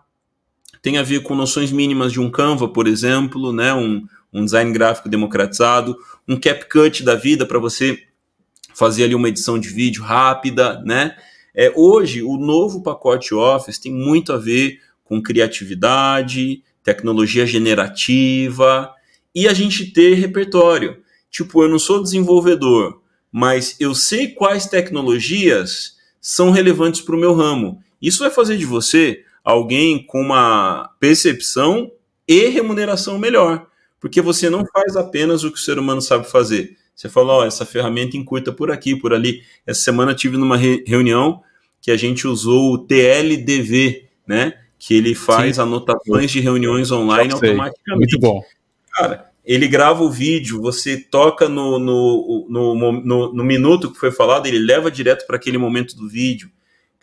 tem 0.87 0.99
a 0.99 1.03
ver 1.03 1.25
com 1.25 1.35
noções 1.35 1.73
mínimas 1.73 2.13
de 2.13 2.21
um 2.21 2.31
Canva, 2.31 2.69
por 2.69 2.87
exemplo, 2.87 3.53
né? 3.53 3.75
um, 3.75 4.07
um 4.33 4.45
design 4.45 4.73
gráfico 4.73 5.09
democratizado, 5.09 5.97
um 6.29 6.39
CapCut 6.39 7.03
da 7.03 7.17
vida 7.17 7.45
para 7.45 7.59
você 7.59 8.05
fazer 8.73 9.03
ali 9.03 9.13
uma 9.13 9.29
edição 9.29 9.59
de 9.59 9.69
vídeo 9.69 10.05
rápida, 10.05 10.81
né? 10.87 11.17
É, 11.53 11.73
hoje, 11.75 12.23
o 12.23 12.37
novo 12.37 12.85
pacote 12.85 13.35
Office 13.35 13.81
tem 13.81 13.93
muito 13.93 14.33
a 14.33 14.37
ver 14.37 14.79
com 15.03 15.21
criatividade, 15.21 16.63
tecnologia 16.85 17.45
generativa 17.45 18.89
e 19.35 19.49
a 19.49 19.53
gente 19.53 19.87
ter 19.87 20.15
repertório. 20.15 20.99
Tipo, 21.29 21.65
eu 21.65 21.69
não 21.69 21.81
sou 21.81 22.01
desenvolvedor, 22.01 23.03
mas 23.33 23.75
eu 23.81 23.93
sei 23.93 24.29
quais 24.29 24.67
tecnologias 24.67 25.97
são 26.21 26.53
relevantes 26.53 27.01
para 27.01 27.17
o 27.17 27.19
meu 27.19 27.35
ramo. 27.35 27.83
Isso 28.01 28.21
vai 28.21 28.31
fazer 28.31 28.57
de 28.57 28.65
você 28.65 29.26
alguém 29.47 30.05
com 30.05 30.21
uma 30.21 30.91
percepção 30.99 31.93
e 32.27 32.49
remuneração 32.49 33.17
melhor, 33.17 33.69
porque 34.01 34.21
você 34.21 34.51
não 34.51 34.67
faz 34.67 34.97
apenas 34.97 35.45
o 35.45 35.53
que 35.53 35.59
o 35.59 35.63
ser 35.63 35.79
humano 35.79 36.03
sabe 36.03 36.29
fazer. 36.29 36.77
Você 36.93 37.09
fala, 37.09 37.33
ó, 37.33 37.47
essa 37.47 37.65
ferramenta 37.65 38.17
encurta 38.17 38.51
por 38.53 38.73
aqui, 38.73 38.97
por 38.97 39.15
ali. 39.15 39.43
Essa 39.65 39.83
semana 39.83 40.15
tive 40.15 40.37
numa 40.37 40.57
re 40.57 40.83
reunião 40.85 41.43
que 41.81 41.93
a 41.93 41.97
gente 41.97 42.27
usou 42.27 42.73
o 42.73 42.79
TLDV, 42.79 44.09
né? 44.27 44.55
Que 44.79 44.95
ele 44.95 45.15
faz 45.15 45.57
Sim. 45.57 45.63
anotações 45.63 46.31
de 46.31 46.41
reuniões 46.41 46.91
online 46.91 47.33
automaticamente. 47.33 47.81
Muito 47.97 48.19
bom. 48.19 48.43
Cara, 48.93 49.31
ele 49.45 49.69
grava 49.69 50.03
o 50.03 50.11
vídeo, 50.11 50.61
você 50.61 50.97
toca 50.97 51.49
no, 51.49 51.79
no, 51.79 52.47
no, 52.49 52.93
no, 52.93 53.33
no 53.33 53.45
minuto 53.45 53.93
que 53.93 53.99
foi 53.99 54.11
falado, 54.11 54.47
ele 54.47 54.59
leva 54.59 54.91
direto 54.91 55.25
para 55.27 55.37
aquele 55.37 55.59
momento 55.59 55.95
do 55.95 56.09
vídeo. 56.09 56.51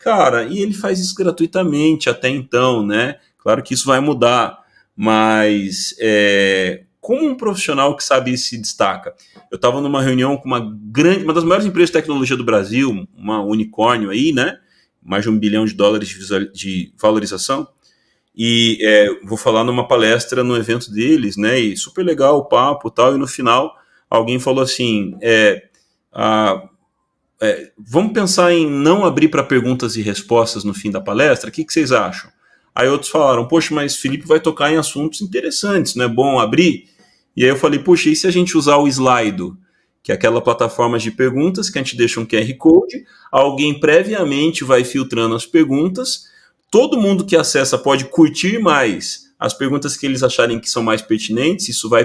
Cara, 0.04 0.44
e 0.44 0.58
ele 0.58 0.74
faz 0.74 1.00
isso 1.00 1.14
gratuitamente 1.14 2.10
até 2.10 2.28
então, 2.28 2.86
né? 2.86 3.16
Claro 3.38 3.62
que 3.62 3.72
isso 3.72 3.86
vai 3.86 4.00
mudar, 4.00 4.62
mas 4.94 5.94
é, 5.98 6.84
como 7.00 7.26
um 7.26 7.34
profissional 7.34 7.96
que 7.96 8.04
sabe 8.04 8.36
se 8.36 8.58
destaca? 8.58 9.14
Eu 9.50 9.56
estava 9.56 9.80
numa 9.80 10.02
reunião 10.02 10.36
com 10.36 10.44
uma 10.44 10.60
grande, 10.60 11.24
uma 11.24 11.32
das 11.32 11.42
maiores 11.42 11.64
empresas 11.64 11.88
de 11.88 11.94
tecnologia 11.94 12.36
do 12.36 12.44
Brasil, 12.44 13.08
uma 13.16 13.42
unicórnio 13.42 14.10
aí, 14.10 14.30
né? 14.30 14.58
Mais 15.02 15.22
de 15.22 15.30
um 15.30 15.38
bilhão 15.38 15.64
de 15.64 15.72
dólares 15.72 16.06
de, 16.06 16.52
de 16.52 16.92
valorização 17.00 17.66
e 18.36 18.76
é, 18.82 19.08
vou 19.24 19.38
falar 19.38 19.64
numa 19.64 19.88
palestra 19.88 20.44
no 20.44 20.54
evento 20.54 20.92
deles, 20.92 21.38
né? 21.38 21.58
E 21.58 21.76
super 21.78 22.04
legal 22.04 22.36
o 22.36 22.44
papo 22.44 22.90
tal. 22.90 23.14
E 23.14 23.18
no 23.18 23.26
final 23.26 23.74
alguém 24.10 24.38
falou 24.38 24.62
assim: 24.62 25.16
é, 25.22 25.62
a, 26.12 26.68
é, 27.44 27.70
vamos 27.78 28.12
pensar 28.12 28.52
em 28.52 28.68
não 28.68 29.04
abrir 29.04 29.28
para 29.28 29.42
perguntas 29.42 29.96
e 29.96 30.02
respostas 30.02 30.64
no 30.64 30.72
fim 30.72 30.90
da 30.90 31.00
palestra. 31.00 31.50
O 31.50 31.52
que, 31.52 31.64
que, 31.64 31.72
vocês 31.72 31.92
acham? 31.92 32.30
Aí 32.74 32.88
outros 32.88 33.10
falaram: 33.10 33.46
Poxa, 33.46 33.74
mas 33.74 33.96
Felipe 33.96 34.26
vai 34.26 34.40
tocar 34.40 34.72
em 34.72 34.76
assuntos 34.76 35.20
interessantes, 35.20 35.94
não 35.94 36.04
é 36.04 36.08
bom 36.08 36.38
abrir? 36.38 36.88
E 37.36 37.44
aí 37.44 37.50
eu 37.50 37.56
falei: 37.56 37.78
Poxa, 37.78 38.08
e 38.08 38.16
se 38.16 38.26
a 38.26 38.30
gente 38.30 38.56
usar 38.56 38.76
o 38.76 38.88
Slido? 38.88 39.56
Que 40.02 40.12
é 40.12 40.14
aquela 40.14 40.40
plataforma 40.40 40.98
de 40.98 41.10
perguntas 41.10 41.70
que 41.70 41.78
a 41.78 41.82
gente 41.82 41.96
deixa 41.96 42.20
um 42.20 42.26
QR 42.26 42.52
Code, 42.58 43.04
alguém 43.30 43.78
previamente 43.78 44.62
vai 44.62 44.84
filtrando 44.84 45.34
as 45.34 45.46
perguntas 45.46 46.32
todo 46.74 47.00
mundo 47.00 47.24
que 47.24 47.36
acessa 47.36 47.78
pode 47.78 48.06
curtir 48.06 48.58
mais 48.58 49.32
as 49.38 49.54
perguntas 49.54 49.96
que 49.96 50.04
eles 50.04 50.24
acharem 50.24 50.58
que 50.58 50.68
são 50.68 50.82
mais 50.82 51.00
pertinentes, 51.00 51.68
isso 51.68 51.88
vai 51.88 52.04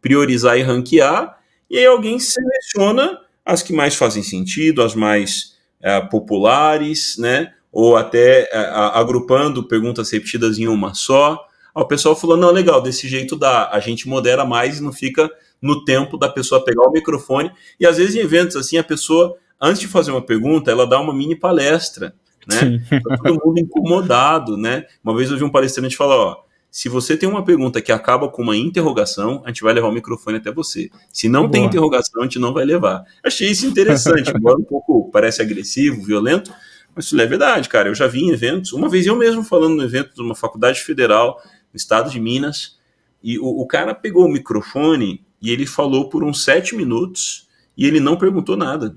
priorizar 0.00 0.56
e 0.58 0.62
ranquear, 0.62 1.38
e 1.68 1.76
aí 1.76 1.84
alguém 1.84 2.18
seleciona 2.18 3.20
as 3.48 3.62
que 3.62 3.72
mais 3.72 3.94
fazem 3.94 4.22
sentido, 4.22 4.82
as 4.82 4.94
mais 4.94 5.56
é, 5.80 6.00
populares, 6.02 7.16
né? 7.18 7.52
Ou 7.72 7.96
até 7.96 8.42
é, 8.52 8.58
agrupando 8.94 9.66
perguntas 9.66 10.10
repetidas 10.10 10.58
em 10.58 10.68
uma 10.68 10.92
só. 10.92 11.46
Aí 11.74 11.82
o 11.82 11.86
pessoal 11.86 12.14
falou: 12.14 12.36
não, 12.36 12.50
legal, 12.50 12.82
desse 12.82 13.08
jeito 13.08 13.34
dá, 13.34 13.70
a 13.70 13.80
gente 13.80 14.06
modera 14.06 14.44
mais 14.44 14.78
e 14.78 14.82
não 14.82 14.92
fica 14.92 15.30
no 15.62 15.84
tempo 15.84 16.18
da 16.18 16.28
pessoa 16.28 16.62
pegar 16.62 16.86
o 16.86 16.92
microfone. 16.92 17.50
E 17.80 17.86
às 17.86 17.96
vezes 17.96 18.14
em 18.14 18.20
eventos 18.20 18.54
assim, 18.56 18.76
a 18.76 18.84
pessoa, 18.84 19.36
antes 19.60 19.80
de 19.80 19.88
fazer 19.88 20.10
uma 20.10 20.22
pergunta, 20.22 20.70
ela 20.70 20.86
dá 20.86 21.00
uma 21.00 21.14
mini 21.14 21.34
palestra 21.34 22.14
né? 22.48 22.80
Tá 22.88 23.16
todo 23.18 23.40
mundo 23.44 23.60
incomodado, 23.60 24.56
né? 24.56 24.86
Uma 25.04 25.14
vez 25.14 25.30
eu 25.30 25.36
vi 25.36 25.44
um 25.44 25.50
palestrante 25.50 25.96
falar, 25.96 26.16
ó, 26.16 26.36
se 26.78 26.88
você 26.88 27.16
tem 27.16 27.28
uma 27.28 27.44
pergunta 27.44 27.82
que 27.82 27.90
acaba 27.90 28.28
com 28.28 28.40
uma 28.40 28.56
interrogação, 28.56 29.42
a 29.44 29.48
gente 29.48 29.64
vai 29.64 29.74
levar 29.74 29.88
o 29.88 29.92
microfone 29.92 30.36
até 30.36 30.52
você. 30.52 30.88
Se 31.12 31.28
não 31.28 31.40
Boa. 31.40 31.50
tem 31.50 31.64
interrogação, 31.64 32.20
a 32.20 32.24
gente 32.24 32.38
não 32.38 32.54
vai 32.54 32.64
levar. 32.64 33.02
Achei 33.20 33.50
isso 33.50 33.66
interessante, 33.66 34.30
embora 34.30 34.60
um 34.60 34.62
pouco 34.62 35.10
parece 35.10 35.42
agressivo, 35.42 36.00
violento, 36.00 36.54
Mas 36.94 37.06
isso 37.06 37.20
é 37.20 37.26
verdade, 37.26 37.68
cara. 37.68 37.88
Eu 37.88 37.96
já 37.96 38.06
vi 38.06 38.20
em 38.20 38.30
eventos, 38.30 38.72
uma 38.72 38.88
vez 38.88 39.06
eu 39.06 39.16
mesmo 39.16 39.42
falando 39.42 39.74
no 39.74 39.82
evento 39.82 40.14
de 40.14 40.22
uma 40.22 40.36
faculdade 40.36 40.80
federal 40.82 41.42
no 41.72 41.76
estado 41.76 42.12
de 42.12 42.20
Minas, 42.20 42.78
e 43.20 43.40
o, 43.40 43.60
o 43.60 43.66
cara 43.66 43.92
pegou 43.92 44.24
o 44.24 44.32
microfone 44.32 45.26
e 45.42 45.50
ele 45.50 45.66
falou 45.66 46.08
por 46.08 46.22
uns 46.22 46.44
sete 46.44 46.76
minutos 46.76 47.48
e 47.76 47.86
ele 47.86 47.98
não 47.98 48.16
perguntou 48.16 48.56
nada. 48.56 48.96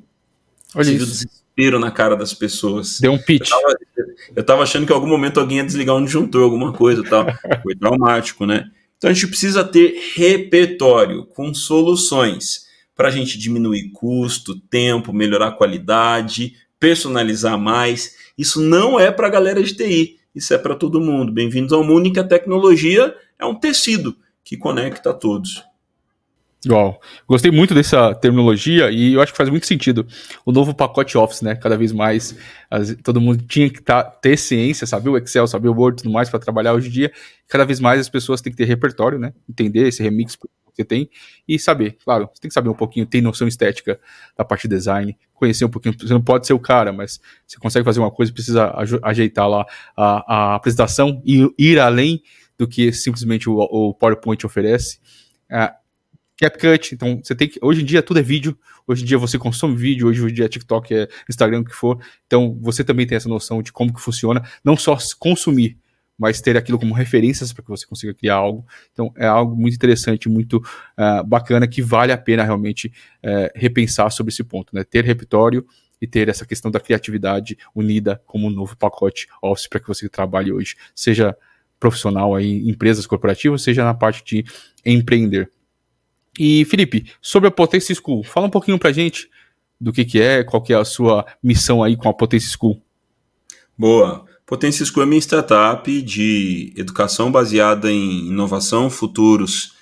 Olha 0.75 0.85
Você 0.85 0.93
isso. 0.93 1.40
Viu 1.57 1.67
o 1.67 1.71
desespero 1.71 1.79
na 1.79 1.91
cara 1.91 2.15
das 2.15 2.33
pessoas. 2.33 2.99
Deu 2.99 3.13
um 3.13 3.17
pitch. 3.17 3.49
Eu 3.49 3.61
tava, 3.61 3.77
eu 4.35 4.43
tava 4.43 4.63
achando 4.63 4.85
que 4.85 4.91
em 4.91 4.95
algum 4.95 5.07
momento 5.07 5.39
alguém 5.39 5.57
ia 5.57 5.63
desligar 5.63 5.95
um 5.95 6.03
disjuntor, 6.03 6.43
alguma 6.43 6.73
coisa 6.73 7.03
tal. 7.03 7.25
Foi 7.63 7.75
traumático, 7.75 8.45
né? 8.45 8.69
Então 8.97 9.09
a 9.09 9.13
gente 9.13 9.27
precisa 9.27 9.63
ter 9.63 9.95
repertório 10.15 11.25
com 11.25 11.53
soluções 11.53 12.67
para 12.95 13.07
a 13.07 13.11
gente 13.11 13.37
diminuir 13.37 13.89
custo, 13.91 14.59
tempo, 14.59 15.11
melhorar 15.11 15.47
a 15.47 15.51
qualidade, 15.51 16.53
personalizar 16.79 17.57
mais. 17.57 18.15
Isso 18.37 18.61
não 18.61 18.99
é 18.99 19.11
para 19.11 19.27
a 19.27 19.31
galera 19.31 19.61
de 19.63 19.73
TI, 19.73 20.17
isso 20.35 20.53
é 20.53 20.57
para 20.57 20.75
todo 20.75 21.01
mundo. 21.01 21.31
Bem-vindos 21.31 21.73
ao 21.73 21.83
mundo 21.83 22.07
em 22.07 22.13
que 22.13 22.19
a 22.19 22.27
tecnologia 22.27 23.15
é 23.39 23.45
um 23.45 23.55
tecido 23.55 24.15
que 24.43 24.55
conecta 24.55 25.09
a 25.09 25.13
todos. 25.13 25.63
Igual. 26.63 27.01
Gostei 27.27 27.49
muito 27.49 27.73
dessa 27.73 28.13
terminologia 28.13 28.91
e 28.91 29.13
eu 29.13 29.21
acho 29.21 29.31
que 29.31 29.37
faz 29.37 29.49
muito 29.49 29.65
sentido. 29.65 30.05
O 30.45 30.51
novo 30.51 30.75
pacote 30.75 31.17
Office, 31.17 31.41
né? 31.41 31.55
Cada 31.55 31.75
vez 31.75 31.91
mais 31.91 32.37
as, 32.69 32.95
todo 33.03 33.19
mundo 33.19 33.43
tinha 33.47 33.67
que 33.67 33.81
tá, 33.81 34.03
ter 34.03 34.37
ciência, 34.37 34.85
saber 34.85 35.09
o 35.09 35.17
Excel, 35.17 35.47
saber 35.47 35.69
o 35.69 35.73
Word 35.73 35.99
e 35.99 36.03
tudo 36.03 36.13
mais 36.13 36.29
para 36.29 36.39
trabalhar 36.39 36.73
hoje 36.73 36.87
em 36.87 36.91
dia. 36.91 37.11
Cada 37.47 37.65
vez 37.65 37.79
mais 37.79 37.99
as 37.99 38.09
pessoas 38.09 38.41
têm 38.41 38.51
que 38.51 38.57
ter 38.57 38.65
repertório, 38.65 39.17
né? 39.17 39.33
Entender 39.49 39.87
esse 39.87 40.03
remix 40.03 40.35
que 40.35 40.47
você 40.71 40.85
tem 40.85 41.09
e 41.47 41.57
saber. 41.57 41.97
Claro, 42.05 42.29
você 42.31 42.41
tem 42.41 42.49
que 42.49 42.53
saber 42.53 42.69
um 42.69 42.75
pouquinho, 42.75 43.07
ter 43.07 43.21
noção 43.21 43.47
estética 43.47 43.99
da 44.37 44.45
parte 44.45 44.67
de 44.67 44.75
design, 44.75 45.17
conhecer 45.33 45.65
um 45.65 45.69
pouquinho. 45.69 45.95
Você 45.99 46.13
não 46.13 46.21
pode 46.21 46.45
ser 46.45 46.53
o 46.53 46.59
cara, 46.59 46.93
mas 46.93 47.19
você 47.47 47.57
consegue 47.57 47.83
fazer 47.83 47.99
uma 47.99 48.11
coisa, 48.11 48.31
precisa 48.31 48.71
ajeitar 49.01 49.49
lá 49.49 49.65
a, 49.97 50.51
a 50.51 50.55
apresentação 50.55 51.23
e 51.25 51.51
ir 51.57 51.79
além 51.79 52.21
do 52.55 52.67
que 52.67 52.93
simplesmente 52.93 53.49
o, 53.49 53.57
o 53.57 53.95
PowerPoint 53.95 54.45
oferece. 54.45 54.99
Uh, 55.51 55.80
CapCut, 56.41 56.95
então 56.95 57.21
você 57.23 57.35
tem 57.35 57.47
que. 57.47 57.59
Hoje 57.61 57.83
em 57.83 57.85
dia 57.85 58.01
tudo 58.01 58.19
é 58.19 58.23
vídeo, 58.23 58.57
hoje 58.87 59.03
em 59.03 59.05
dia 59.05 59.17
você 59.19 59.37
consome 59.37 59.75
vídeo, 59.75 60.07
hoje 60.07 60.23
em 60.23 60.33
dia 60.33 60.45
é 60.45 60.47
TikTok, 60.47 60.91
é 60.91 61.07
Instagram, 61.29 61.59
o 61.59 61.65
que 61.65 61.75
for. 61.75 62.03
Então 62.25 62.57
você 62.59 62.83
também 62.83 63.05
tem 63.05 63.15
essa 63.15 63.29
noção 63.29 63.61
de 63.61 63.71
como 63.71 63.93
que 63.93 64.01
funciona, 64.01 64.41
não 64.63 64.75
só 64.75 64.97
consumir, 65.19 65.77
mas 66.17 66.41
ter 66.41 66.57
aquilo 66.57 66.79
como 66.79 66.95
referências 66.95 67.53
para 67.53 67.63
que 67.63 67.69
você 67.69 67.85
consiga 67.85 68.11
criar 68.15 68.35
algo. 68.35 68.65
Então 68.91 69.13
é 69.15 69.27
algo 69.27 69.55
muito 69.55 69.75
interessante, 69.75 70.27
muito 70.27 70.57
uh, 70.57 71.23
bacana, 71.23 71.67
que 71.67 71.79
vale 71.79 72.11
a 72.11 72.17
pena 72.17 72.43
realmente 72.43 72.87
uh, 73.23 73.51
repensar 73.53 74.09
sobre 74.09 74.33
esse 74.33 74.43
ponto, 74.43 74.75
né? 74.75 74.83
Ter 74.83 75.05
repertório 75.05 75.63
e 76.01 76.07
ter 76.07 76.27
essa 76.27 76.43
questão 76.43 76.71
da 76.71 76.79
criatividade 76.79 77.55
unida 77.75 78.19
como 78.25 78.47
um 78.47 78.49
novo 78.49 78.75
pacote 78.75 79.27
Office 79.43 79.67
para 79.67 79.79
que 79.79 79.87
você 79.87 80.09
trabalhe 80.09 80.51
hoje, 80.51 80.75
seja 80.95 81.37
profissional 81.79 82.33
aí 82.33 82.47
em 82.47 82.69
empresas 82.69 83.05
corporativas, 83.05 83.61
seja 83.61 83.83
na 83.83 83.93
parte 83.93 84.23
de 84.25 84.43
empreender. 84.83 85.51
E 86.37 86.65
Felipe, 86.65 87.11
sobre 87.21 87.47
a 87.49 87.51
Potência 87.51 87.93
School, 87.93 88.23
fala 88.23 88.47
um 88.47 88.49
pouquinho 88.49 88.79
pra 88.79 88.91
gente 88.91 89.29
do 89.79 89.91
que, 89.91 90.05
que 90.05 90.21
é, 90.21 90.43
qual 90.43 90.61
que 90.61 90.73
é 90.73 90.77
a 90.77 90.85
sua 90.85 91.25
missão 91.43 91.83
aí 91.83 91.97
com 91.97 92.07
a 92.07 92.13
Potência 92.13 92.49
School. 92.49 92.81
Boa. 93.77 94.25
Potência 94.45 94.85
School 94.85 95.03
é 95.03 95.05
minha 95.05 95.21
startup 95.21 96.01
de 96.01 96.73
educação 96.75 97.31
baseada 97.31 97.91
em 97.91 98.27
inovação, 98.27 98.89
futuros 98.89 99.73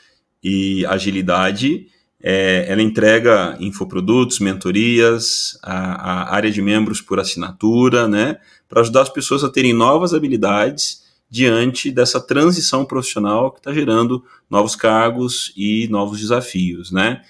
e 0.43 0.85
agilidade. 0.85 1.87
É, 2.21 2.65
ela 2.67 2.81
entrega 2.81 3.57
infoprodutos, 3.59 4.39
mentorias, 4.39 5.57
a, 5.63 6.31
a 6.31 6.35
área 6.35 6.51
de 6.51 6.61
membros 6.61 7.01
por 7.01 7.19
assinatura, 7.19 8.07
né, 8.07 8.37
para 8.67 8.81
ajudar 8.81 9.03
as 9.03 9.09
pessoas 9.09 9.43
a 9.43 9.49
terem 9.49 9.73
novas 9.73 10.13
habilidades 10.13 11.08
diante 11.29 11.91
dessa 11.91 12.19
transição 12.19 12.83
profissional 12.83 13.51
que 13.51 13.59
está 13.59 13.73
gerando 13.73 14.23
novos 14.49 14.75
cargos 14.75 15.53
e 15.55 15.87
novos 15.89 16.19
desafios, 16.19 16.91
né? 16.91 17.21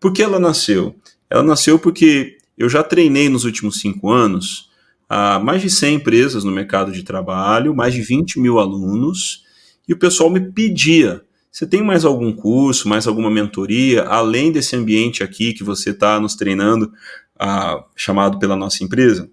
Por 0.00 0.12
que 0.12 0.22
ela 0.22 0.38
nasceu? 0.38 0.96
Ela 1.30 1.42
nasceu 1.42 1.78
porque 1.78 2.38
eu 2.58 2.68
já 2.68 2.82
treinei 2.82 3.28
nos 3.28 3.44
últimos 3.44 3.80
cinco 3.80 4.10
anos 4.10 4.70
a 5.08 5.38
mais 5.38 5.62
de 5.62 5.70
100 5.70 5.96
empresas 5.96 6.44
no 6.44 6.50
mercado 6.50 6.90
de 6.90 7.02
trabalho, 7.02 7.74
mais 7.74 7.94
de 7.94 8.00
20 8.00 8.40
mil 8.40 8.58
alunos, 8.58 9.44
e 9.88 9.92
o 9.92 9.98
pessoal 9.98 10.30
me 10.30 10.40
pedia: 10.40 11.22
você 11.50 11.66
tem 11.66 11.82
mais 11.82 12.04
algum 12.04 12.32
curso, 12.32 12.88
mais 12.88 13.06
alguma 13.06 13.30
mentoria, 13.30 14.02
além 14.02 14.50
desse 14.50 14.74
ambiente 14.74 15.22
aqui 15.22 15.52
que 15.52 15.62
você 15.62 15.90
está 15.90 16.18
nos 16.18 16.34
treinando, 16.34 16.92
ah, 17.38 17.84
chamado 17.94 18.38
pela 18.38 18.56
nossa 18.56 18.82
empresa? 18.82 19.30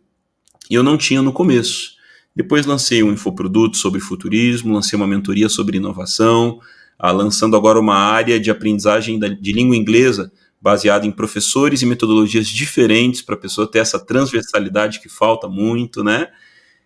E 0.69 0.76
eu 0.76 0.84
não 0.84 0.97
tinha 0.97 1.22
no 1.22 1.34
começo. 1.34 1.93
Depois 2.36 2.65
lancei 2.65 3.03
um 3.03 3.11
infoproduto 3.11 3.77
sobre 3.77 3.99
futurismo, 3.99 4.73
lancei 4.73 4.97
uma 4.97 5.07
mentoria 5.07 5.49
sobre 5.49 5.77
inovação, 5.77 6.59
ah, 6.97 7.11
lançando 7.11 7.55
agora 7.55 7.79
uma 7.79 7.95
área 7.95 8.39
de 8.39 8.49
aprendizagem 8.49 9.19
de 9.19 9.51
língua 9.51 9.75
inglesa 9.75 10.32
baseada 10.61 11.07
em 11.07 11.11
professores 11.11 11.82
e 11.82 11.86
metodologias 11.86 12.47
diferentes 12.47 13.21
para 13.21 13.36
a 13.36 13.38
pessoa 13.38 13.69
ter 13.69 13.79
essa 13.79 13.99
transversalidade 13.99 14.99
que 14.99 15.09
falta 15.09 15.47
muito, 15.47 16.03
né? 16.03 16.27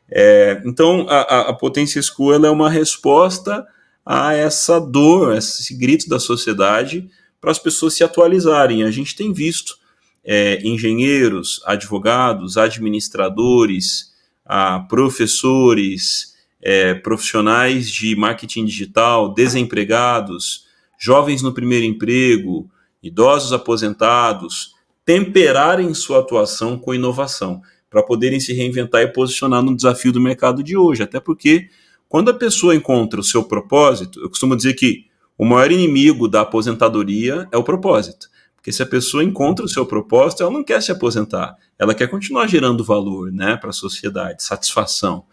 É, 0.10 0.62
então, 0.66 1.06
a, 1.10 1.50
a 1.50 1.54
Potência 1.54 2.02
School 2.02 2.34
é 2.34 2.50
uma 2.50 2.70
resposta 2.70 3.68
a 4.06 4.34
essa 4.34 4.80
dor, 4.80 5.34
a 5.34 5.38
esse 5.38 5.76
grito 5.76 6.08
da 6.08 6.20
sociedade 6.20 7.10
para 7.41 7.52
as 7.52 7.60
pessoas 7.60 7.96
se 7.96 8.04
atualizarem. 8.04 8.84
A 8.84 8.91
gente 8.91 9.16
tem 9.16 9.34
visto 9.34 9.78
é, 10.24 10.62
engenheiros, 10.66 11.62
advogados, 11.66 12.58
administradores, 12.58 14.14
a 14.46 14.80
professores, 14.80 16.36
é, 16.62 16.93
profissionais 16.93 17.89
de 17.89 18.16
marketing 18.16 18.66
digital, 18.66 19.34
desempregados, 19.34 20.66
jovens 21.00 21.41
no 21.41 21.54
primeiro 21.54 21.86
emprego, 21.86 22.70
idosos 23.02 23.52
aposentados, 23.52 24.74
temperarem 25.04 25.93
sua 25.93 26.20
atuação 26.20 26.78
com 26.78 26.93
inovação, 26.93 27.62
para 27.89 28.04
poderem 28.04 28.39
se 28.39 28.54
reinventar 28.54 29.02
e 29.02 29.08
posicionar 29.08 29.64
no 29.64 29.76
desafio 29.76 30.12
do 30.12 30.20
mercado 30.20 30.62
de 30.62 30.76
hoje. 30.76 31.04
Até 31.04 31.20
porque, 31.20 31.70
quando 32.10 32.30
a 32.30 32.34
pessoa 32.34 32.76
encontra 32.76 33.20
o 33.20 33.24
seu 33.24 33.43
propósito, 33.43 34.20
eu 34.20 34.30
costumo 34.30 34.56
dizer 34.56 34.74
que 34.74 35.06
o 35.38 35.46
maior 35.46 35.72
inimigo 35.72 36.28
da 36.28 36.41
aposentadoria 36.41 37.48
é 37.52 37.58
o 37.58 37.64
propósito. 37.64 38.28
Porque 38.66 38.74
se 38.74 38.82
a 38.82 38.88
pessoa 38.88 39.24
encontra 39.24 39.63
o 39.63 39.70
seu 39.70 39.86
propósito, 39.86 40.41
ela 40.41 40.51
não 40.51 40.63
quer 40.63 40.82
se 40.82 40.91
aposentar, 40.91 41.55
ela 41.78 41.93
quer 41.93 42.07
continuar 42.07 42.47
gerando 42.47 42.84
valor 42.84 43.32
né, 43.32 43.55
para 43.55 43.70
a 43.70 43.74
sociedade, 43.74 44.41
satisfação. 44.41 45.24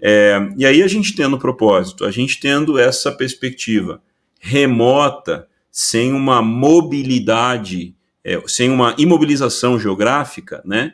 É, 0.00 0.38
e 0.56 0.64
aí 0.64 0.80
a 0.80 0.86
gente 0.86 1.12
tendo 1.12 1.34
o 1.34 1.40
propósito, 1.40 2.04
a 2.04 2.12
gente 2.12 2.38
tendo 2.38 2.78
essa 2.78 3.10
perspectiva 3.10 4.00
remota, 4.38 5.48
sem 5.72 6.12
uma 6.12 6.40
mobilidade, 6.40 7.96
é, 8.22 8.40
sem 8.46 8.70
uma 8.70 8.94
imobilização 8.96 9.76
geográfica, 9.76 10.62
né? 10.64 10.92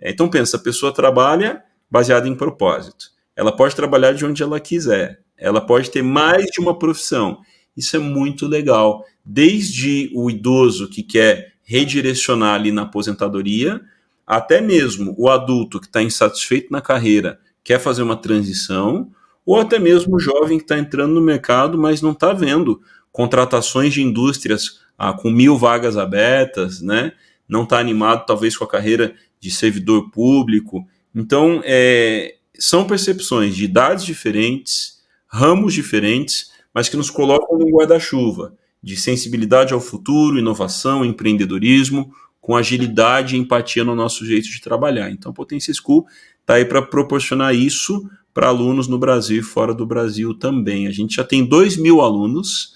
Então 0.00 0.30
pensa, 0.30 0.56
a 0.56 0.60
pessoa 0.60 0.90
trabalha 0.90 1.62
baseada 1.90 2.26
em 2.26 2.34
propósito. 2.34 3.10
Ela 3.36 3.54
pode 3.54 3.76
trabalhar 3.76 4.12
de 4.14 4.24
onde 4.24 4.42
ela 4.42 4.58
quiser. 4.58 5.20
Ela 5.36 5.60
pode 5.60 5.90
ter 5.90 6.00
mais 6.00 6.46
de 6.46 6.62
uma 6.62 6.78
profissão. 6.78 7.42
Isso 7.76 7.96
é 7.96 7.98
muito 7.98 8.46
legal 8.46 9.04
desde 9.24 10.10
o 10.14 10.30
idoso 10.30 10.88
que 10.88 11.02
quer 11.02 11.54
redirecionar 11.64 12.54
ali 12.54 12.70
na 12.70 12.82
aposentadoria, 12.82 13.80
até 14.26 14.60
mesmo 14.60 15.14
o 15.18 15.28
adulto 15.28 15.80
que 15.80 15.86
está 15.86 16.02
insatisfeito 16.02 16.72
na 16.72 16.80
carreira, 16.80 17.40
quer 17.62 17.80
fazer 17.80 18.02
uma 18.02 18.16
transição, 18.16 19.10
ou 19.44 19.60
até 19.60 19.78
mesmo 19.78 20.16
o 20.16 20.20
jovem 20.20 20.58
que 20.58 20.64
está 20.64 20.78
entrando 20.78 21.14
no 21.14 21.20
mercado, 21.20 21.76
mas 21.76 22.00
não 22.00 22.12
está 22.12 22.32
vendo 22.32 22.80
contratações 23.12 23.92
de 23.92 24.02
indústrias 24.02 24.80
ah, 24.96 25.12
com 25.12 25.30
mil 25.30 25.56
vagas 25.56 25.96
abertas, 25.96 26.80
né? 26.80 27.12
não 27.48 27.62
está 27.62 27.78
animado 27.78 28.26
talvez 28.26 28.56
com 28.56 28.64
a 28.64 28.68
carreira 28.68 29.14
de 29.40 29.50
servidor 29.50 30.10
público. 30.10 30.86
Então, 31.14 31.60
é, 31.64 32.36
são 32.58 32.86
percepções 32.86 33.54
de 33.54 33.64
idades 33.64 34.04
diferentes, 34.04 35.00
ramos 35.26 35.74
diferentes, 35.74 36.52
mas 36.76 36.90
que 36.90 36.96
nos 36.98 37.08
colocam 37.08 37.56
no 37.56 37.70
guarda-chuva 37.70 38.52
de 38.82 38.98
sensibilidade 38.98 39.72
ao 39.72 39.80
futuro, 39.80 40.38
inovação, 40.38 41.06
empreendedorismo, 41.06 42.12
com 42.38 42.54
agilidade 42.54 43.34
e 43.34 43.38
empatia 43.38 43.82
no 43.82 43.94
nosso 43.94 44.26
jeito 44.26 44.50
de 44.50 44.60
trabalhar. 44.60 45.10
Então, 45.10 45.30
a 45.30 45.34
Potência 45.34 45.72
School 45.72 46.06
está 46.38 46.56
aí 46.56 46.66
para 46.66 46.82
proporcionar 46.82 47.54
isso 47.54 48.06
para 48.34 48.48
alunos 48.48 48.88
no 48.88 48.98
Brasil 48.98 49.40
e 49.40 49.42
fora 49.42 49.72
do 49.72 49.86
Brasil 49.86 50.34
também. 50.34 50.86
A 50.86 50.90
gente 50.90 51.16
já 51.16 51.24
tem 51.24 51.46
2 51.46 51.78
mil 51.78 52.02
alunos, 52.02 52.74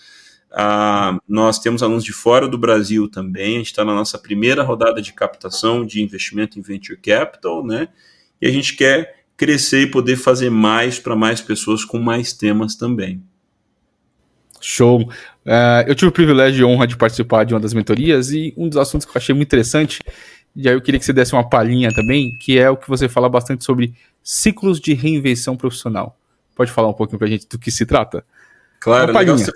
ah, 0.50 1.18
nós 1.28 1.58
temos 1.58 1.82
alunos 1.82 2.02
de 2.02 2.14
fora 2.14 2.48
do 2.48 2.56
Brasil 2.56 3.06
também, 3.06 3.56
a 3.56 3.58
gente 3.58 3.66
está 3.66 3.84
na 3.84 3.94
nossa 3.94 4.18
primeira 4.18 4.62
rodada 4.62 5.02
de 5.02 5.12
captação 5.12 5.84
de 5.84 6.02
investimento 6.02 6.58
em 6.58 6.62
Venture 6.62 6.98
Capital, 6.98 7.62
né? 7.62 7.88
E 8.40 8.46
a 8.46 8.50
gente 8.50 8.74
quer 8.74 9.26
crescer 9.36 9.82
e 9.82 9.90
poder 9.90 10.16
fazer 10.16 10.48
mais 10.48 10.98
para 10.98 11.14
mais 11.14 11.42
pessoas 11.42 11.84
com 11.84 11.98
mais 11.98 12.32
temas 12.32 12.74
também. 12.74 13.22
Show. 14.60 15.02
Uh, 15.02 15.86
eu 15.86 15.94
tive 15.94 16.08
o 16.08 16.12
privilégio 16.12 16.60
e 16.60 16.64
honra 16.64 16.86
de 16.86 16.96
participar 16.96 17.44
de 17.44 17.54
uma 17.54 17.60
das 17.60 17.74
mentorias 17.74 18.30
e 18.30 18.52
um 18.56 18.68
dos 18.68 18.78
assuntos 18.78 19.06
que 19.06 19.10
eu 19.10 19.20
achei 19.20 19.34
muito 19.34 19.48
interessante 19.48 20.00
E 20.54 20.68
aí 20.68 20.74
eu 20.74 20.80
queria 20.80 20.98
que 20.98 21.06
você 21.06 21.12
desse 21.12 21.32
uma 21.32 21.48
palhinha 21.48 21.92
também, 21.92 22.32
que 22.38 22.58
é 22.58 22.68
o 22.68 22.76
que 22.76 22.88
você 22.88 23.08
fala 23.08 23.28
bastante 23.28 23.64
sobre 23.64 23.94
ciclos 24.22 24.80
de 24.80 24.92
reinvenção 24.94 25.56
profissional. 25.56 26.16
Pode 26.54 26.70
falar 26.70 26.88
um 26.88 26.92
pouquinho 26.92 27.18
para 27.18 27.28
a 27.28 27.30
gente 27.30 27.46
do 27.48 27.58
que 27.58 27.70
se 27.70 27.86
trata? 27.86 28.24
Claro, 28.78 29.12
legal 29.12 29.36
você, 29.36 29.52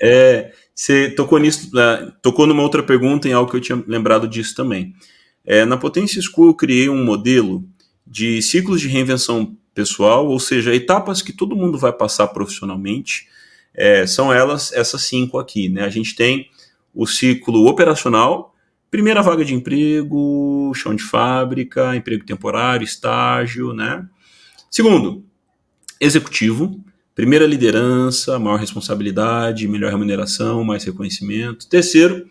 é, 0.00 0.52
você 0.74 1.10
tocou 1.10 1.38
nisso, 1.38 1.74
né, 1.74 2.12
tocou 2.22 2.46
numa 2.46 2.62
outra 2.62 2.82
pergunta 2.82 3.28
em 3.28 3.32
algo 3.32 3.50
que 3.50 3.56
eu 3.56 3.60
tinha 3.60 3.82
lembrado 3.86 4.28
disso 4.28 4.54
também. 4.54 4.94
É, 5.44 5.64
na 5.64 5.76
Potência 5.76 6.20
School 6.20 6.48
eu 6.48 6.54
criei 6.54 6.88
um 6.88 7.04
modelo 7.04 7.64
de 8.06 8.42
ciclos 8.42 8.80
de 8.80 8.88
reinvenção 8.88 9.56
pessoal, 9.74 10.26
ou 10.26 10.40
seja, 10.40 10.74
etapas 10.74 11.22
que 11.22 11.32
todo 11.32 11.56
mundo 11.56 11.78
vai 11.78 11.92
passar 11.92 12.28
profissionalmente. 12.28 13.28
É, 13.76 14.06
são 14.06 14.32
elas, 14.32 14.72
essas 14.72 15.02
cinco 15.02 15.38
aqui. 15.38 15.68
Né? 15.68 15.84
A 15.84 15.90
gente 15.90 16.16
tem 16.16 16.48
o 16.94 17.06
ciclo 17.06 17.66
operacional, 17.66 18.54
primeira 18.90 19.22
vaga 19.22 19.44
de 19.44 19.54
emprego, 19.54 20.72
chão 20.74 20.94
de 20.94 21.02
fábrica, 21.02 21.94
emprego 21.94 22.24
temporário, 22.24 22.84
estágio, 22.84 23.74
né? 23.74 24.06
Segundo, 24.70 25.22
executivo, 26.00 26.82
primeira 27.14 27.46
liderança, 27.46 28.38
maior 28.38 28.58
responsabilidade, 28.58 29.68
melhor 29.68 29.90
remuneração, 29.90 30.64
mais 30.64 30.84
reconhecimento. 30.84 31.68
Terceiro, 31.68 32.26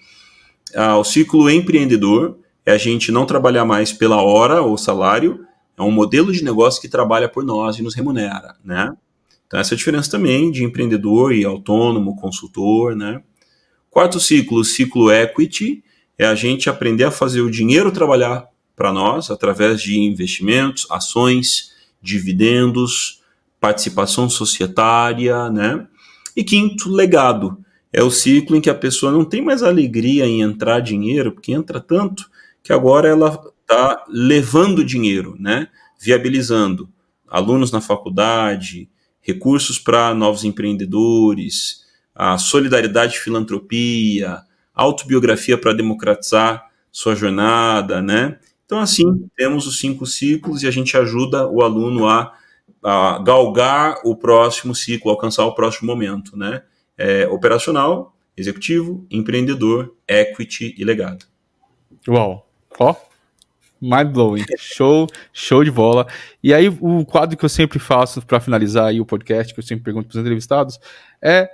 ah, 0.76 0.98
o 0.98 1.04
ciclo 1.04 1.50
empreendedor, 1.50 2.40
é 2.66 2.72
a 2.72 2.78
gente 2.78 3.12
não 3.12 3.26
trabalhar 3.26 3.64
mais 3.64 3.94
pela 3.94 4.22
hora 4.22 4.62
ou 4.62 4.78
salário, 4.78 5.46
é 5.78 5.82
um 5.84 5.92
modelo 5.92 6.32
de 6.32 6.44
negócio 6.44 6.82
que 6.82 6.88
trabalha 6.88 7.30
por 7.30 7.44
nós 7.44 7.78
e 7.78 7.84
nos 7.84 7.94
remunera, 7.94 8.56
né? 8.64 8.92
Então 9.48 9.60
essa 9.60 9.74
é 9.74 9.76
a 9.76 9.78
diferença 9.78 10.12
também 10.12 10.52
de 10.52 10.64
empreendedor 10.64 11.34
e 11.34 11.46
autônomo, 11.46 12.16
consultor, 12.16 12.96
né? 12.96 13.22
Quarto 13.90 14.20
ciclo, 14.20 14.60
o 14.60 14.64
ciclo 14.64 15.12
equity, 15.12 15.84
é 16.18 16.26
a 16.26 16.36
gente 16.36 16.70
aprender 16.70 17.04
a 17.04 17.12
fazer 17.12 17.42
o 17.42 17.52
dinheiro 17.52 17.92
trabalhar 17.92 18.48
para 18.76 18.92
nós 18.92 19.32
através 19.32 19.82
de 19.82 19.98
investimentos, 19.98 20.86
ações, 20.90 21.72
dividendos, 22.02 23.22
participação 23.60 24.30
societária, 24.30 25.50
né? 25.50 25.88
E 26.36 26.44
quinto, 26.44 26.90
legado. 26.90 27.58
É 27.92 28.04
o 28.04 28.12
ciclo 28.12 28.58
em 28.58 28.62
que 28.62 28.70
a 28.70 28.76
pessoa 28.76 29.12
não 29.12 29.24
tem 29.24 29.42
mais 29.42 29.64
alegria 29.64 30.26
em 30.26 30.42
entrar 30.42 30.82
dinheiro, 30.82 31.32
porque 31.32 31.54
entra 31.54 31.80
tanto 31.80 32.30
que 32.62 32.74
agora 32.74 33.08
ela 33.08 33.42
está 33.62 34.04
levando 34.10 34.84
dinheiro, 34.84 35.36
né? 35.40 35.70
viabilizando 36.00 36.90
alunos 37.28 37.72
na 37.72 37.82
faculdade, 37.82 38.90
recursos 39.26 39.80
para 39.80 40.14
novos 40.14 40.44
empreendedores, 40.44 41.84
a 42.14 42.38
solidariedade 42.38 43.16
e 43.16 43.20
filantropia, 43.20 44.44
autobiografia 44.74 45.58
para 45.58 45.74
democratizar 45.74 46.70
sua 46.92 47.16
jornada, 47.16 48.02
né? 48.02 48.38
Então, 48.66 48.80
assim, 48.80 49.28
temos 49.36 49.66
os 49.66 49.80
cinco 49.80 50.06
ciclos 50.06 50.62
e 50.62 50.68
a 50.68 50.72
gente 50.72 50.96
ajuda 50.96 51.48
o 51.48 51.64
aluno 51.64 52.08
a, 52.08 52.34
a 52.84 53.20
galgar 53.24 54.00
o 54.04 54.16
próximo 54.16 54.76
ciclo, 54.76 55.10
alcançar 55.10 55.46
o 55.46 55.56
próximo 55.56 55.88
momento, 55.88 56.38
né? 56.38 56.62
É, 56.98 57.28
operacional, 57.28 58.16
executivo, 58.38 59.06
empreendedor, 59.10 59.96
equity 60.08 60.76
e 60.78 60.84
legado. 60.84 61.26
Uau! 62.08 62.48
Ó, 62.80 62.96
mind 63.82 64.12
blowing. 64.12 64.44
Show, 64.58 65.08
show 65.32 65.64
de 65.64 65.72
bola. 65.72 66.08
E 66.44 66.54
aí, 66.54 66.68
o 66.68 67.06
quadro 67.06 67.38
que 67.38 67.46
eu 67.46 67.50
sempre 67.50 67.80
faço 67.80 68.22
para 68.22 68.40
finalizar 68.40 68.88
aí 68.88 69.00
o 69.00 69.06
podcast, 69.06 69.54
que 69.54 69.60
eu 69.60 69.64
sempre 69.64 69.84
pergunto 69.84 70.08
para 70.08 70.16
os 70.16 70.22
entrevistados, 70.22 70.80
é 71.22 71.50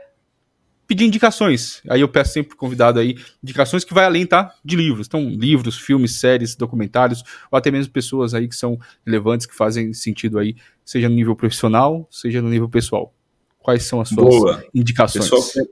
pedir 0.91 1.05
indicações. 1.05 1.81
Aí 1.89 2.01
eu 2.01 2.07
peço 2.09 2.33
sempre 2.33 2.57
convidado 2.57 2.99
aí 2.99 3.15
indicações 3.41 3.85
que 3.85 3.93
vai 3.93 4.03
além, 4.03 4.25
tá? 4.25 4.53
De 4.63 4.75
livros. 4.75 5.07
Então, 5.07 5.21
livros, 5.29 5.77
filmes, 5.77 6.19
séries, 6.19 6.53
documentários, 6.53 7.23
ou 7.49 7.57
até 7.57 7.71
mesmo 7.71 7.93
pessoas 7.93 8.33
aí 8.33 8.45
que 8.45 8.55
são 8.55 8.77
relevantes, 9.05 9.45
que 9.45 9.55
fazem 9.55 9.93
sentido 9.93 10.37
aí, 10.37 10.53
seja 10.83 11.07
no 11.07 11.15
nível 11.15 11.33
profissional, 11.33 12.05
seja 12.11 12.41
no 12.41 12.49
nível 12.49 12.67
pessoal. 12.67 13.13
Quais 13.59 13.83
são 13.83 14.01
as 14.01 14.09
suas 14.09 14.35
Boa. 14.35 14.65
indicações? 14.73 15.29
Pessoal, 15.29 15.65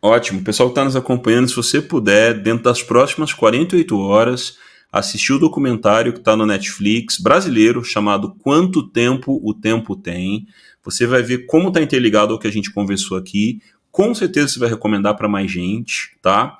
ótimo. 0.00 0.42
Pessoal 0.42 0.70
que 0.70 0.72
está 0.72 0.84
nos 0.84 0.96
acompanhando, 0.96 1.48
se 1.48 1.56
você 1.56 1.82
puder, 1.82 2.40
dentro 2.40 2.64
das 2.64 2.82
próximas 2.82 3.34
48 3.34 3.98
horas, 3.98 4.56
assistir 4.92 5.32
o 5.32 5.38
documentário 5.38 6.12
que 6.12 6.18
está 6.18 6.36
no 6.36 6.44
Netflix 6.44 7.18
brasileiro 7.18 7.82
chamado 7.82 8.34
Quanto 8.34 8.86
Tempo 8.86 9.40
o 9.42 9.54
Tempo 9.54 9.96
Tem. 9.96 10.46
Você 10.84 11.06
vai 11.06 11.22
ver 11.22 11.46
como 11.46 11.68
está 11.68 11.80
interligado 11.80 12.34
ao 12.34 12.38
que 12.38 12.46
a 12.46 12.52
gente 12.52 12.70
conversou 12.70 13.16
aqui. 13.16 13.62
Com 13.90 14.14
certeza 14.14 14.48
você 14.48 14.58
vai 14.58 14.68
recomendar 14.68 15.16
para 15.16 15.28
mais 15.28 15.50
gente, 15.50 16.16
tá? 16.20 16.58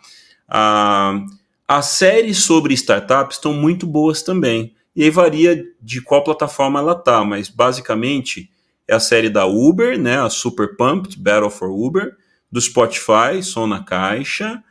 Ah, 0.48 1.22
as 1.68 1.86
séries 1.86 2.38
sobre 2.38 2.72
startups 2.74 3.36
estão 3.36 3.52
muito 3.52 3.86
boas 3.86 4.22
também. 4.22 4.74
E 4.96 5.04
aí 5.04 5.10
varia 5.10 5.64
de 5.80 6.00
qual 6.00 6.24
plataforma 6.24 6.78
ela 6.78 6.94
tá, 6.94 7.24
mas 7.24 7.48
basicamente 7.48 8.50
é 8.86 8.94
a 8.94 9.00
série 9.00 9.30
da 9.30 9.46
Uber, 9.46 9.98
né, 9.98 10.20
a 10.20 10.28
Super 10.28 10.76
Pumped, 10.76 11.18
Battle 11.18 11.50
for 11.50 11.70
Uber, 11.70 12.14
do 12.50 12.60
Spotify, 12.60 13.42
Som 13.42 13.66
na 13.66 13.82
Caixa, 13.82 14.62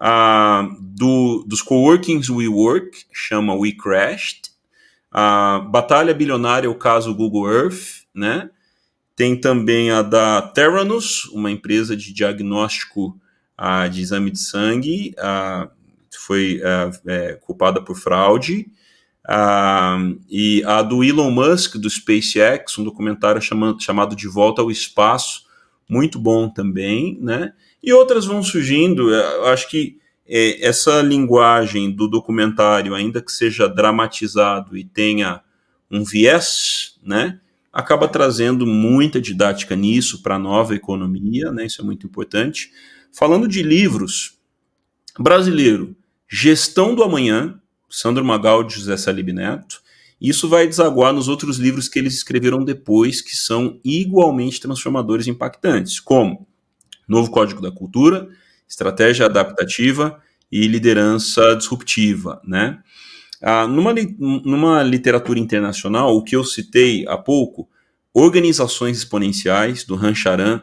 Uh, 0.00 0.74
do, 0.80 1.44
dos 1.46 1.60
coworkings 1.60 2.30
WeWork, 2.30 3.04
chama 3.12 3.54
We 3.54 3.72
Crashed. 3.72 4.50
A 5.12 5.58
Batalha 5.58 6.14
Bilionária, 6.14 6.70
o 6.70 6.74
caso 6.74 7.14
Google 7.14 7.52
Earth, 7.52 8.04
né? 8.14 8.48
Tem 9.14 9.38
também 9.38 9.90
a 9.90 10.00
da 10.00 10.40
Terranus, 10.40 11.26
uma 11.26 11.50
empresa 11.50 11.94
de 11.94 12.14
diagnóstico 12.14 13.20
uh, 13.58 13.90
de 13.90 14.00
exame 14.00 14.30
de 14.30 14.38
sangue, 14.38 15.14
uh, 15.18 15.68
foi 16.18 16.60
é, 17.06 17.34
culpada 17.34 17.82
por 17.82 17.96
fraude. 17.96 18.68
e 20.30 20.62
a 20.64 20.82
do 20.82 21.02
Elon 21.02 21.30
Musk, 21.30 21.76
do 21.76 21.88
SpaceX, 21.88 22.78
um 22.78 22.84
documentário 22.84 23.40
chamado, 23.40 23.80
chamado 23.80 24.16
De 24.16 24.28
Volta 24.28 24.62
ao 24.62 24.70
Espaço, 24.70 25.44
muito 25.88 26.18
bom 26.18 26.48
também, 26.48 27.18
né? 27.20 27.52
E 27.82 27.92
outras 27.92 28.26
vão 28.26 28.42
surgindo. 28.42 29.10
Eu 29.10 29.46
acho 29.46 29.68
que 29.68 29.98
é, 30.26 30.64
essa 30.64 31.02
linguagem 31.02 31.90
do 31.90 32.06
documentário, 32.06 32.94
ainda 32.94 33.20
que 33.20 33.32
seja 33.32 33.68
dramatizado 33.68 34.76
e 34.76 34.84
tenha 34.84 35.42
um 35.90 36.04
viés, 36.04 36.96
né, 37.02 37.40
acaba 37.72 38.06
trazendo 38.06 38.64
muita 38.64 39.20
didática 39.20 39.74
nisso 39.74 40.22
para 40.22 40.36
a 40.36 40.38
nova 40.38 40.74
economia, 40.74 41.50
né, 41.50 41.66
isso 41.66 41.82
é 41.82 41.84
muito 41.84 42.06
importante. 42.06 42.70
Falando 43.12 43.48
de 43.48 43.60
livros, 43.60 44.38
brasileiro, 45.18 45.96
Gestão 46.28 46.94
do 46.94 47.02
Amanhã, 47.02 47.60
Sandro 47.88 48.24
Magaldi 48.24 48.74
e 48.74 48.78
José 48.78 48.96
Salib 48.96 49.32
Neto, 49.32 49.82
isso 50.20 50.48
vai 50.48 50.68
desaguar 50.68 51.12
nos 51.12 51.26
outros 51.26 51.56
livros 51.56 51.88
que 51.88 51.98
eles 51.98 52.14
escreveram 52.14 52.62
depois, 52.62 53.20
que 53.20 53.36
são 53.36 53.80
igualmente 53.84 54.60
transformadores 54.60 55.26
e 55.26 55.30
impactantes, 55.30 55.98
como 55.98 56.46
Novo 57.10 57.28
Código 57.28 57.60
da 57.60 57.72
Cultura, 57.72 58.28
Estratégia 58.68 59.26
Adaptativa 59.26 60.22
e 60.50 60.68
Liderança 60.68 61.56
Disruptiva, 61.56 62.40
né? 62.46 62.78
Ah, 63.42 63.66
numa, 63.66 63.92
numa 64.20 64.82
literatura 64.84 65.40
internacional, 65.40 66.16
o 66.16 66.22
que 66.22 66.36
eu 66.36 66.44
citei 66.44 67.04
há 67.08 67.18
pouco, 67.18 67.68
Organizações 68.14 68.98
Exponenciais, 68.98 69.82
do 69.82 69.96
Rancharan, 69.96 70.62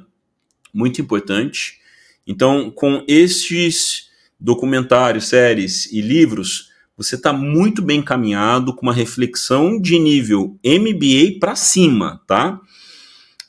muito 0.73 1.01
importante. 1.01 1.79
Então, 2.25 2.71
com 2.71 3.03
estes 3.09 4.07
documentários, 4.39 5.27
séries 5.27 5.91
e 5.91 5.99
livros, 5.99 6.69
você 6.95 7.15
está 7.15 7.33
muito 7.33 7.81
bem 7.81 7.99
encaminhado 7.99 8.73
com 8.73 8.85
uma 8.85 8.93
reflexão 8.93 9.81
de 9.81 9.99
nível 9.99 10.57
MBA 10.63 11.39
para 11.41 11.55
cima, 11.55 12.21
tá? 12.25 12.61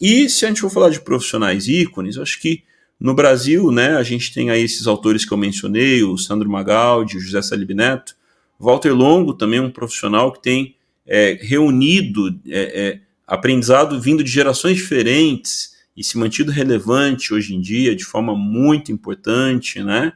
E 0.01 0.29
se 0.29 0.45
a 0.45 0.49
gente 0.49 0.61
for 0.61 0.71
falar 0.71 0.91
de 0.91 1.01
profissionais 1.01 1.69
ícones, 1.69 2.17
eu 2.17 2.23
acho 2.23 2.41
que 2.41 2.65
no 3.01 3.15
Brasil, 3.15 3.71
né, 3.71 3.97
a 3.97 4.03
gente 4.03 4.33
tem 4.35 4.51
aí 4.51 4.63
esses 4.63 4.87
autores 4.87 5.25
que 5.25 5.33
eu 5.33 5.39
mencionei, 5.39 6.03
o 6.03 6.19
Sandro 6.19 6.51
Magaldi, 6.51 7.17
o 7.17 7.21
José 7.21 7.41
Salib 7.41 7.71
Neto, 7.71 8.17
Walter 8.59 8.93
Longo, 8.93 9.35
também 9.35 9.61
um 9.61 9.71
profissional 9.71 10.33
que 10.33 10.43
tem 10.43 10.75
é, 11.07 11.39
reunido 11.41 12.29
é, 12.47 12.89
é, 12.89 13.01
aprendizado 13.27 14.01
vindo 14.01 14.25
de 14.25 14.31
gerações 14.31 14.77
diferentes 14.77 15.77
e 15.97 16.03
se 16.03 16.19
mantido 16.19 16.51
relevante 16.51 17.33
hoje 17.33 17.55
em 17.55 17.61
dia 17.61 17.95
de 17.95 18.05
forma 18.05 18.35
muito 18.37 18.91
importante, 18.91 19.83
né? 19.83 20.13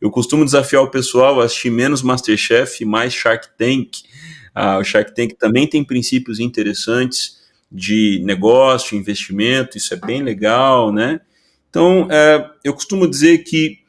Eu 0.00 0.10
costumo 0.10 0.44
desafiar 0.44 0.82
o 0.82 0.90
pessoal 0.90 1.40
a 1.40 1.44
assistir 1.44 1.70
menos 1.70 2.02
Masterchef 2.02 2.82
e 2.82 2.86
mais 2.86 3.14
Shark 3.14 3.48
Tank. 3.56 4.02
Ah, 4.54 4.78
o 4.78 4.84
Shark 4.84 5.14
Tank 5.14 5.34
também 5.38 5.66
tem 5.66 5.82
princípios 5.82 6.38
interessantes 6.40 7.38
de 7.72 8.20
negócio, 8.24 8.98
investimento, 8.98 9.78
isso 9.78 9.94
é 9.94 9.96
bem 9.96 10.22
legal, 10.22 10.92
né? 10.92 11.20
Então, 11.74 12.06
é, 12.08 12.48
eu 12.62 12.72
costumo 12.72 13.10
dizer 13.10 13.38
que 13.38 13.80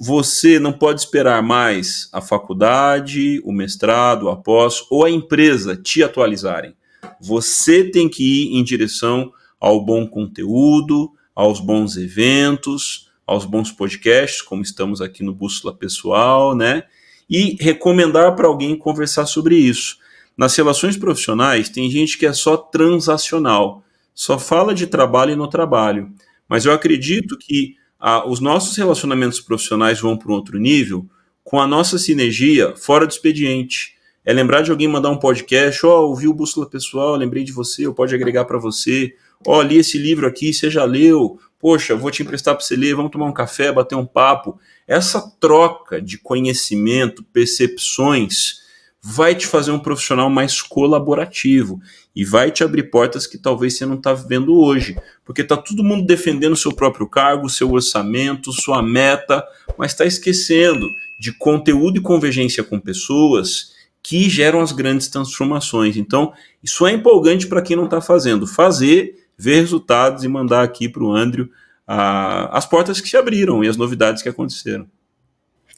você 0.00 0.58
não 0.58 0.72
pode 0.72 1.02
esperar 1.02 1.42
mais 1.42 2.08
a 2.10 2.22
faculdade, 2.22 3.38
o 3.44 3.52
mestrado, 3.52 4.30
a 4.30 4.36
pós 4.36 4.82
ou 4.88 5.04
a 5.04 5.10
empresa 5.10 5.76
te 5.76 6.02
atualizarem. 6.02 6.74
Você 7.20 7.84
tem 7.84 8.08
que 8.08 8.24
ir 8.24 8.56
em 8.56 8.64
direção 8.64 9.30
ao 9.60 9.84
bom 9.84 10.06
conteúdo, 10.06 11.12
aos 11.34 11.60
bons 11.60 11.98
eventos, 11.98 13.10
aos 13.26 13.44
bons 13.44 13.70
podcasts, 13.70 14.40
como 14.40 14.62
estamos 14.62 15.02
aqui 15.02 15.22
no 15.22 15.34
Bússola 15.34 15.74
Pessoal, 15.74 16.56
né? 16.56 16.84
e 17.28 17.58
recomendar 17.60 18.34
para 18.34 18.48
alguém 18.48 18.74
conversar 18.74 19.26
sobre 19.26 19.54
isso. 19.54 19.98
Nas 20.34 20.56
relações 20.56 20.96
profissionais, 20.96 21.68
tem 21.68 21.90
gente 21.90 22.16
que 22.16 22.24
é 22.24 22.32
só 22.32 22.56
transacional, 22.56 23.84
só 24.14 24.38
fala 24.38 24.74
de 24.74 24.86
trabalho 24.86 25.32
e 25.32 25.36
no 25.36 25.46
trabalho. 25.46 26.10
Mas 26.48 26.64
eu 26.64 26.72
acredito 26.72 27.36
que 27.38 27.76
ah, 27.98 28.28
os 28.28 28.40
nossos 28.40 28.76
relacionamentos 28.76 29.40
profissionais 29.40 30.00
vão 30.00 30.16
para 30.16 30.30
um 30.30 30.34
outro 30.34 30.58
nível 30.58 31.08
com 31.42 31.60
a 31.60 31.66
nossa 31.66 31.98
sinergia 31.98 32.74
fora 32.76 33.06
do 33.06 33.10
expediente. 33.10 33.94
É 34.24 34.32
lembrar 34.32 34.62
de 34.62 34.70
alguém 34.70 34.88
mandar 34.88 35.10
um 35.10 35.18
podcast, 35.18 35.84
ó, 35.84 36.00
oh, 36.00 36.08
ouvi 36.08 36.26
o 36.26 36.32
Bússola 36.32 36.68
Pessoal, 36.68 37.14
lembrei 37.14 37.44
de 37.44 37.52
você, 37.52 37.86
eu 37.86 37.92
pode 37.92 38.14
agregar 38.14 38.46
para 38.46 38.58
você. 38.58 39.14
Ó, 39.46 39.58
oh, 39.58 39.62
li 39.62 39.76
esse 39.76 39.98
livro 39.98 40.26
aqui, 40.26 40.52
você 40.52 40.70
já 40.70 40.84
leu. 40.84 41.38
Poxa, 41.58 41.94
vou 41.94 42.10
te 42.10 42.22
emprestar 42.22 42.54
para 42.54 42.64
você 42.64 42.74
ler, 42.74 42.94
vamos 42.94 43.10
tomar 43.10 43.26
um 43.26 43.32
café, 43.32 43.70
bater 43.70 43.94
um 43.94 44.06
papo. 44.06 44.58
Essa 44.86 45.20
troca 45.38 46.00
de 46.00 46.18
conhecimento, 46.18 47.22
percepções, 47.24 48.63
vai 49.06 49.34
te 49.34 49.46
fazer 49.46 49.70
um 49.70 49.78
profissional 49.78 50.30
mais 50.30 50.62
colaborativo 50.62 51.78
e 52.16 52.24
vai 52.24 52.50
te 52.50 52.64
abrir 52.64 52.84
portas 52.84 53.26
que 53.26 53.36
talvez 53.36 53.76
você 53.76 53.84
não 53.84 53.96
está 53.96 54.14
vendo 54.14 54.58
hoje, 54.58 54.96
porque 55.22 55.42
está 55.42 55.58
todo 55.58 55.84
mundo 55.84 56.06
defendendo 56.06 56.56
seu 56.56 56.72
próprio 56.72 57.06
cargo, 57.06 57.50
seu 57.50 57.70
orçamento, 57.70 58.50
sua 58.50 58.82
meta, 58.82 59.44
mas 59.76 59.92
está 59.92 60.06
esquecendo 60.06 60.88
de 61.20 61.32
conteúdo 61.32 61.98
e 61.98 62.00
convergência 62.00 62.64
com 62.64 62.80
pessoas 62.80 63.74
que 64.02 64.26
geram 64.30 64.62
as 64.62 64.72
grandes 64.72 65.08
transformações. 65.08 65.98
Então, 65.98 66.32
isso 66.62 66.86
é 66.86 66.92
empolgante 66.92 67.46
para 67.46 67.60
quem 67.60 67.76
não 67.76 67.84
está 67.84 68.00
fazendo. 68.00 68.46
Fazer, 68.46 69.26
ver 69.36 69.56
resultados 69.56 70.24
e 70.24 70.28
mandar 70.28 70.62
aqui 70.62 70.88
para 70.88 71.04
o 71.04 71.12
Andrew 71.12 71.50
as 71.86 72.64
portas 72.64 73.02
que 73.02 73.08
se 73.08 73.18
abriram 73.18 73.62
e 73.62 73.68
as 73.68 73.76
novidades 73.76 74.22
que 74.22 74.30
aconteceram. 74.30 74.86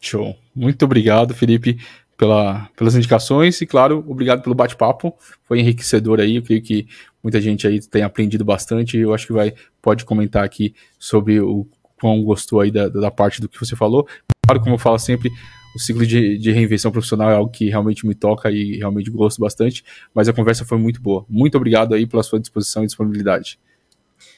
Show. 0.00 0.36
Muito 0.54 0.84
obrigado, 0.84 1.34
Felipe 1.34 1.80
pela, 2.16 2.68
pelas 2.76 2.94
indicações 2.94 3.60
e, 3.60 3.66
claro, 3.66 4.04
obrigado 4.06 4.42
pelo 4.42 4.54
bate-papo. 4.54 5.14
Foi 5.44 5.60
enriquecedor 5.60 6.20
aí. 6.20 6.36
Eu 6.36 6.42
creio 6.42 6.62
que 6.62 6.86
muita 7.22 7.40
gente 7.40 7.66
aí 7.66 7.80
tem 7.80 8.02
aprendido 8.02 8.44
bastante. 8.44 8.96
Eu 8.96 9.12
acho 9.12 9.26
que 9.26 9.32
vai 9.32 9.54
pode 9.82 10.04
comentar 10.04 10.44
aqui 10.44 10.74
sobre 10.98 11.40
o 11.40 11.66
quão 12.00 12.22
gostou 12.22 12.60
aí 12.60 12.70
da, 12.70 12.88
da 12.88 13.10
parte 13.10 13.40
do 13.40 13.48
que 13.48 13.58
você 13.58 13.76
falou. 13.76 14.06
Claro, 14.46 14.60
como 14.60 14.74
eu 14.74 14.78
falo 14.78 14.98
sempre, 14.98 15.30
o 15.74 15.78
ciclo 15.78 16.06
de, 16.06 16.38
de 16.38 16.50
reinvenção 16.52 16.90
profissional 16.90 17.30
é 17.30 17.34
algo 17.34 17.50
que 17.50 17.68
realmente 17.68 18.06
me 18.06 18.14
toca 18.14 18.50
e 18.50 18.78
realmente 18.78 19.10
gosto 19.10 19.40
bastante. 19.40 19.84
Mas 20.14 20.28
a 20.28 20.32
conversa 20.32 20.64
foi 20.64 20.78
muito 20.78 21.00
boa. 21.00 21.24
Muito 21.28 21.56
obrigado 21.56 21.94
aí 21.94 22.06
pela 22.06 22.22
sua 22.22 22.40
disposição 22.40 22.82
e 22.82 22.86
disponibilidade. 22.86 23.58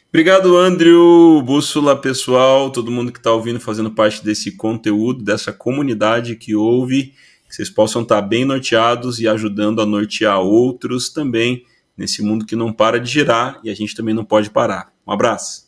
Obrigado, 0.08 0.56
Andrew, 0.56 1.42
Bússola 1.42 1.94
pessoal, 1.94 2.70
todo 2.70 2.90
mundo 2.90 3.12
que 3.12 3.18
está 3.18 3.30
ouvindo, 3.30 3.60
fazendo 3.60 3.90
parte 3.90 4.24
desse 4.24 4.56
conteúdo, 4.56 5.22
dessa 5.22 5.52
comunidade 5.52 6.34
que 6.34 6.54
ouve 6.54 7.12
que 7.48 7.54
vocês 7.54 7.70
possam 7.70 8.02
estar 8.02 8.20
bem 8.20 8.44
norteados 8.44 9.18
e 9.18 9.26
ajudando 9.26 9.80
a 9.80 9.86
nortear 9.86 10.40
outros 10.40 11.08
também 11.08 11.64
nesse 11.96 12.22
mundo 12.22 12.46
que 12.46 12.54
não 12.54 12.72
para 12.72 13.00
de 13.00 13.10
girar 13.10 13.58
e 13.64 13.70
a 13.70 13.74
gente 13.74 13.94
também 13.94 14.14
não 14.14 14.24
pode 14.24 14.50
parar. 14.50 14.92
Um 15.06 15.12
abraço. 15.12 15.66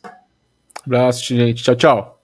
Abraço, 0.85 1.35
gente. 1.35 1.63
Tchau, 1.63 1.75
tchau. 1.75 2.20